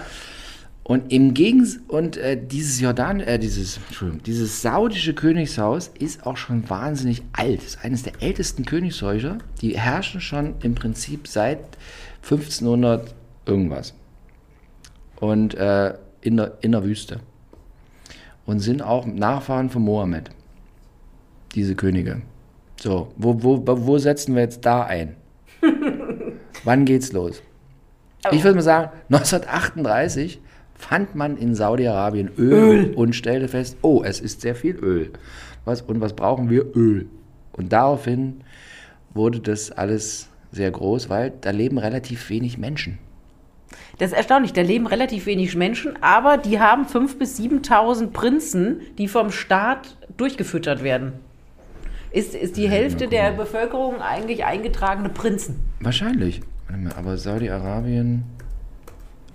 Und 0.84 1.14
im 1.14 1.34
Gegensatz 1.34 1.82
und 1.88 2.18
äh, 2.18 2.38
dieses 2.38 2.82
Jordan, 2.82 3.22
äh, 3.22 3.40
dieses, 3.40 3.78
Entschuldigung, 3.88 4.22
dieses 4.24 4.62
saudische 4.62 5.14
Königshaus 5.14 5.88
ist 5.88 6.26
auch 6.26 6.36
schon 6.36 6.70
wahnsinnig 6.70 7.24
alt. 7.32 7.64
Ist 7.64 7.84
eines 7.84 8.04
der 8.04 8.22
ältesten 8.22 8.66
Königshäuser. 8.66 9.38
Die 9.62 9.78
herrschen 9.78 10.20
schon 10.20 10.56
im 10.62 10.76
Prinzip 10.76 11.28
seit 11.28 11.60
1500 12.24 13.14
irgendwas. 13.46 13.94
Und 15.22 15.56
äh, 15.56 15.94
in, 16.20 16.36
der, 16.36 16.58
in 16.60 16.74
der 16.74 16.84
Wüste. 16.84 17.22
Und 18.46 18.60
sind 18.60 18.82
auch 18.82 19.06
Nachfahren 19.06 19.70
von 19.70 19.84
Mohammed. 19.84 20.32
Diese 21.56 21.76
Könige. 21.76 22.22
So, 22.76 23.14
wo, 23.16 23.42
wo, 23.42 23.64
wo 23.66 23.98
setzen 23.98 24.36
wir 24.36 24.42
jetzt 24.42 24.66
da 24.66 24.84
ein? 24.84 25.16
Wann 26.66 26.84
geht's 26.84 27.14
los? 27.14 27.42
Ich 28.32 28.44
würde 28.44 28.56
mal 28.56 28.62
sagen, 28.62 28.92
1938 29.10 30.42
fand 30.84 31.16
man 31.16 31.38
in 31.38 31.56
Saudi-Arabien 31.56 32.32
Öl, 32.38 32.94
und 32.94 33.16
stellte 33.16 33.48
fest, 33.48 33.78
oh, 33.82 34.04
es 34.04 34.20
ist 34.20 34.42
sehr 34.42 34.56
viel 34.56 34.76
Öl. 34.76 35.12
Was, 35.66 35.82
und 35.82 36.02
was 36.02 36.14
brauchen 36.14 36.50
wir? 36.50 36.76
Öl. 36.76 37.08
Und 37.54 37.72
daraufhin 37.72 38.42
wurde 39.14 39.40
das 39.40 39.72
alles 39.72 40.30
sehr 40.52 40.70
groß, 40.72 41.10
weil 41.10 41.32
da 41.42 41.52
leben 41.52 41.78
relativ 41.78 42.30
wenig 42.30 42.58
Menschen. 42.58 43.00
Das 43.98 44.12
ist 44.12 44.18
erstaunlich. 44.18 44.54
Da 44.54 44.62
leben 44.62 44.86
relativ 44.86 45.26
wenig 45.26 45.56
Menschen, 45.56 46.02
aber 46.02 46.38
die 46.38 46.60
haben 46.60 46.86
5.000 46.86 47.18
bis 47.18 47.40
7.000 47.40 48.08
Prinzen, 48.12 48.82
die 48.98 49.08
vom 49.08 49.32
Staat 49.32 49.98
durchgefüttert 50.18 50.84
werden. 50.84 51.14
Ist, 52.12 52.36
ist 52.36 52.58
die 52.58 52.70
Hälfte 52.70 53.08
der 53.08 53.32
Bevölkerung 53.32 54.02
eigentlich 54.02 54.46
eingetragene 54.46 55.10
Prinzen? 55.10 55.60
Wahrscheinlich. 55.80 56.42
Warte 56.68 56.82
mal, 56.82 56.94
aber 56.94 57.18
Saudi-Arabien, 57.18 58.24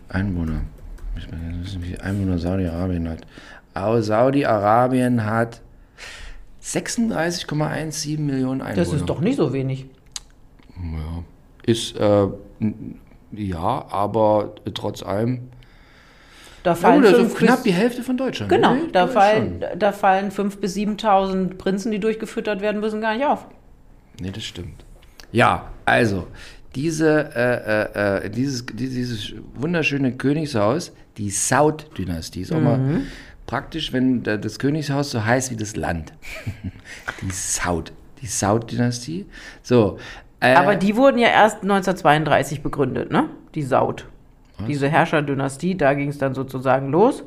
Einwohner. 0.08 0.60
Ich 1.18 1.30
muss 1.30 1.40
mal 1.40 1.60
wissen, 1.64 1.84
wie 1.84 1.98
Einwohner 1.98 2.38
Saudi-Arabien 2.38 3.08
hat. 3.08 3.20
Aber 3.74 4.02
Saudi-Arabien 4.02 5.24
hat 5.24 5.60
36,17 6.62 8.18
Millionen 8.20 8.60
Einwohner. 8.62 8.76
Das 8.84 8.92
ist 8.92 9.06
doch 9.06 9.20
nicht 9.20 9.36
so 9.36 9.52
wenig. 9.52 9.86
Ja. 10.76 11.24
Ist, 11.64 11.96
äh, 11.96 12.26
ja, 13.32 13.84
aber 13.90 14.54
trotz 14.74 15.02
allem. 15.02 15.48
Da 16.62 16.70
Ja, 16.70 16.76
fallen 16.76 17.04
also 17.04 17.16
fünf 17.20 17.36
knapp 17.36 17.56
bis, 17.56 17.62
die 17.64 17.72
Hälfte 17.72 18.02
von 18.02 18.16
Deutschland. 18.16 18.50
Genau, 18.50 18.74
Ne? 18.74 18.88
da 18.92 19.00
Ja, 19.00 19.06
fallen, 19.06 19.62
schon. 19.68 19.78
da 19.78 19.92
fallen 19.92 20.30
5.000 20.30 20.60
bis 20.60 20.74
7.000 20.76 21.54
Prinzen, 21.56 21.92
die 21.92 22.00
durchgefüttert 22.00 22.60
werden 22.60 22.80
müssen, 22.80 23.00
gar 23.00 23.14
nicht 23.14 23.26
auf. 23.26 23.46
Nee, 24.20 24.30
das 24.30 24.44
stimmt. 24.44 24.84
Ja, 25.30 25.70
also, 25.84 26.26
diese, 26.74 27.30
äh, 27.34 28.22
äh, 28.22 28.26
äh, 28.26 28.30
dieses, 28.30 28.66
dieses 28.66 29.34
wunderschöne 29.54 30.12
Königshaus, 30.12 30.92
die 31.18 31.30
Saud-Dynastie, 31.30 32.42
ist 32.42 32.52
auch 32.52 32.60
mal 32.60 33.02
praktisch, 33.46 33.92
wenn 33.92 34.22
da- 34.22 34.36
das 34.36 34.58
Königshaus 34.58 35.10
so 35.10 35.24
heißt 35.24 35.50
wie 35.50 35.56
das 35.56 35.76
Land. 35.76 36.12
die 37.22 37.30
Saud, 37.30 37.92
die 38.22 38.26
Saud-Dynastie. 38.26 39.26
So. 39.62 39.98
Äh, 40.40 40.54
Aber 40.54 40.76
die 40.76 40.96
wurden 40.96 41.18
ja 41.18 41.28
erst 41.28 41.62
1932 41.62 42.62
begründet, 42.62 43.10
ne? 43.10 43.24
Die 43.54 43.62
Saud. 43.62 44.06
Diese 44.66 44.88
Herrscherdynastie, 44.88 45.76
da 45.76 45.94
ging 45.94 46.08
es 46.08 46.18
dann 46.18 46.34
sozusagen 46.34 46.90
los 46.90 47.22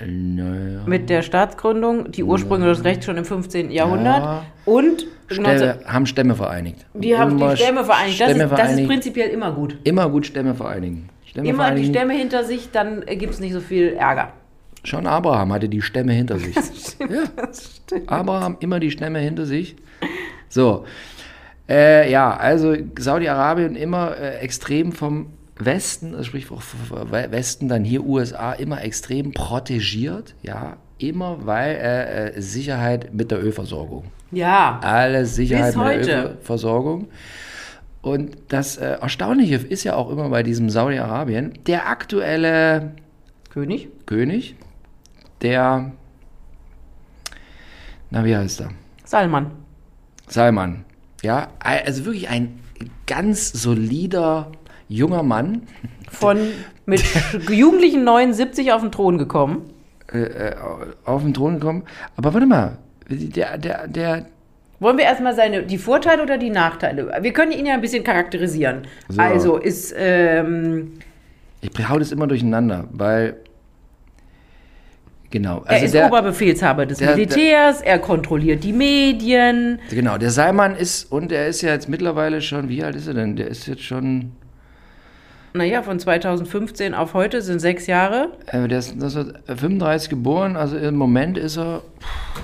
naja. 0.00 0.82
mit 0.86 1.10
der 1.10 1.22
Staatsgründung. 1.22 2.12
Die 2.12 2.22
Ursprünge 2.22 2.66
des 2.66 2.84
Rechts 2.84 3.06
schon 3.06 3.16
im 3.16 3.24
15. 3.24 3.70
Jahrhundert. 3.72 4.22
Ja. 4.22 4.44
Und 4.64 5.06
19 5.28 5.44
Stämme, 5.56 5.78
haben 5.84 6.06
Stämme 6.06 6.34
vereinigt. 6.36 6.86
die 6.94 7.16
haben 7.16 7.38
die 7.38 7.56
Stämme 7.56 7.84
vereinigt. 7.84 8.20
Das, 8.20 8.30
Stämme 8.30 8.44
ist, 8.44 8.50
das 8.52 8.58
ist 8.60 8.64
vereinigt. 8.66 8.88
prinzipiell 8.88 9.30
immer 9.30 9.52
gut. 9.52 9.78
Immer 9.84 10.08
gut 10.08 10.26
Stämme 10.26 10.54
vereinigen. 10.54 11.08
Stämme 11.30 11.48
Immer 11.48 11.70
die. 11.70 11.86
Stämme 11.86 12.14
hinter 12.14 12.42
sich, 12.42 12.70
dann 12.72 13.04
gibt 13.06 13.34
es 13.34 13.38
nicht 13.38 13.52
so 13.52 13.60
viel 13.60 13.92
Ärger. 13.92 14.32
Schon 14.82 15.06
Abraham 15.06 15.52
hatte 15.52 15.68
die 15.68 15.80
Stämme 15.80 16.12
hinter 16.12 16.40
sich. 16.40 16.56
ja. 16.98 17.24
Abraham 18.06 18.56
immer 18.58 18.80
die 18.80 18.90
Stämme 18.90 19.20
hinter 19.20 19.46
sich. 19.46 19.76
So. 20.48 20.84
Äh, 21.68 22.10
ja, 22.10 22.36
also 22.36 22.74
Saudi-Arabien 22.98 23.76
immer 23.76 24.16
äh, 24.16 24.38
extrem 24.38 24.90
vom 24.90 25.26
Westen, 25.56 26.14
also 26.14 26.24
sprich 26.24 26.48
Westen, 26.50 27.68
dann 27.68 27.84
hier 27.84 28.04
USA, 28.04 28.52
immer 28.54 28.82
extrem 28.82 29.30
protegiert. 29.30 30.34
Ja, 30.42 30.78
immer 30.98 31.46
weil 31.46 31.76
äh, 31.76 32.30
äh, 32.30 32.40
Sicherheit 32.40 33.14
mit 33.14 33.30
der 33.30 33.40
Ölversorgung. 33.40 34.06
Ja. 34.32 34.80
Alles 34.82 35.36
Sicherheit 35.36 35.76
mit 35.76 36.06
der 36.08 36.30
Ölversorgung. 36.30 37.06
Und 38.02 38.36
das 38.48 38.78
äh, 38.78 38.98
Erstaunliche 39.00 39.56
ist 39.56 39.84
ja 39.84 39.94
auch 39.94 40.10
immer 40.10 40.28
bei 40.30 40.42
diesem 40.42 40.70
Saudi-Arabien, 40.70 41.52
der 41.66 41.88
aktuelle 41.88 42.92
König? 43.50 43.88
König, 44.06 44.56
der, 45.42 45.92
na 48.10 48.24
wie 48.24 48.34
heißt 48.36 48.62
er? 48.62 48.70
Salman. 49.04 49.50
Salman. 50.28 50.84
Ja, 51.22 51.48
also 51.58 52.06
wirklich 52.06 52.28
ein 52.28 52.60
ganz 53.06 53.52
solider 53.52 54.50
junger 54.88 55.22
Mann, 55.22 55.62
Von 56.10 56.38
mit 56.86 57.02
jugendlichen 57.50 58.04
79 58.04 58.72
auf 58.72 58.82
den 58.82 58.90
Thron 58.92 59.18
gekommen. 59.18 59.70
äh, 60.12 60.54
auf 61.04 61.22
den 61.22 61.34
Thron 61.34 61.54
gekommen. 61.60 61.84
Aber 62.16 62.34
warte 62.34 62.46
mal, 62.46 62.78
der, 63.08 63.58
der, 63.58 63.86
der, 63.88 64.26
Wollen 64.80 64.96
wir 64.96 65.04
erstmal 65.04 65.34
seine, 65.34 65.62
die 65.62 65.78
Vorteile 65.78 66.22
oder 66.22 66.38
die 66.38 66.50
Nachteile? 66.50 67.12
Wir 67.20 67.32
können 67.32 67.52
ihn 67.52 67.66
ja 67.66 67.74
ein 67.74 67.80
bisschen 67.82 68.02
charakterisieren. 68.02 68.82
So. 69.08 69.20
Also 69.20 69.56
ist, 69.58 69.94
ähm, 69.96 70.94
ich 71.60 71.70
hau 71.88 71.98
das 71.98 72.10
immer 72.12 72.26
durcheinander, 72.26 72.88
weil, 72.90 73.36
genau, 75.30 75.62
er 75.66 75.70
also 75.72 75.84
ist 75.84 75.94
der, 75.94 76.06
Oberbefehlshaber 76.06 76.86
des 76.86 76.98
der- 76.98 77.08
der- 77.08 77.16
Militärs, 77.16 77.82
er 77.82 77.98
kontrolliert 77.98 78.64
die 78.64 78.72
Medien. 78.72 79.78
genau, 79.90 80.16
der 80.18 80.30
Salman 80.30 80.74
ist, 80.76 81.12
und 81.12 81.30
er 81.30 81.46
ist 81.48 81.60
ja 81.60 81.72
jetzt 81.72 81.88
mittlerweile 81.88 82.40
schon, 82.40 82.68
wie 82.70 82.82
alt 82.82 82.96
ist 82.96 83.06
er 83.06 83.14
denn? 83.14 83.36
Der 83.36 83.48
ist 83.48 83.66
jetzt 83.66 83.82
schon, 83.82 84.32
Naja, 85.52 85.82
von 85.82 85.98
2015 85.98 86.94
auf 86.94 87.12
heute 87.12 87.42
sind 87.42 87.58
sechs 87.60 87.86
Jahre. 87.86 88.28
äh, 88.46 88.66
der 88.68 88.78
ist 88.78 88.92
1935 88.94 90.08
geboren, 90.08 90.56
also 90.56 90.76
im 90.78 90.94
Moment 90.96 91.36
ist 91.36 91.58
er, 91.58 91.82
pff, 92.00 92.40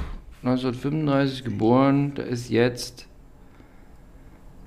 1935 0.47 1.44
geboren, 1.44 2.14
der 2.14 2.26
ist 2.26 2.51
jetzt 2.51 3.09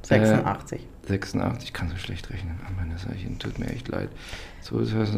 86. 0.01 0.82
86, 1.07 1.69
ich 1.69 1.73
kann 1.73 1.89
so 1.89 1.95
schlecht 1.95 2.30
rechnen. 2.30 2.59
Oh 2.67 2.73
Mann, 2.77 2.91
das 2.91 3.07
tut 3.39 3.59
mir 3.59 3.67
echt 3.67 3.88
leid. 3.88 4.09
So 4.61 4.80
ist 4.80 4.93
es. 4.93 5.11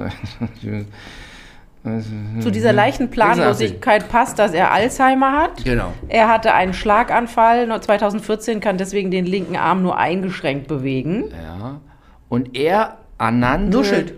Zu 2.42 2.52
dieser 2.52 2.74
leichten 2.74 3.10
Planlosigkeit 3.10 4.08
passt, 4.08 4.38
dass 4.38 4.54
er 4.54 4.72
Alzheimer 4.72 5.32
hat. 5.32 5.64
Genau. 5.64 5.94
Er 6.10 6.30
hatte 6.30 6.54
einen 6.54 6.76
Schlaganfall. 6.76 7.66
Nur 7.66 7.82
2014 7.82 8.60
kann 8.60 8.78
deswegen 8.78 9.10
den 9.10 9.26
linken 9.26 9.56
Arm 9.56 9.82
nur 9.82 9.98
eingeschränkt 9.98 10.68
bewegen. 10.68 11.32
Ja. 11.32 11.82
Und 12.30 12.56
er 12.56 13.00
ernannte 13.18 13.78
Nuschelt. 13.78 14.14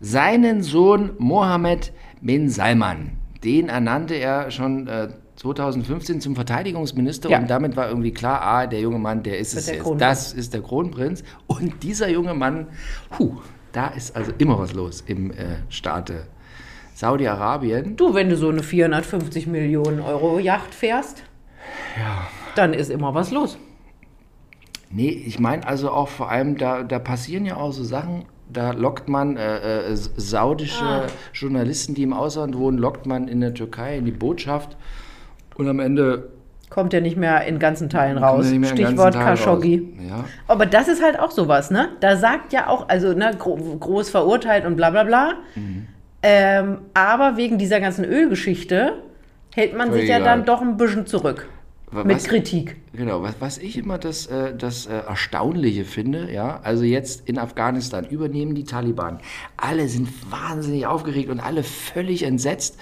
seinen 0.00 0.62
Sohn 0.62 1.12
Mohammed 1.18 1.92
bin 2.20 2.50
Salman. 2.50 3.12
Den 3.44 3.68
ernannte 3.68 4.14
er 4.14 4.50
schon 4.50 4.88
äh, 4.88 5.08
2015 5.38 6.20
zum 6.20 6.34
Verteidigungsminister 6.34 7.30
Ja. 7.30 7.38
und 7.38 7.48
damit 7.48 7.76
war 7.76 7.88
irgendwie 7.88 8.12
klar, 8.12 8.42
ah, 8.42 8.66
der 8.66 8.80
junge 8.80 8.98
Mann, 8.98 9.22
der 9.22 9.38
ist 9.38 9.52
Das 9.54 9.60
es 9.60 9.66
der 9.66 9.74
jetzt. 9.76 9.84
Kronprinz. 9.84 10.00
Das 10.00 10.32
ist 10.32 10.52
der 10.54 10.62
Kronprinz. 10.62 11.22
Und 11.46 11.82
dieser 11.82 12.08
junge 12.08 12.34
Mann, 12.34 12.66
puh, 13.10 13.36
da 13.72 13.88
ist 13.88 14.16
also 14.16 14.32
immer 14.38 14.58
was 14.58 14.72
los 14.74 15.02
im 15.06 15.30
äh, 15.30 15.58
Staate 15.70 16.26
Saudi-Arabien. 16.94 17.96
Du, 17.96 18.14
wenn 18.14 18.28
du 18.28 18.36
so 18.36 18.48
eine 18.48 18.62
450 18.64 19.46
Millionen 19.46 20.00
Euro 20.00 20.40
Yacht 20.40 20.74
fährst, 20.74 21.22
dann 22.56 22.74
ist 22.74 22.90
immer 22.90 23.14
was 23.14 23.30
los. 23.30 23.56
Nee, 24.90 25.10
ich 25.10 25.38
meine 25.38 25.66
also 25.66 25.90
auch 25.90 26.08
vor 26.08 26.30
allem, 26.30 26.56
da, 26.56 26.82
da 26.82 26.98
passieren 26.98 27.44
ja 27.44 27.56
auch 27.56 27.72
so 27.72 27.84
Sachen, 27.84 28.24
da 28.50 28.72
lockt 28.72 29.08
man 29.08 29.36
äh, 29.36 29.90
äh, 29.92 29.94
saudische 29.96 30.84
Ah. 30.84 31.06
Journalisten, 31.34 31.94
die 31.94 32.02
im 32.02 32.14
Ausland 32.14 32.56
wohnen, 32.56 32.78
lockt 32.78 33.06
man 33.06 33.28
in 33.28 33.40
der 33.40 33.52
Türkei 33.54 33.98
in 33.98 34.06
die 34.06 34.10
Botschaft 34.10 34.76
und 35.58 35.68
am 35.68 35.80
Ende 35.80 36.30
Kommt 36.70 36.92
ja 36.92 37.00
nicht 37.00 37.16
mehr 37.16 37.46
in 37.46 37.58
ganzen 37.58 37.88
Teilen 37.88 38.18
raus. 38.18 38.46
Stichwort 38.46 39.14
Tag 39.14 39.26
raus. 39.26 39.38
Khashoggi. 39.40 39.94
Ja, 40.06 40.24
Aber 40.48 40.66
das 40.66 40.86
ist 40.88 41.02
halt 41.02 41.18
auch 41.18 41.30
sowas, 41.30 41.70
ne? 41.70 41.88
Da 42.00 42.16
sagt 42.18 42.52
ja 42.52 42.66
auch, 42.68 42.88
also 42.90 43.14
ne, 43.14 43.30
gro 43.38 43.56
groß 43.56 44.10
verurteilt 44.10 44.66
und 44.66 44.76
bla 44.76 44.90
bla 44.90 45.04
bla. 45.04 45.32
Mhm. 45.54 45.86
Ähm, 46.22 46.78
aber 46.94 47.36
wegen 47.38 47.56
dieser 47.58 47.80
ganzen 47.80 48.04
Ölgeschichte 48.04 48.94
hält 49.54 49.74
man 49.76 49.92
sich 49.92 50.08
ja 50.08 50.16
Völlig 50.16 50.24
dann 50.26 50.44
doch 50.44 50.60
ein 50.60 50.76
bisschen 50.76 51.06
zurück. 51.06 51.48
Wa- 51.90 52.04
Mit 52.04 52.16
was- 52.16 52.24
Kritik. 52.24 52.76
Genau, 52.92 53.22
was, 53.22 53.34
was 53.40 53.56
ich 53.58 53.78
immer 53.78 53.96
das, 53.96 54.26
äh, 54.26 54.54
das 54.54 54.84
äh, 54.86 54.92
Erstaunliche 55.08 55.84
finde, 55.86 56.30
ja, 56.30 56.60
also 56.64 56.84
jetzt 56.84 57.26
in 57.28 57.38
Afghanistan 57.38 58.04
übernehmen 58.04 58.54
die 58.54 58.64
Taliban. 58.64 59.20
Alle 59.56 59.88
sind 59.88 60.08
wahnsinnig 60.30 60.86
aufgeregt 60.86 61.30
und 61.30 61.40
alle 61.40 61.62
völlig 61.62 62.24
entsetzt. 62.24 62.78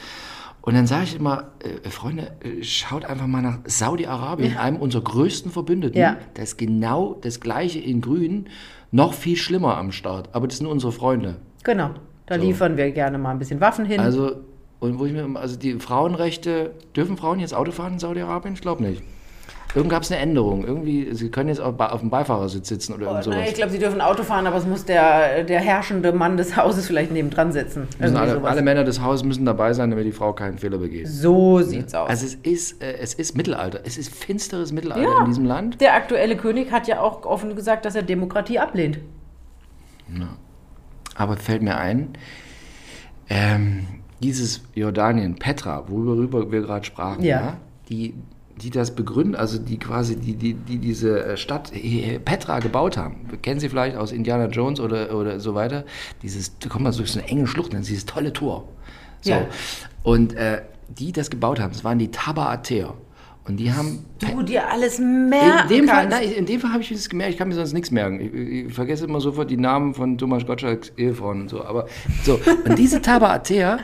Und 0.66 0.74
dann 0.74 0.88
sage 0.88 1.04
ich 1.04 1.14
immer, 1.14 1.52
äh, 1.60 1.88
Freunde, 1.90 2.32
äh, 2.42 2.64
schaut 2.64 3.04
einfach 3.04 3.28
mal 3.28 3.40
nach 3.40 3.58
Saudi-Arabien, 3.66 4.56
einem 4.56 4.78
unserer 4.78 5.04
größten 5.04 5.52
Verbündeten. 5.52 5.96
Ja. 5.96 6.16
Da 6.34 6.42
ist 6.42 6.58
genau 6.58 7.16
das 7.20 7.38
Gleiche 7.38 7.78
in 7.78 8.00
Grün, 8.00 8.48
noch 8.90 9.14
viel 9.14 9.36
schlimmer 9.36 9.76
am 9.78 9.92
Start. 9.92 10.28
Aber 10.32 10.48
das 10.48 10.58
sind 10.58 10.66
unsere 10.66 10.90
Freunde. 10.90 11.36
Genau. 11.62 11.90
Da 12.26 12.34
So. 12.34 12.40
liefern 12.40 12.76
wir 12.76 12.90
gerne 12.90 13.16
mal 13.16 13.30
ein 13.30 13.38
bisschen 13.38 13.60
Waffen 13.60 13.84
hin. 13.84 14.00
Also, 14.00 14.38
und 14.80 14.98
wo 14.98 15.06
ich 15.06 15.12
mir, 15.12 15.28
also 15.38 15.56
die 15.56 15.74
Frauenrechte, 15.78 16.72
dürfen 16.96 17.16
Frauen 17.16 17.38
jetzt 17.38 17.54
Auto 17.54 17.70
fahren 17.70 17.92
in 17.94 17.98
Saudi-Arabien? 18.00 18.54
Ich 18.54 18.60
glaube 18.60 18.82
nicht. 18.82 19.04
Irgend 19.76 19.90
gab 19.90 20.02
es 20.02 20.10
eine 20.10 20.20
Änderung. 20.20 20.64
Irgendwie, 20.64 21.14
sie 21.14 21.30
können 21.30 21.50
jetzt 21.50 21.60
auf, 21.60 21.78
auf 21.78 22.00
dem 22.00 22.08
Beifahrersitz 22.10 22.66
sitzen 22.68 22.94
oder 22.94 23.02
irgend 23.08 23.26
Oh, 23.26 23.30
Nein, 23.30 23.38
sowas. 23.40 23.48
ich 23.50 23.54
glaube, 23.54 23.70
sie 23.72 23.78
dürfen 23.78 24.00
Auto 24.00 24.22
fahren, 24.22 24.46
aber 24.46 24.56
es 24.56 24.66
muss 24.66 24.84
der, 24.86 25.44
der 25.44 25.60
herrschende 25.60 26.12
Mann 26.12 26.36
des 26.38 26.56
Hauses 26.56 26.86
vielleicht 26.86 27.12
nebendran 27.12 27.52
sitzen. 27.52 27.86
Alle, 28.00 28.42
alle 28.42 28.62
Männer 28.62 28.84
des 28.84 29.02
Hauses 29.02 29.22
müssen 29.24 29.44
dabei 29.44 29.74
sein, 29.74 29.90
damit 29.90 30.06
die 30.06 30.12
Frau 30.12 30.32
keinen 30.32 30.56
Fehler 30.58 30.78
begeht. 30.78 31.06
so 31.08 31.60
sieht's 31.60 31.94
aus. 31.94 32.08
Also 32.08 32.24
es 32.26 32.34
ist, 32.36 32.82
äh, 32.82 32.94
es 33.00 33.14
ist 33.14 33.36
Mittelalter. 33.36 33.80
Es 33.84 33.98
ist 33.98 34.14
finsteres 34.14 34.72
Mittelalter 34.72 35.02
Ja. 35.02 35.20
in 35.20 35.26
diesem 35.26 35.44
Land. 35.44 35.80
der 35.80 35.94
aktuelle 35.94 36.36
König 36.36 36.72
hat 36.72 36.88
ja 36.88 37.00
auch 37.00 37.24
offen 37.26 37.54
gesagt, 37.54 37.84
dass 37.84 37.94
er 37.94 38.02
Demokratie 38.02 38.58
ablehnt. 38.58 38.98
Aber 41.14 41.36
fällt 41.36 41.62
mir 41.62 41.76
ein, 41.76 42.10
ähm, 43.28 43.86
dieses 44.22 44.62
Jordanien, 44.74 45.36
Petra, 45.36 45.84
worüber 45.88 46.50
wir 46.50 46.60
gerade 46.62 46.84
sprachen, 46.84 47.22
Ja. 47.22 47.40
ja. 47.40 47.56
die, 47.88 48.14
die 48.62 48.70
das 48.70 48.94
begründen, 48.94 49.34
also 49.34 49.58
die 49.58 49.78
quasi 49.78 50.16
die, 50.16 50.34
die, 50.34 50.54
die 50.54 50.78
diese 50.78 51.24
äh, 51.24 51.36
Stadt 51.36 51.72
äh, 51.74 52.18
Petra 52.18 52.60
gebaut 52.60 52.96
haben. 52.96 53.16
Kennen 53.42 53.60
Sie 53.60 53.68
vielleicht 53.68 53.96
aus 53.96 54.12
Indiana 54.12 54.46
Jones 54.46 54.80
oder, 54.80 55.14
oder 55.14 55.40
so 55.40 55.54
weiter? 55.54 55.84
Dieses, 56.22 56.58
da 56.58 56.68
kommt 56.68 56.84
man 56.84 56.96
durch 56.96 57.12
so 57.12 57.18
eine 57.18 57.28
enge 57.28 57.46
Schlucht, 57.46 57.74
dann 57.74 57.82
dieses 57.82 58.06
tolle 58.06 58.32
Tor. 58.32 58.66
So. 59.20 59.30
Ja. 59.30 59.46
Und 60.02 60.34
äh, 60.34 60.62
die 60.88 61.12
das 61.12 61.30
gebaut 61.30 61.60
haben, 61.60 61.72
das 61.72 61.84
waren 61.84 61.98
die 61.98 62.10
Tabaater. 62.10 62.94
Und 63.48 63.58
die 63.58 63.72
haben 63.72 64.04
Du 64.18 64.42
dir 64.42 64.68
alles 64.68 64.98
merken 64.98 65.70
in 65.70 65.76
dem 65.76 65.88
Fall, 65.88 66.08
nein, 66.08 66.32
in 66.32 66.46
dem 66.46 66.60
Fall 66.60 66.72
habe 66.72 66.82
ich 66.82 66.90
es 66.90 67.08
gemerkt, 67.08 67.32
ich 67.32 67.38
kann 67.38 67.46
mir 67.46 67.54
sonst 67.54 67.74
nichts 67.74 67.92
merken. 67.92 68.20
Ich, 68.20 68.66
ich 68.66 68.74
vergesse 68.74 69.04
immer 69.04 69.20
sofort 69.20 69.50
die 69.50 69.56
Namen 69.56 69.94
von 69.94 70.18
Thomas 70.18 70.44
Gottschalks 70.44 70.92
Ehefrauen 70.96 71.42
und 71.42 71.50
so. 71.50 71.64
Aber 71.64 71.86
so, 72.24 72.40
und 72.64 72.76
diese 72.76 73.00
Tabaater, 73.00 73.78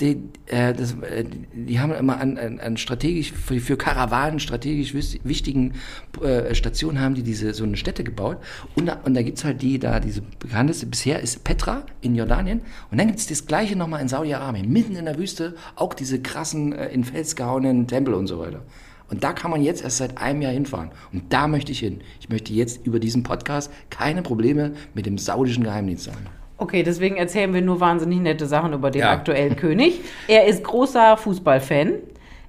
die, 0.00 0.22
äh, 0.46 0.72
das, 0.72 0.92
äh, 1.02 1.24
die 1.52 1.78
haben 1.78 1.92
immer 1.92 2.20
an, 2.20 2.36
an, 2.36 2.60
an 2.60 2.76
strategisch, 2.76 3.32
für, 3.32 3.60
für 3.60 3.76
Karawanen 3.76 4.40
strategisch 4.40 4.94
wichtigen 4.94 5.74
äh, 6.22 6.54
Stationen 6.54 7.00
haben 7.00 7.14
die 7.14 7.22
diese 7.22 7.54
so 7.54 7.64
eine 7.64 7.76
Stätte 7.76 8.02
gebaut. 8.02 8.38
Und 8.74 8.86
da, 8.86 9.00
und 9.04 9.14
da 9.14 9.22
gibt 9.22 9.42
halt 9.44 9.62
die, 9.62 9.78
da 9.78 10.00
diese 10.00 10.22
bekannteste 10.22 10.86
bisher 10.86 11.20
ist 11.20 11.44
Petra 11.44 11.84
in 12.00 12.14
Jordanien. 12.14 12.62
Und 12.90 12.98
dann 12.98 13.06
gibt 13.06 13.20
es 13.20 13.26
das 13.26 13.46
gleiche 13.46 13.76
nochmal 13.76 14.02
in 14.02 14.08
Saudi-Arabien, 14.08 14.68
mitten 14.68 14.96
in 14.96 15.04
der 15.04 15.18
Wüste, 15.18 15.54
auch 15.76 15.94
diese 15.94 16.20
krassen, 16.20 16.72
äh, 16.72 16.88
in 16.88 17.04
Fels 17.04 17.36
gehauenen 17.36 17.86
Tempel 17.86 18.14
und 18.14 18.26
so 18.26 18.38
weiter. 18.38 18.62
Und 19.10 19.22
da 19.22 19.32
kann 19.32 19.50
man 19.50 19.62
jetzt 19.62 19.84
erst 19.84 19.98
seit 19.98 20.18
einem 20.18 20.42
Jahr 20.42 20.52
hinfahren. 20.52 20.90
Und 21.12 21.32
da 21.32 21.46
möchte 21.46 21.72
ich 21.72 21.78
hin. 21.78 22.00
Ich 22.20 22.30
möchte 22.30 22.52
jetzt 22.52 22.84
über 22.86 22.98
diesen 22.98 23.22
Podcast 23.22 23.70
keine 23.90 24.22
Probleme 24.22 24.72
mit 24.94 25.06
dem 25.06 25.18
saudischen 25.18 25.62
Geheimdienst 25.62 26.08
haben. 26.08 26.43
Okay, 26.56 26.82
deswegen 26.82 27.16
erzählen 27.16 27.52
wir 27.52 27.62
nur 27.62 27.80
wahnsinnig 27.80 28.20
nette 28.20 28.46
Sachen 28.46 28.72
über 28.72 28.90
den 28.90 29.00
Ja. 29.02 29.10
aktuellen 29.10 29.56
König. 29.64 30.00
Er 30.28 30.46
ist 30.46 30.62
großer 30.64 31.16
Fußballfan. 31.16 31.94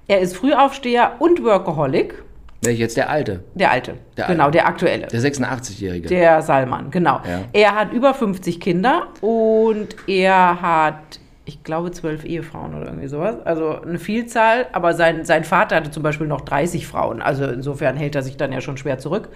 Er 0.08 0.20
ist 0.20 0.36
Frühaufsteher 0.36 1.12
und 1.18 1.42
Workaholic. 1.42 2.22
Welch 2.62 2.78
jetzt 2.78 2.96
der 2.96 3.10
Alte, 3.10 3.44
Der 3.54 3.70
alte. 3.70 3.94
Der 4.16 4.26
genau, 4.28 4.44
Alte. 4.44 4.58
der 4.58 4.66
aktuelle. 4.68 5.06
der 5.08 5.20
86-Jährige. 5.20 6.08
Der 6.08 6.40
Salman, 6.42 6.90
genau. 6.90 7.20
Ja. 7.28 7.40
Er 7.52 7.74
hat 7.74 7.92
über 7.92 8.14
50 8.14 8.60
Kinder 8.60 9.08
und 9.20 9.94
er 10.06 10.62
hat, 10.62 11.20
ich 11.44 11.62
glaube, 11.64 11.90
zwölf 11.90 12.24
Ehefrauen 12.24 12.74
oder 12.74 12.86
irgendwie 12.86 13.08
sowas. 13.08 13.36
Also 13.44 13.80
eine 13.82 13.98
Vielzahl, 13.98 14.66
aber 14.72 14.94
sein, 14.94 15.24
sein 15.24 15.44
Vater 15.44 15.76
hatte 15.76 15.90
zum 15.90 16.02
Beispiel 16.02 16.26
noch 16.26 16.40
30 16.40 16.86
Frauen. 16.86 17.20
Also 17.20 17.44
insofern 17.44 17.96
hält 17.96 18.14
er 18.14 18.22
sich 18.22 18.36
dann 18.36 18.52
ja 18.52 18.60
schon 18.60 18.76
schwer 18.78 18.98
zurück. 18.98 19.28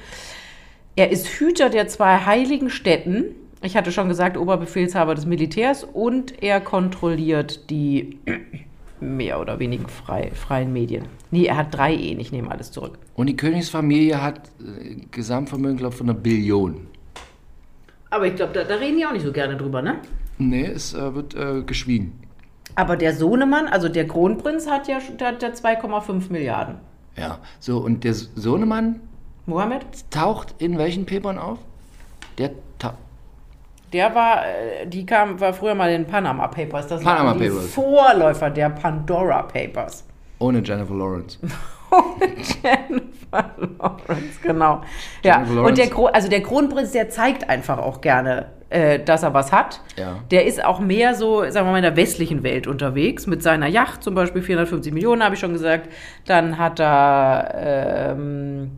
Er 0.97 1.11
ist 1.11 1.27
Hüter 1.29 1.69
der 1.69 1.89
zwei 1.89 2.17
heiligen 2.25 2.71
Städten. 2.71 3.25
Ich 3.63 3.77
hatte 3.77 3.93
schon 3.93 4.09
gesagt, 4.09 4.39
Oberbefehlshaber 4.39 5.15
des 5.15 5.27
Militärs 5.27 5.85
und 5.85 6.43
er 6.43 6.61
kontrolliert 6.61 7.69
die 7.69 8.19
mehr 9.01 9.39
oder 9.41 9.59
weniger 9.59 9.89
frei, 9.89 10.31
freien 10.35 10.73
Medien. 10.73 11.05
Nee, 11.31 11.45
er 11.45 11.59
hat 11.59 11.75
drei 11.75 11.95
Ehen, 11.95 12.21
ich 12.21 12.33
nehme 12.33 12.51
alles 12.51 12.71
zurück. 12.71 12.99
Und 13.15 13.27
die 13.27 13.37
Königsfamilie 13.37 14.23
hat 14.23 14.51
äh, 14.61 14.97
Gesamtvermögen, 15.11 15.77
glaube 15.77 15.93
ich, 15.93 15.99
von 15.99 16.09
einer 16.09 16.19
Billion. 16.19 16.87
Aber 18.09 18.27
ich 18.27 18.35
glaube, 18.35 18.53
da, 18.53 18.65
da 18.65 18.77
reden 18.77 18.97
die 18.97 19.07
auch 19.07 19.13
nicht 19.13 19.25
so 19.25 19.33
gerne 19.33 19.57
drüber, 19.57 19.83
ne? 19.83 19.99
Nee, 20.39 20.67
es 20.67 20.95
äh, 20.95 21.15
wird 21.15 21.35
äh, 21.35 21.63
geschwiegen. 21.63 22.13
Aber 22.77 22.97
der 22.97 23.15
Sohnemann, 23.15 23.67
also 23.67 23.89
der 23.89 24.07
Kronprinz, 24.07 24.69
hat 24.69 24.89
ja, 24.89 24.97
hat 24.97 25.43
ja 25.43 25.49
2,5 25.51 26.33
Milliarden. 26.33 26.77
Ja. 27.17 27.39
So, 27.59 27.79
und 27.79 28.05
der 28.05 28.15
Sohnemann 28.15 29.01
Mohammed, 29.47 29.85
taucht 30.11 30.55
in 30.59 30.79
welchen 30.79 31.05
Papern 31.05 31.39
auf? 31.39 31.59
Der 32.39 32.53
der 33.93 34.15
war, 34.15 34.45
äh, 34.47 34.87
die 34.87 35.05
kam, 35.05 35.41
war 35.41 35.53
früher 35.53 35.75
mal 35.75 35.91
in 35.91 36.07
Panama 36.07 36.49
Papers. 36.49 36.87
Das 36.87 37.03
Panama 37.03 37.31
waren 37.31 37.39
die 37.39 37.49
Papers. 37.49 37.67
Vorläufer 37.75 38.51
der 38.51 38.71
Pandora 38.71 39.43
Papers. 39.43 40.05
ohne 40.39 40.61
Jennifer 40.61 40.95
Lawrence. 40.95 41.39
Jennifer 42.63 43.51
Lawrence, 43.79 44.41
genau. 44.43 44.83
Ja, 45.25 45.39
Jennifer 45.39 45.55
Lawrence. 45.55 45.69
und 45.69 45.79
der, 45.99 46.15
also 46.15 46.29
der 46.29 46.43
Kronprinz, 46.43 46.93
der 46.93 47.09
zeigt 47.11 47.49
einfach 47.51 47.79
auch 47.79 48.01
gerne, 48.01 48.47
äh, 48.71 49.01
dass 49.01 49.23
er 49.25 49.35
was 49.35 49.51
hat. 49.53 49.81
Ja. 49.97 50.19
Der 50.31 50.47
ist 50.47 50.65
auch 50.65 50.79
mehr 50.79 51.15
so, 51.17 51.41
sagen 51.51 51.67
wir 51.67 51.73
mal, 51.73 51.79
in 51.79 51.83
der 51.83 51.97
westlichen 51.97 52.43
Welt 52.45 52.69
unterwegs, 52.69 53.27
mit 53.27 53.43
seiner 53.43 53.67
Yacht, 53.67 54.05
zum 54.05 54.15
Beispiel 54.15 54.43
450 54.43 54.93
Millionen, 54.93 55.25
habe 55.25 55.35
ich 55.35 55.41
schon 55.41 55.53
gesagt. 55.53 55.89
Dann 56.27 56.59
hat 56.59 56.79
er, 56.79 58.13
ähm, 58.17 58.71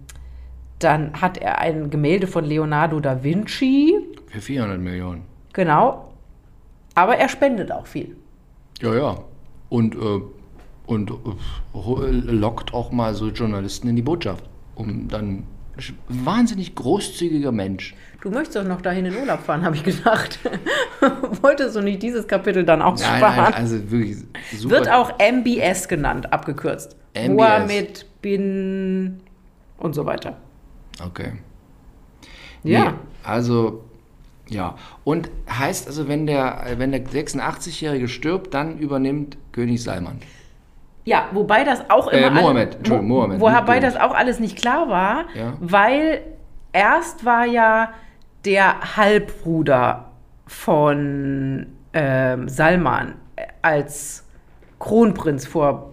dann 0.84 1.20
hat 1.20 1.38
er 1.38 1.58
ein 1.58 1.90
Gemälde 1.90 2.26
von 2.26 2.44
Leonardo 2.44 3.00
da 3.00 3.22
Vinci, 3.22 3.94
Für 4.28 4.40
400 4.40 4.78
Millionen. 4.80 5.22
genau. 5.52 6.08
Aber 6.94 7.16
er 7.16 7.30
spendet 7.30 7.72
auch 7.72 7.86
viel. 7.86 8.16
Ja, 8.82 8.94
ja. 8.94 9.18
Und, 9.70 9.94
äh, 9.94 10.20
und 10.86 11.10
äh, 11.10 12.10
lockt 12.10 12.74
auch 12.74 12.92
mal 12.92 13.14
so 13.14 13.28
Journalisten 13.28 13.88
in 13.88 13.96
die 13.96 14.02
Botschaft, 14.02 14.44
um 14.74 15.08
dann 15.08 15.44
wahnsinnig 16.08 16.74
großzügiger 16.74 17.50
Mensch. 17.50 17.94
Du 18.20 18.30
möchtest 18.30 18.56
doch 18.56 18.64
noch 18.64 18.82
dahin 18.82 19.06
in 19.06 19.16
Urlaub 19.16 19.40
fahren, 19.40 19.64
habe 19.64 19.74
ich 19.74 19.84
gedacht. 19.84 20.38
Wolltest 21.42 21.74
du 21.76 21.80
nicht 21.80 22.02
dieses 22.02 22.26
Kapitel 22.28 22.62
dann 22.64 22.82
auch 22.82 22.98
Nein, 22.98 23.18
sparen? 23.18 23.36
nein, 23.44 23.54
also 23.54 23.90
wirklich 23.90 24.18
super. 24.54 24.74
Wird 24.74 24.90
auch 24.90 25.12
MBS 25.18 25.88
genannt, 25.88 26.30
abgekürzt. 26.30 26.94
MBS. 27.14 27.28
Mohammed 27.30 28.06
bin 28.20 29.20
und 29.78 29.94
so 29.94 30.04
weiter. 30.04 30.36
Okay. 31.04 31.32
Ja. 32.62 32.84
Nee, 32.84 32.90
also, 33.24 33.84
ja. 34.48 34.76
Und 35.04 35.30
heißt 35.50 35.86
also, 35.88 36.08
wenn 36.08 36.26
der, 36.26 36.64
wenn 36.76 36.92
der 36.92 37.04
86-Jährige 37.04 38.08
stirbt, 38.08 38.54
dann 38.54 38.78
übernimmt 38.78 39.36
König 39.52 39.82
Salman. 39.82 40.20
Ja, 41.04 41.26
wobei 41.32 41.64
das 41.64 41.88
auch 41.90 42.12
Äh, 42.12 42.18
immer. 42.18 42.26
alle- 42.32 42.40
Mohammed, 42.42 42.74
Entschuldigung, 42.76 43.10
wo- 43.10 43.14
Mohammed, 43.16 43.40
Wobei 43.40 43.80
das 43.80 43.96
auch 43.96 44.14
alles 44.14 44.38
nicht 44.38 44.56
klar 44.56 44.88
war, 44.88 45.24
Ja. 45.34 45.54
weil 45.60 46.20
erst 46.72 47.24
war 47.24 47.44
ja 47.46 47.92
der 48.44 48.96
Halbbruder 48.96 50.10
von 50.46 51.66
ähm, 51.94 52.48
Salman 52.48 53.14
äh, 53.36 53.42
als 53.62 54.24
Kronprinz 54.78 55.46
vor, 55.46 55.92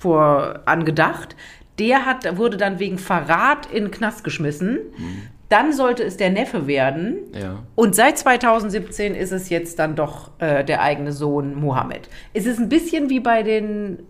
vor 0.00 0.60
angedacht. 0.66 1.36
Der 1.78 2.06
hat, 2.06 2.36
wurde 2.36 2.56
dann 2.56 2.78
wegen 2.78 2.98
Verrat 2.98 3.66
in 3.66 3.84
den 3.84 3.90
Knast 3.90 4.24
geschmissen. 4.24 4.78
Mhm. 4.96 5.22
Dann 5.48 5.72
sollte 5.72 6.02
es 6.02 6.16
der 6.16 6.30
Neffe 6.30 6.66
werden. 6.66 7.18
Ja. 7.32 7.62
Und 7.76 7.94
seit 7.94 8.18
2017 8.18 9.14
ist 9.14 9.30
es 9.30 9.48
jetzt 9.48 9.78
dann 9.78 9.94
doch 9.94 10.30
äh, 10.38 10.64
der 10.64 10.82
eigene 10.82 11.12
Sohn 11.12 11.54
Mohammed. 11.54 12.08
Es 12.34 12.46
ist 12.46 12.58
ein 12.58 12.68
bisschen 12.68 13.10
wie 13.10 13.20
bei 13.20 13.42
den 13.42 14.00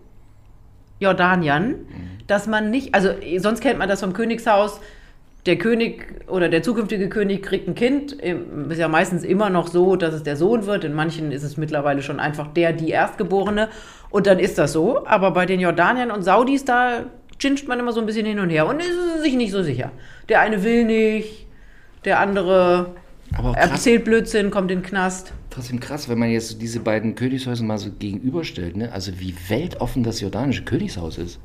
Jordaniern, 0.99 1.75
dass 2.25 2.47
man 2.47 2.71
nicht, 2.71 2.95
also 2.95 3.09
sonst 3.37 3.61
kennt 3.61 3.77
man 3.77 3.87
das 3.87 3.99
vom 3.99 4.13
Königshaus, 4.13 4.79
der 5.47 5.57
König 5.57 6.25
oder 6.27 6.49
der 6.49 6.61
zukünftige 6.61 7.07
König 7.07 7.41
kriegt 7.41 7.67
ein 7.67 7.75
Kind. 7.75 8.11
Ist 8.13 8.77
ja 8.77 8.87
meistens 8.89 9.23
immer 9.23 9.49
noch 9.49 9.67
so, 9.67 9.95
dass 9.95 10.13
es 10.13 10.23
der 10.23 10.35
Sohn 10.35 10.65
wird. 10.65 10.83
In 10.83 10.93
manchen 10.93 11.31
ist 11.31 11.43
es 11.43 11.55
mittlerweile 11.55 12.01
schon 12.01 12.19
einfach 12.19 12.47
der, 12.47 12.73
die 12.73 12.89
Erstgeborene. 12.89 13.69
Und 14.09 14.27
dann 14.27 14.39
ist 14.39 14.57
das 14.57 14.73
so. 14.73 15.05
Aber 15.05 15.31
bei 15.31 15.45
den 15.45 15.61
Jordaniern 15.61 16.11
und 16.11 16.23
Saudis, 16.23 16.65
da 16.65 17.05
ginscht 17.39 17.67
man 17.67 17.79
immer 17.79 17.91
so 17.93 17.99
ein 17.99 18.05
bisschen 18.05 18.25
hin 18.25 18.39
und 18.39 18.49
her 18.49 18.67
und 18.67 18.79
ist 18.79 19.21
sich 19.23 19.35
nicht 19.35 19.51
so 19.51 19.63
sicher. 19.63 19.91
Der 20.29 20.41
eine 20.41 20.63
will 20.63 20.85
nicht, 20.85 21.45
der 22.05 22.19
andere 22.19 22.95
erzählt 23.55 24.05
Blödsinn, 24.05 24.51
kommt 24.51 24.71
in 24.71 24.79
den 24.79 24.85
Knast. 24.85 25.33
trotzdem 25.49 25.79
krass, 25.79 26.07
wenn 26.07 26.17
man 26.19 26.29
jetzt 26.29 26.61
diese 26.61 26.79
beiden 26.79 27.15
Königshäuser 27.15 27.63
mal 27.63 27.77
so 27.77 27.89
gegenüberstellt, 27.91 28.77
ne? 28.77 28.91
Also 28.91 29.19
wie 29.19 29.35
weltoffen 29.49 30.03
das 30.03 30.21
jordanische 30.21 30.63
Königshaus 30.63 31.17
ist. 31.17 31.39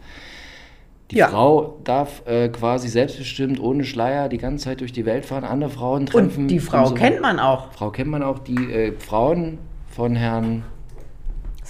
Die 1.11 1.16
Ja. 1.16 1.28
Frau 1.28 1.78
darf 1.84 2.22
äh, 2.26 2.49
quasi 2.49 2.88
selbstbestimmt 2.88 3.61
ohne 3.61 3.84
Schleier 3.84 4.28
die 4.28 4.38
ganze 4.38 4.64
Zeit 4.66 4.80
durch 4.80 4.93
die 4.93 5.05
Welt 5.05 5.26
fahren, 5.26 5.45
andere 5.45 5.70
Frauen 5.70 6.07
treffen. 6.07 6.43
Und 6.43 6.49
die 6.49 6.61
Frau 6.61 6.86
so 6.86 6.95
kennt 6.95 7.20
man 7.20 7.38
auch. 7.38 7.72
Frau 7.72 7.90
kennt 7.90 8.11
man 8.11 8.22
auch. 8.22 8.38
Die 8.38 8.55
äh, 8.72 8.93
Frauen 8.99 9.59
von 9.88 10.14
Herrn 10.16 10.62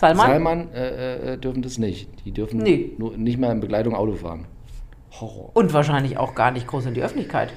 Salman? 0.02 0.26
Salman 0.26 0.68
äh, 0.74 1.34
äh, 1.34 1.38
dürfen 1.38 1.62
das 1.62 1.78
nicht. 1.78 2.08
Die 2.24 2.32
dürfen 2.32 2.58
Nee. 2.60 2.90
nur, 2.98 3.16
nicht 3.16 3.38
mal 3.38 3.52
in 3.52 3.60
Begleitung 3.60 3.94
Auto 3.94 4.14
fahren. 4.14 4.46
Horror. 5.20 5.50
Und 5.54 5.72
wahrscheinlich 5.72 6.16
auch 6.18 6.34
gar 6.34 6.50
nicht 6.50 6.66
groß 6.66 6.86
in 6.86 6.94
die 6.94 7.02
Öffentlichkeit. 7.02 7.52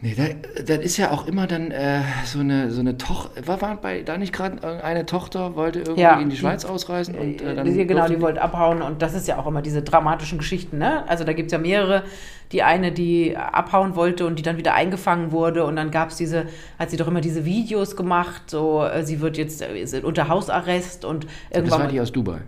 Nee, 0.00 0.14
da, 0.16 0.62
das 0.62 0.78
ist 0.84 0.96
ja 0.96 1.10
auch 1.10 1.26
immer 1.26 1.48
dann 1.48 1.72
äh, 1.72 2.02
so 2.24 2.38
eine, 2.38 2.70
so 2.70 2.78
eine 2.78 2.98
Tochter. 2.98 3.44
War, 3.48 3.60
war 3.60 3.76
bei, 3.80 4.02
da 4.02 4.16
nicht 4.16 4.32
gerade 4.32 4.84
eine 4.84 5.06
Tochter, 5.06 5.56
wollte 5.56 5.80
irgendwie 5.80 6.02
Ja. 6.02 6.20
in 6.20 6.30
die 6.30 6.36
Schweiz 6.36 6.64
ausreisen 6.64 7.16
und 7.16 7.42
äh, 7.42 7.56
dann. 7.56 7.64
die, 7.66 7.84
genau, 7.84 8.02
durfte 8.02 8.14
die 8.14 8.22
wollte 8.22 8.40
abhauen 8.40 8.80
und 8.80 9.02
das 9.02 9.14
ist 9.14 9.26
ja 9.26 9.38
auch 9.38 9.46
immer 9.48 9.60
diese 9.60 9.82
dramatischen 9.82 10.38
Geschichten, 10.38 10.78
ne? 10.78 11.02
Also 11.08 11.24
da 11.24 11.32
gibt 11.32 11.46
es 11.46 11.52
ja 11.52 11.58
mehrere. 11.58 12.04
Die 12.52 12.62
eine, 12.62 12.92
die 12.92 13.36
abhauen 13.36 13.96
wollte 13.96 14.24
und 14.24 14.38
die 14.38 14.42
dann 14.42 14.56
wieder 14.56 14.72
eingefangen 14.72 15.32
wurde 15.32 15.64
und 15.64 15.74
dann 15.76 15.90
gab 15.90 16.10
es 16.10 16.16
diese, 16.16 16.46
hat 16.78 16.90
sie 16.90 16.96
doch 16.96 17.08
immer 17.08 17.20
diese 17.20 17.44
Videos 17.44 17.96
gemacht, 17.96 18.42
so 18.46 18.84
äh, 18.84 19.02
sie 19.04 19.20
wird 19.20 19.36
jetzt 19.36 19.62
äh, 19.62 20.00
unter 20.04 20.28
Hausarrest 20.28 21.04
und 21.04 21.24
Das 21.24 21.58
irgendwann. 21.58 21.80
war 21.80 21.88
die 21.88 22.00
aus 22.00 22.12
Dubai. 22.12 22.38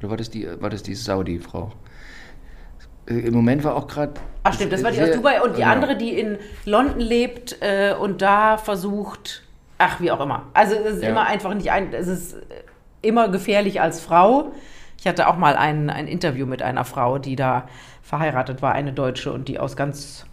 Oder 0.00 0.10
war 0.10 0.16
das 0.16 0.28
die, 0.28 0.46
war 0.60 0.70
das 0.70 0.82
die 0.82 0.94
Saudi-Frau? 0.96 1.70
Äh, 3.10 3.18
Im 3.20 3.34
Moment 3.34 3.64
war 3.64 3.76
auch 3.76 3.86
gerade. 3.86 4.14
Ach 4.42 4.54
stimmt, 4.54 4.72
das 4.72 4.82
war 4.82 4.90
die 4.90 5.02
aus 5.02 5.10
Dubai 5.10 5.42
und 5.42 5.58
die 5.58 5.64
andere, 5.64 5.96
die 5.96 6.18
in 6.18 6.38
London 6.64 7.00
lebt 7.00 7.58
äh, 7.60 7.94
und 7.98 8.22
da 8.22 8.56
versucht, 8.56 9.42
ach 9.76 10.00
wie 10.00 10.10
auch 10.10 10.20
immer. 10.20 10.44
Also 10.54 10.76
es 10.76 10.96
ist 10.96 11.02
Ja. 11.02 11.10
immer 11.10 11.26
einfach 11.26 11.52
nicht 11.52 11.70
ein, 11.70 11.92
es 11.92 12.08
ist 12.08 12.34
äh, 12.34 12.38
immer 13.02 13.28
gefährlich 13.28 13.80
als 13.80 14.00
Frau. 14.00 14.52
Ich 14.98 15.06
hatte 15.06 15.28
auch 15.28 15.36
mal 15.36 15.56
ein, 15.56 15.90
ein 15.90 16.06
Interview 16.08 16.46
mit 16.46 16.62
einer 16.62 16.84
Frau, 16.84 17.18
die 17.18 17.36
da 17.36 17.66
verheiratet 18.02 18.62
war, 18.62 18.72
eine 18.72 18.92
Deutsche 18.92 19.32
und 19.32 19.48
die 19.48 19.58
aus 19.58 19.76
ganz 19.76 20.24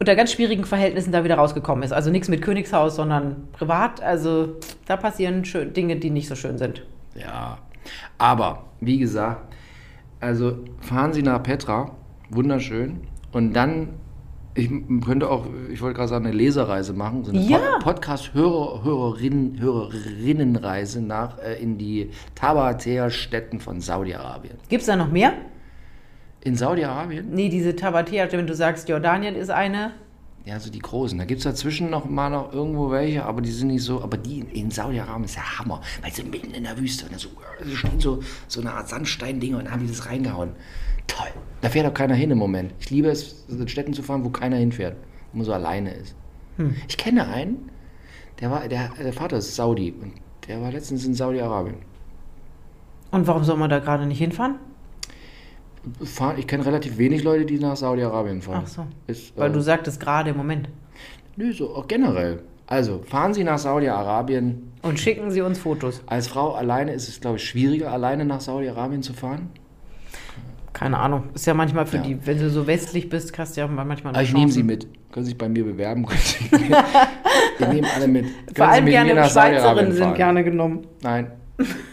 unter 0.00 0.16
ganz 0.16 0.32
schwierigen 0.32 0.64
Verhältnissen 0.64 1.12
da 1.12 1.24
wieder 1.24 1.36
rausgekommen 1.36 1.84
ist. 1.84 1.92
Also 1.92 2.10
nichts 2.10 2.28
mit 2.28 2.42
Königshaus, 2.42 2.96
sondern 2.96 3.48
privat. 3.52 4.02
Also 4.02 4.56
da 4.86 4.96
passieren 4.96 5.44
schön, 5.44 5.72
Dinge, 5.72 5.96
die 5.96 6.10
nicht 6.10 6.28
so 6.28 6.34
schön 6.34 6.58
sind. 6.58 6.82
Ja. 7.14 7.58
Aber, 8.18 8.64
wie 8.80 8.98
gesagt, 8.98 9.53
also 10.24 10.58
fahren 10.80 11.12
Sie 11.12 11.22
nach 11.22 11.42
Petra, 11.42 11.92
wunderschön. 12.30 13.00
Und 13.32 13.52
dann, 13.52 13.90
ich 14.54 14.70
könnte 15.04 15.28
auch, 15.30 15.46
ich 15.72 15.80
wollte 15.82 15.96
gerade 15.96 16.08
sagen, 16.08 16.26
eine 16.26 16.34
Leserreise 16.36 16.92
machen, 16.92 17.24
so 17.24 17.30
eine 17.32 17.40
Ja. 17.42 17.58
Po- 17.78 17.84
Podcast-Hörer, 17.90 18.82
Hörerinnen, 18.84 19.60
Hörerinnenreise 19.60 21.00
nach 21.02 21.38
äh, 21.38 21.60
in 21.62 21.78
die 21.78 22.10
Tabatea-Städten 22.34 23.60
von 23.60 23.80
Saudi-Arabien. 23.80 24.54
Gibt 24.68 24.80
es 24.82 24.86
da 24.86 24.96
noch 24.96 25.10
mehr? 25.10 25.32
In 26.42 26.56
Saudi-Arabien? 26.56 27.30
Nee, 27.32 27.48
diese 27.48 27.74
Tabatea, 27.74 28.30
wenn 28.32 28.46
du 28.46 28.54
sagst, 28.54 28.88
Jordanien 28.88 29.34
ist 29.34 29.50
eine. 29.50 29.92
Ja, 30.44 30.60
so 30.60 30.70
die 30.70 30.78
großen. 30.78 31.18
Da 31.18 31.24
gibt 31.24 31.38
es 31.38 31.44
dazwischen 31.44 31.88
noch 31.88 32.04
mal 32.04 32.28
noch 32.28 32.52
irgendwo 32.52 32.90
welche, 32.90 33.24
aber 33.24 33.40
die 33.40 33.50
sind 33.50 33.68
nicht 33.68 33.82
so. 33.82 34.02
Aber 34.02 34.18
die 34.18 34.40
in, 34.40 34.70
Saudi-Arabien 34.70 35.24
ist 35.24 35.36
der 35.36 35.58
Hammer, 35.58 35.80
weil 36.02 36.12
sie 36.12 36.22
mitten 36.22 36.52
in 36.52 36.64
der 36.64 36.76
Wüste 36.78 37.06
und 37.06 37.14
da 37.14 37.18
so, 37.18 37.30
da 37.58 37.76
stehen 37.76 37.98
so, 37.98 38.22
so 38.46 38.60
eine 38.60 38.72
Art 38.72 38.88
Sandsteindinger 38.88 39.58
und 39.58 39.70
haben 39.70 39.80
die 39.80 39.88
das 39.88 40.06
reingehauen. 40.06 40.50
Toll. 41.06 41.28
Da 41.62 41.70
fährt 41.70 41.86
auch 41.86 41.94
keiner 41.94 42.14
hin 42.14 42.30
im 42.30 42.38
Moment. 42.38 42.74
Ich 42.78 42.90
liebe 42.90 43.08
es, 43.08 43.46
in 43.48 43.66
Städten 43.68 43.94
zu 43.94 44.02
fahren, 44.02 44.24
wo 44.24 44.28
keiner 44.28 44.56
hinfährt, 44.56 44.96
wo 45.32 45.38
man 45.38 45.46
so 45.46 45.52
alleine 45.52 45.94
ist. 45.94 46.14
Ich 46.88 46.96
kenne 46.96 47.26
einen, 47.26 47.70
der 48.40 48.50
war, 48.50 48.68
der, 48.68 48.90
der 48.98 49.12
Vater 49.12 49.38
ist 49.38 49.56
Saudi 49.56 49.92
und 50.00 50.12
der 50.46 50.60
war 50.60 50.70
letztens 50.70 51.04
in 51.04 51.14
Saudi-Arabien. 51.14 51.76
Und 53.10 53.26
warum 53.26 53.44
soll 53.44 53.56
man 53.56 53.70
da 53.70 53.78
gerade 53.78 54.06
nicht 54.06 54.18
hinfahren? 54.18 54.56
Fahr- 56.04 56.38
Ich 56.38 56.46
kenne 56.46 56.64
relativ 56.66 56.98
wenig 56.98 57.22
Leute, 57.24 57.44
die 57.44 57.58
nach 57.58 57.76
Saudi-Arabien 57.76 58.42
fahren. 58.42 58.62
Ach 58.64 58.68
so. 58.68 58.86
Ist, 59.06 59.36
Weil 59.36 59.50
äh, 59.50 59.52
du 59.52 59.60
sagtest 59.60 60.00
gerade 60.00 60.30
im 60.30 60.36
Moment. 60.36 60.68
Nö, 61.36 61.52
so 61.52 61.74
auch 61.74 61.86
generell. 61.88 62.40
Also, 62.66 63.02
fahren 63.06 63.34
Sie 63.34 63.44
nach 63.44 63.58
Saudi-Arabien, 63.58 64.72
Und 64.82 64.98
schicken 64.98 65.30
sie 65.30 65.42
uns 65.42 65.58
Fotos. 65.58 66.02
Als 66.06 66.28
Frau 66.28 66.52
alleine 66.54 66.92
ist 66.92 67.08
es, 67.08 67.20
glaube 67.20 67.36
ich, 67.36 67.44
schwieriger, 67.44 67.92
alleine 67.92 68.24
nach 68.24 68.40
Saudi-Arabien 68.40 69.02
zu 69.02 69.12
fahren. 69.12 69.50
Keine 70.72 70.98
Ahnung. 70.98 71.24
Ist 71.34 71.46
ja 71.46 71.54
manchmal 71.54 71.86
für 71.86 71.98
Ja. 71.98 72.02
die, 72.02 72.26
wenn 72.26 72.38
du 72.38 72.48
so 72.50 72.66
westlich 72.66 73.08
bist, 73.08 73.36
hast 73.38 73.56
du 73.56 73.60
ja 73.60 73.66
manchmal 73.68 74.14
eine 74.14 74.24
ich 74.24 74.32
nehme 74.32 74.50
sie 74.50 74.62
mit. 74.62 74.88
Können 75.12 75.26
sich 75.26 75.38
bei 75.38 75.48
mir 75.48 75.64
bewerben. 75.64 76.04
Sie 76.18 76.50
Wir 76.60 77.68
nehmen 77.68 77.86
alle 77.94 78.08
mit. 78.08 78.24
Können 78.24 78.46
Vor 78.56 78.66
Sie 78.66 78.72
allem 78.72 78.86
gerne 78.86 79.24
Schweizerinnen 79.28 79.92
sind 79.92 80.02
fahren? 80.02 80.14
gerne 80.16 80.42
genommen. 80.44 80.86
Nein, 81.02 81.30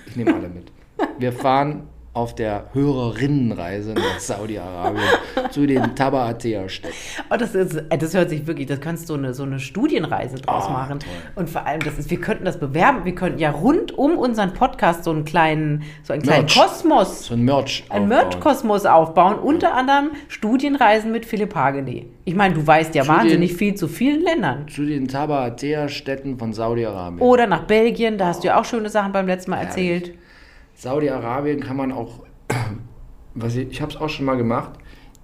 ich 0.08 0.16
nehme 0.16 0.34
alle 0.34 0.50
mit. 0.50 0.72
Wir 1.20 1.32
fahren 1.32 1.84
auf 2.14 2.36
der 2.36 2.66
Hörerinnenreise 2.74 3.94
nach 3.94 4.20
Saudi-Arabien 4.20 5.02
zu 5.52 5.66
den 5.66 5.96
Tabatea-Städten. 5.96 6.94
Oh, 7.30 7.36
das, 7.38 7.56
ist, 7.56 7.76
äh, 7.90 7.98
das 7.98 8.14
hört 8.14 8.30
sich 8.30 8.46
wirklich, 8.48 8.68
das 8.68 8.82
kannst 8.82 9.10
du 9.10 9.14
eine, 9.14 9.34
so 9.34 9.44
eine 9.44 9.60
Studienreise 9.60 10.36
draus 10.36 10.66
Oh, 10.68 10.72
machen. 10.74 11.00
toll. 11.00 11.10
Und 11.36 11.50
vor 11.50 11.66
allem, 11.66 11.80
das 11.80 11.98
ist, 11.98 12.10
wir 12.10 12.20
könnten 12.20 12.44
das 12.44 12.60
bewerben, 12.60 13.06
wir 13.06 13.16
könnten 13.16 13.40
ja 13.40 13.52
rund 13.52 13.98
um 13.98 14.18
unseren 14.18 14.54
Podcast 14.54 15.06
so 15.06 15.12
einen 15.12 15.24
kleinen, 15.24 15.84
so 16.04 16.12
einen 16.12 16.22
kleinen 16.22 16.42
Merch. 16.48 16.56
Kosmos, 16.60 17.28
So 17.28 17.34
ein 17.36 17.44
Merch. 17.44 17.86
einen 17.90 18.12
aufbauen. 18.12 18.30
Merch-Kosmos 18.30 18.86
aufbauen, 18.86 19.36
unter 19.40 19.74
anderem 19.74 20.12
Studienreisen 20.28 21.14
mit 21.14 21.26
Philipp 21.26 21.56
Hagene. 21.56 22.08
Ich 22.26 22.36
meine, 22.36 22.54
du 22.56 22.68
weißt 22.68 22.94
ja 22.94 23.04
Zu 23.04 23.10
den- 23.12 23.18
wahnsinnig 23.20 23.54
viel 23.54 23.76
zu 23.76 23.88
vielen 23.88 24.22
Ländern. 24.22 24.68
Zu 24.68 24.86
den 24.86 25.08
Tabatea-Städten 25.08 26.38
von 26.38 26.52
Saudi-Arabien. 26.52 27.22
Oder 27.22 27.48
nach 27.48 27.64
Belgien, 27.64 28.18
da 28.18 28.28
hast 28.28 28.44
du 28.44 28.48
ja 28.48 28.60
auch 28.60 28.66
schöne 28.66 28.90
Sachen 28.90 29.12
beim 29.14 29.28
letzten 29.28 29.52
Mal 29.52 29.58
Herrlich. 29.66 29.70
erzählt. 30.02 30.18
Saudi-Arabien 30.82 31.60
kann 31.60 31.78
man 31.78 31.92
auch, 31.92 32.24
was 33.36 33.56
ich, 33.56 33.70
ich 33.70 33.82
habe 33.84 33.92
es 33.92 33.98
auch 34.02 34.10
schon 34.10 34.26
mal 34.26 34.36
gemacht, 34.36 34.72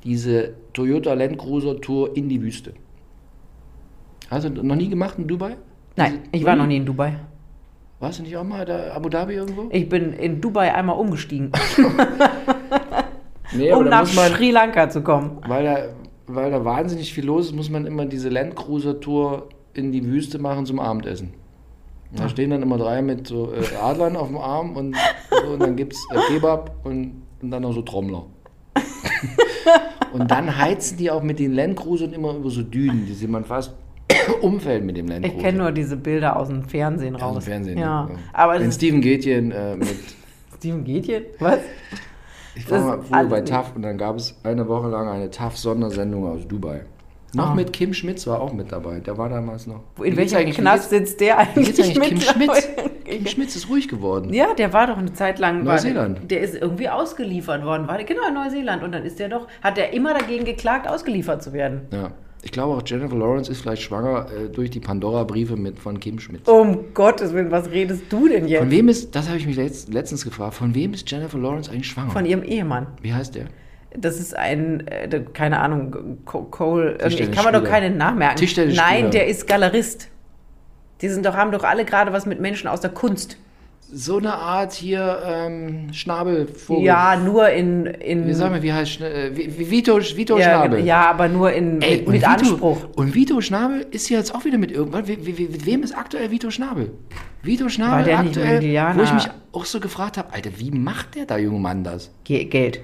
diese 0.04 0.54
Toyota 0.74 1.14
Land 1.16 1.40
Cruiser 1.40 1.82
Tour 1.82 2.16
in 2.16 2.30
die 2.30 2.40
Wüste. 2.40 2.74
Hast 4.30 4.46
du 4.46 4.50
noch 4.52 4.76
nie 4.76 4.88
gemacht 4.88 5.16
in 5.18 5.28
Dubai? 5.28 5.58
Nein, 5.96 6.20
ich 6.32 6.46
war 6.46 6.56
noch 6.56 6.68
nie 6.68 6.78
in 6.78 6.86
Dubai. 6.86 7.16
Warst 8.00 8.20
du 8.20 8.24
nicht 8.24 8.38
auch 8.38 8.44
mal 8.44 8.66
da 8.66 8.94
Abu 8.94 9.10
Dhabi 9.10 9.34
irgendwo? 9.34 9.68
Ich 9.72 9.90
bin 9.90 10.14
in 10.14 10.40
Dubai 10.42 10.76
einmal 10.76 10.96
umgestiegen, 10.96 11.52
Nee, 13.52 13.72
um 13.72 13.86
nach 13.86 14.14
man, 14.14 14.32
Sri 14.34 14.52
Lanka 14.52 14.90
zu 14.90 15.02
kommen. 15.02 15.40
weil 15.48 15.64
da, 15.64 15.78
weil 16.28 16.52
da 16.52 16.64
wahnsinnig 16.64 17.12
viel 17.12 17.26
los 17.26 17.48
ist, 17.48 17.56
muss 17.56 17.72
man 17.72 17.88
immer 17.88 18.06
diese 18.06 18.30
Land 18.30 18.56
Cruiser 18.56 19.00
Tour 19.00 19.50
in 19.74 19.92
die 19.92 20.06
Wüste 20.06 20.38
machen 20.38 20.68
zum 20.68 20.80
Abendessen. 20.80 21.34
Da 22.16 22.30
stehen 22.30 22.52
dann 22.52 22.62
immer 22.62 22.78
drei 22.78 23.02
mit 23.02 23.28
so 23.28 23.52
äh, 23.54 23.76
Adlern 23.76 24.16
auf 24.16 24.28
dem 24.28 24.38
Arm 24.38 24.76
und, 24.78 24.96
so, 25.30 25.54
und 25.54 25.62
dann 25.62 25.76
gibt 25.76 25.94
es 25.94 26.08
äh, 26.14 26.34
Kebab 26.34 26.76
und, 26.84 27.22
und 27.42 27.52
dann 27.52 27.64
noch 27.64 27.74
so 27.74 27.82
Trommler. 27.82 28.26
und 30.14 30.32
dann 30.32 30.58
heizen 30.58 30.98
die 30.98 31.12
auch 31.12 31.22
mit 31.22 31.40
den 31.40 31.54
Landcruisern 31.54 32.14
immer 32.14 32.34
über 32.36 32.50
so 32.50 32.64
Dünen, 32.64 33.06
die 33.06 33.14
sieht 33.14 33.30
man 33.30 33.44
fast 33.44 33.74
umfällt 34.42 34.86
mit 34.86 34.96
dem 34.96 35.08
Landcruiser. 35.08 35.38
Ich 35.38 35.44
kenne 35.44 35.58
nur 35.58 35.72
diese 35.72 35.98
Bilder 35.98 36.38
aus 36.38 36.48
dem 36.48 36.64
Fernsehen 36.64 37.16
raus. 37.16 37.38
Aus 37.38 37.44
dem 37.44 37.52
Fernsehen. 37.52 37.78
Ja. 37.78 38.10
Aber 38.32 38.58
Den 38.58 38.68
das 38.68 38.76
Steven 38.76 39.02
Gätjen 39.02 39.52
äh, 39.52 39.76
mit. 39.76 39.88
Steven 40.58 40.84
Gätjen? 40.86 41.24
Was? 41.40 41.60
Ich 42.56 42.72
war 42.72 42.82
mal 42.82 43.02
früher 43.02 43.26
bei 43.26 43.42
TAF 43.42 43.76
und 43.76 43.84
dann 43.84 43.98
gab 43.98 44.16
es 44.16 44.36
eine 44.44 44.68
Woche 44.68 44.88
lang 44.88 45.08
eine 45.08 45.30
TAF-Sondersendung 45.30 46.26
aus 46.26 46.48
Dubai. 46.48 46.86
Noch 47.34 47.50
Ah. 47.52 47.56
mit 47.56 47.74
Kim 47.74 47.94
Schmitz 47.94 48.26
war 48.26 48.40
auch 48.42 48.54
mit 48.54 48.72
dabei. 48.72 49.00
Der 49.02 49.18
war 49.18 49.28
damals 49.30 49.68
noch. 49.68 49.82
In 50.02 50.16
welchem 50.16 50.50
Knast 50.52 50.90
sitzt 50.90 51.20
der 51.20 51.38
eigentlich? 51.40 51.78
eigentlich 51.84 52.00
Kim 52.00 52.22
Schmitz? 52.22 52.70
Kim 53.06 53.26
Schmitz 53.28 53.56
ist 53.56 53.70
ruhig 53.70 53.88
geworden. 53.88 54.34
Ja, 54.34 54.54
der 54.54 54.72
war 54.74 54.88
doch 54.88 54.98
eine 54.98 55.12
Zeit 55.14 55.38
lang. 55.40 55.64
Neuseeland. 55.64 56.32
Der 56.32 56.40
ist 56.42 56.56
irgendwie 56.56 56.88
ausgeliefert 56.90 57.64
worden. 57.66 57.88
War, 57.88 57.98
der- 57.98 58.06
genau, 58.06 58.28
in 58.30 58.34
Neuseeland. 58.34 58.82
Und 58.84 58.94
dann 58.94 59.04
ist 59.04 59.20
der 59.20 59.30
doch, 59.30 59.48
hat 59.62 59.78
er 59.78 59.94
immer 59.94 60.14
dagegen 60.14 60.46
geklagt, 60.46 60.88
ausgeliefert 60.88 61.44
zu 61.44 61.52
werden. 61.54 61.82
Ja. 61.92 62.12
Ich 62.44 62.52
glaube 62.52 62.76
auch 62.76 62.84
Jennifer 62.86 63.16
Lawrence 63.18 63.52
ist 63.52 63.62
vielleicht 63.62 63.82
schwanger 63.82 64.28
äh, 64.32 64.48
durch 64.50 64.70
die 64.70 64.80
Pandora-Briefe 64.80 65.58
mit 65.58 65.80
von 65.80 66.00
Kim 66.00 66.20
Schmitz. 66.20 66.48
Um 66.48 66.94
Gottes 66.94 67.34
Willen, 67.34 67.52
was 67.52 67.70
redest 67.72 68.04
du 68.10 68.28
denn 68.30 68.42
Von 68.44 68.48
jetzt? 68.50 68.70
wem 68.70 68.88
ist, 68.90 69.16
das 69.16 69.28
habe 69.28 69.38
ich 69.38 69.48
mich 69.48 69.56
letzt, 69.58 69.92
letztens 69.92 70.24
gefragt, 70.24 70.54
von 70.54 70.74
wem 70.76 70.94
ist 70.94 71.10
Jennifer 71.12 71.38
Lawrence 71.40 71.70
eigentlich 71.72 71.88
schwanger? 71.88 72.12
Von 72.12 72.26
ihrem 72.26 72.44
Ehemann. 72.44 72.88
Wie 73.02 73.12
heißt 73.14 73.36
der? 73.36 73.46
Das 74.00 74.20
ist 74.20 74.36
ein, 74.36 74.86
äh, 74.88 75.22
keine 75.34 75.60
Ahnung, 75.60 76.20
Co- 76.26 76.44
Cole. 76.44 76.92
Ich 76.94 76.98
Tischtennisspieler. 77.04 77.32
kann 77.44 77.52
mir 77.52 77.60
doch 77.60 77.68
keinen 77.70 77.98
Namen 77.98 78.20
merken. 78.20 78.38
Tischtennisspieler. 78.38 78.88
Nein, 79.02 79.12
der 79.12 79.28
ist 79.28 79.48
Galerist. 79.48 80.10
Die 81.02 81.10
sind 81.10 81.26
doch, 81.26 81.36
haben 81.36 81.52
doch 81.52 81.64
alle 81.64 81.84
gerade 81.86 82.14
was 82.14 82.26
mit 82.26 82.40
Menschen 82.40 82.68
aus 82.68 82.82
der 82.82 82.92
Kunst. 82.92 83.38
So 83.90 84.18
eine 84.18 84.34
Art 84.34 84.74
hier 84.74 85.22
ähm, 85.26 85.94
Schnabelvogel. 85.94 86.84
Ja, 86.84 87.16
nur 87.16 87.50
in. 87.50 87.86
in 87.86 88.28
Wie 88.28 88.34
sagen 88.34 88.54
wir, 88.56 88.62
wie 88.62 88.74
heißt 88.74 89.00
äh, 89.00 89.32
Vito, 89.34 89.98
Vito 89.98 90.38
ja, 90.38 90.44
Schnabel? 90.44 90.84
ja, 90.86 91.10
aber 91.10 91.30
nur 91.30 91.54
in, 91.54 91.82
Ey, 91.82 91.98
mit, 92.00 92.08
mit 92.10 92.22
Vito, 92.22 92.30
Anspruch. 92.30 92.78
Und 92.98 93.16
Vito 93.16 93.40
Schnabel 93.40 93.86
ist 93.92 94.10
ja 94.10 94.18
jetzt 94.18 94.36
auch 94.36 94.44
wieder 94.44 94.58
mit 94.58 94.72
irgendwann. 94.72 95.08
Wie, 95.08 95.26
wie, 95.38 95.44
mit 95.48 95.66
wem 95.66 95.84
ist 95.84 95.98
aktuell 95.98 96.32
Vito 96.32 96.52
Schnabel? 96.52 96.92
Vito 97.44 97.70
Schnabel 97.70 98.14
aktuell, 98.14 98.62
wo 98.98 99.04
ich 99.04 99.14
mich 99.14 99.30
auch 99.54 99.64
so 99.66 99.80
gefragt 99.80 100.18
habe, 100.18 100.34
Alter, 100.34 100.50
wie 100.58 100.72
macht 100.72 101.16
der 101.16 101.26
da 101.26 101.38
junge 101.38 101.60
Mann 101.60 101.86
das? 101.86 102.12
Ge 102.26 102.44
Geld. 102.44 102.82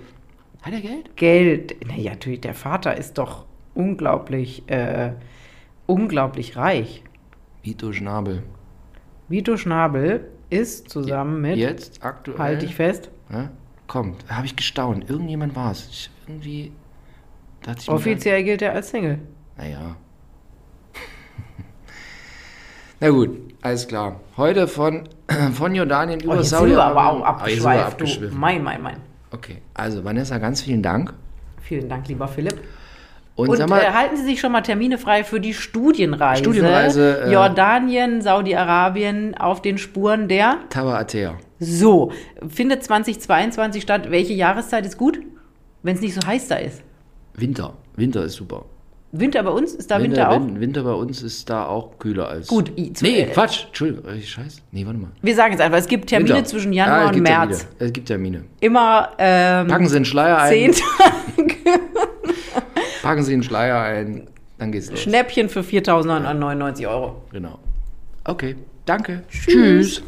Hat 0.63 0.73
er 0.73 0.81
Geld? 0.81 1.15
Geld. 1.17 1.87
Naja, 1.87 2.11
natürlich, 2.11 2.41
der 2.41 2.53
Vater 2.53 2.95
ist 2.97 3.17
doch 3.17 3.45
unglaublich, 3.75 4.63
äh, 4.69 5.11
unglaublich 5.85 6.55
reich. 6.55 7.03
Vito 7.61 7.91
Schnabel. 7.91 8.43
Vito 9.27 9.57
Schnabel 9.57 10.29
ist 10.49 10.89
zusammen 10.89 11.41
mit, 11.41 11.57
Jetzt 11.57 12.03
aktuell. 12.03 12.37
halte 12.37 12.65
ich 12.65 12.75
fest, 12.75 13.09
Ja? 13.29 13.49
Komm, 13.87 14.15
da 14.27 14.37
habe 14.37 14.45
ich 14.45 14.55
gestaunt. 14.55 15.09
Irgendjemand 15.09 15.55
war 15.55 15.71
es. 15.71 16.09
Irgendwie. 16.27 16.71
offiziell 17.87 18.43
gilt 18.43 18.61
er 18.61 18.73
als 18.73 18.89
Single. 18.89 19.19
Naja. 19.57 19.95
Na 23.01 23.09
gut, 23.09 23.37
alles 23.61 23.87
klar. 23.87 24.19
Heute 24.37 24.67
von, 24.67 25.09
von 25.53 25.75
Jordanien 25.75 26.19
Oh, 26.21 26.33
über 26.33 26.41
auch 26.41 27.41
Ah, 27.41 27.47
jetzt 27.47 27.61
sind 27.61 27.71
wir 27.71 27.85
abgeschweift. 27.85 28.33
Du. 28.33 28.37
Mein, 28.37 28.63
mein, 28.63 28.81
mein. 28.81 28.97
Okay, 29.43 29.57
also 29.73 30.05
Vanessa, 30.05 30.37
ganz 30.37 30.61
vielen 30.61 30.81
Dank. 30.81 31.13
Vielen 31.61 31.89
Dank, 31.89 32.07
lieber 32.07 32.29
Philipp. 32.29 32.61
Und, 33.35 33.49
Und 33.49 33.67
mal, 33.67 33.81
äh, 33.81 33.91
halten 33.91 34.15
Sie 34.15 34.23
sich 34.23 34.39
schon 34.39 34.51
mal 34.51 34.61
Termine 34.61 34.97
frei 34.97 35.23
für 35.23 35.41
die 35.41 35.53
Studienreise. 35.53 36.43
Studienreise, 36.43 37.23
äh, 37.25 37.33
Jordanien, 37.33 38.21
Saudi-Arabien 38.21 39.35
auf 39.35 39.61
den 39.61 39.77
Spuren 39.77 40.27
der. 40.29 40.59
Tawa 40.69 40.97
Atea. 40.97 41.37
So, 41.59 42.11
findet 42.47 42.83
2022 42.83 43.81
statt. 43.81 44.11
Welche 44.11 44.33
Jahreszeit 44.33 44.85
ist 44.85 44.97
gut? 44.97 45.19
Wenn 45.81 45.95
es 45.95 46.01
nicht 46.01 46.13
so 46.13 46.25
heiß 46.25 46.47
da 46.47 46.55
ist. 46.55 46.81
Winter. 47.33 47.73
Winter 47.95 48.23
ist 48.23 48.35
super. 48.35 48.65
Winter 49.15 49.43
bei 49.43 49.51
uns? 49.51 49.73
Ist 49.75 49.91
da 49.91 50.01
Winter, 50.01 50.29
auch? 50.31 50.35
Win- 50.41 50.59
Winter 50.59 50.83
bei 50.83 50.91
uns 50.93 51.21
ist 51.21 51.47
da 51.49 51.67
auch 51.67 51.99
kühler 51.99 52.27
als. 52.29 52.47
Gut, 52.47 52.71
zu- 52.95 53.03
Nee, 53.05 53.21
äh, 53.21 53.25
Quatsch. 53.27 53.65
Entschuldigung. 53.67 54.03
Scheiße. 54.19 54.61
Nee, 54.71 54.85
warte 54.85 54.97
mal. 54.99 55.11
Wir 55.21 55.35
sagen 55.35 55.51
jetzt 55.51 55.61
einfach, 55.61 55.77
es 55.77 55.87
gibt 55.87 56.07
Termine 56.09 56.33
Winter. 56.35 56.45
zwischen 56.49 56.73
Ja, 56.73 56.87
Januar 56.87 57.11
es 57.11 57.17
und 57.17 57.23
März. 57.23 57.59
Termine. 57.59 57.75
Es 57.79 57.93
gibt 57.93 58.07
Termine. 58.07 58.43
Immer 58.59 59.09
ähm, 59.19 59.67
Packen 59.67 59.87
Sie 59.87 59.95
einen 59.97 60.05
Schleier 60.05 60.39
ein. 60.39 60.51
zehn 60.51 60.71
Tage. 61.37 61.59
Packen 63.03 63.23
Sie 63.23 63.33
einen 63.33 63.43
Schleier 63.43 63.79
ein. 63.81 64.27
Dann 64.57 64.71
geht's 64.71 64.89
los. 64.89 64.99
Schnäppchen 65.01 65.49
für 65.49 65.61
4.999 65.61 66.87
Euro. 66.89 67.21
Genau. 67.31 67.59
Okay. 68.25 68.55
Danke. 68.85 69.23
Tschüss. 69.29 69.45
Tschüss. 69.53 70.03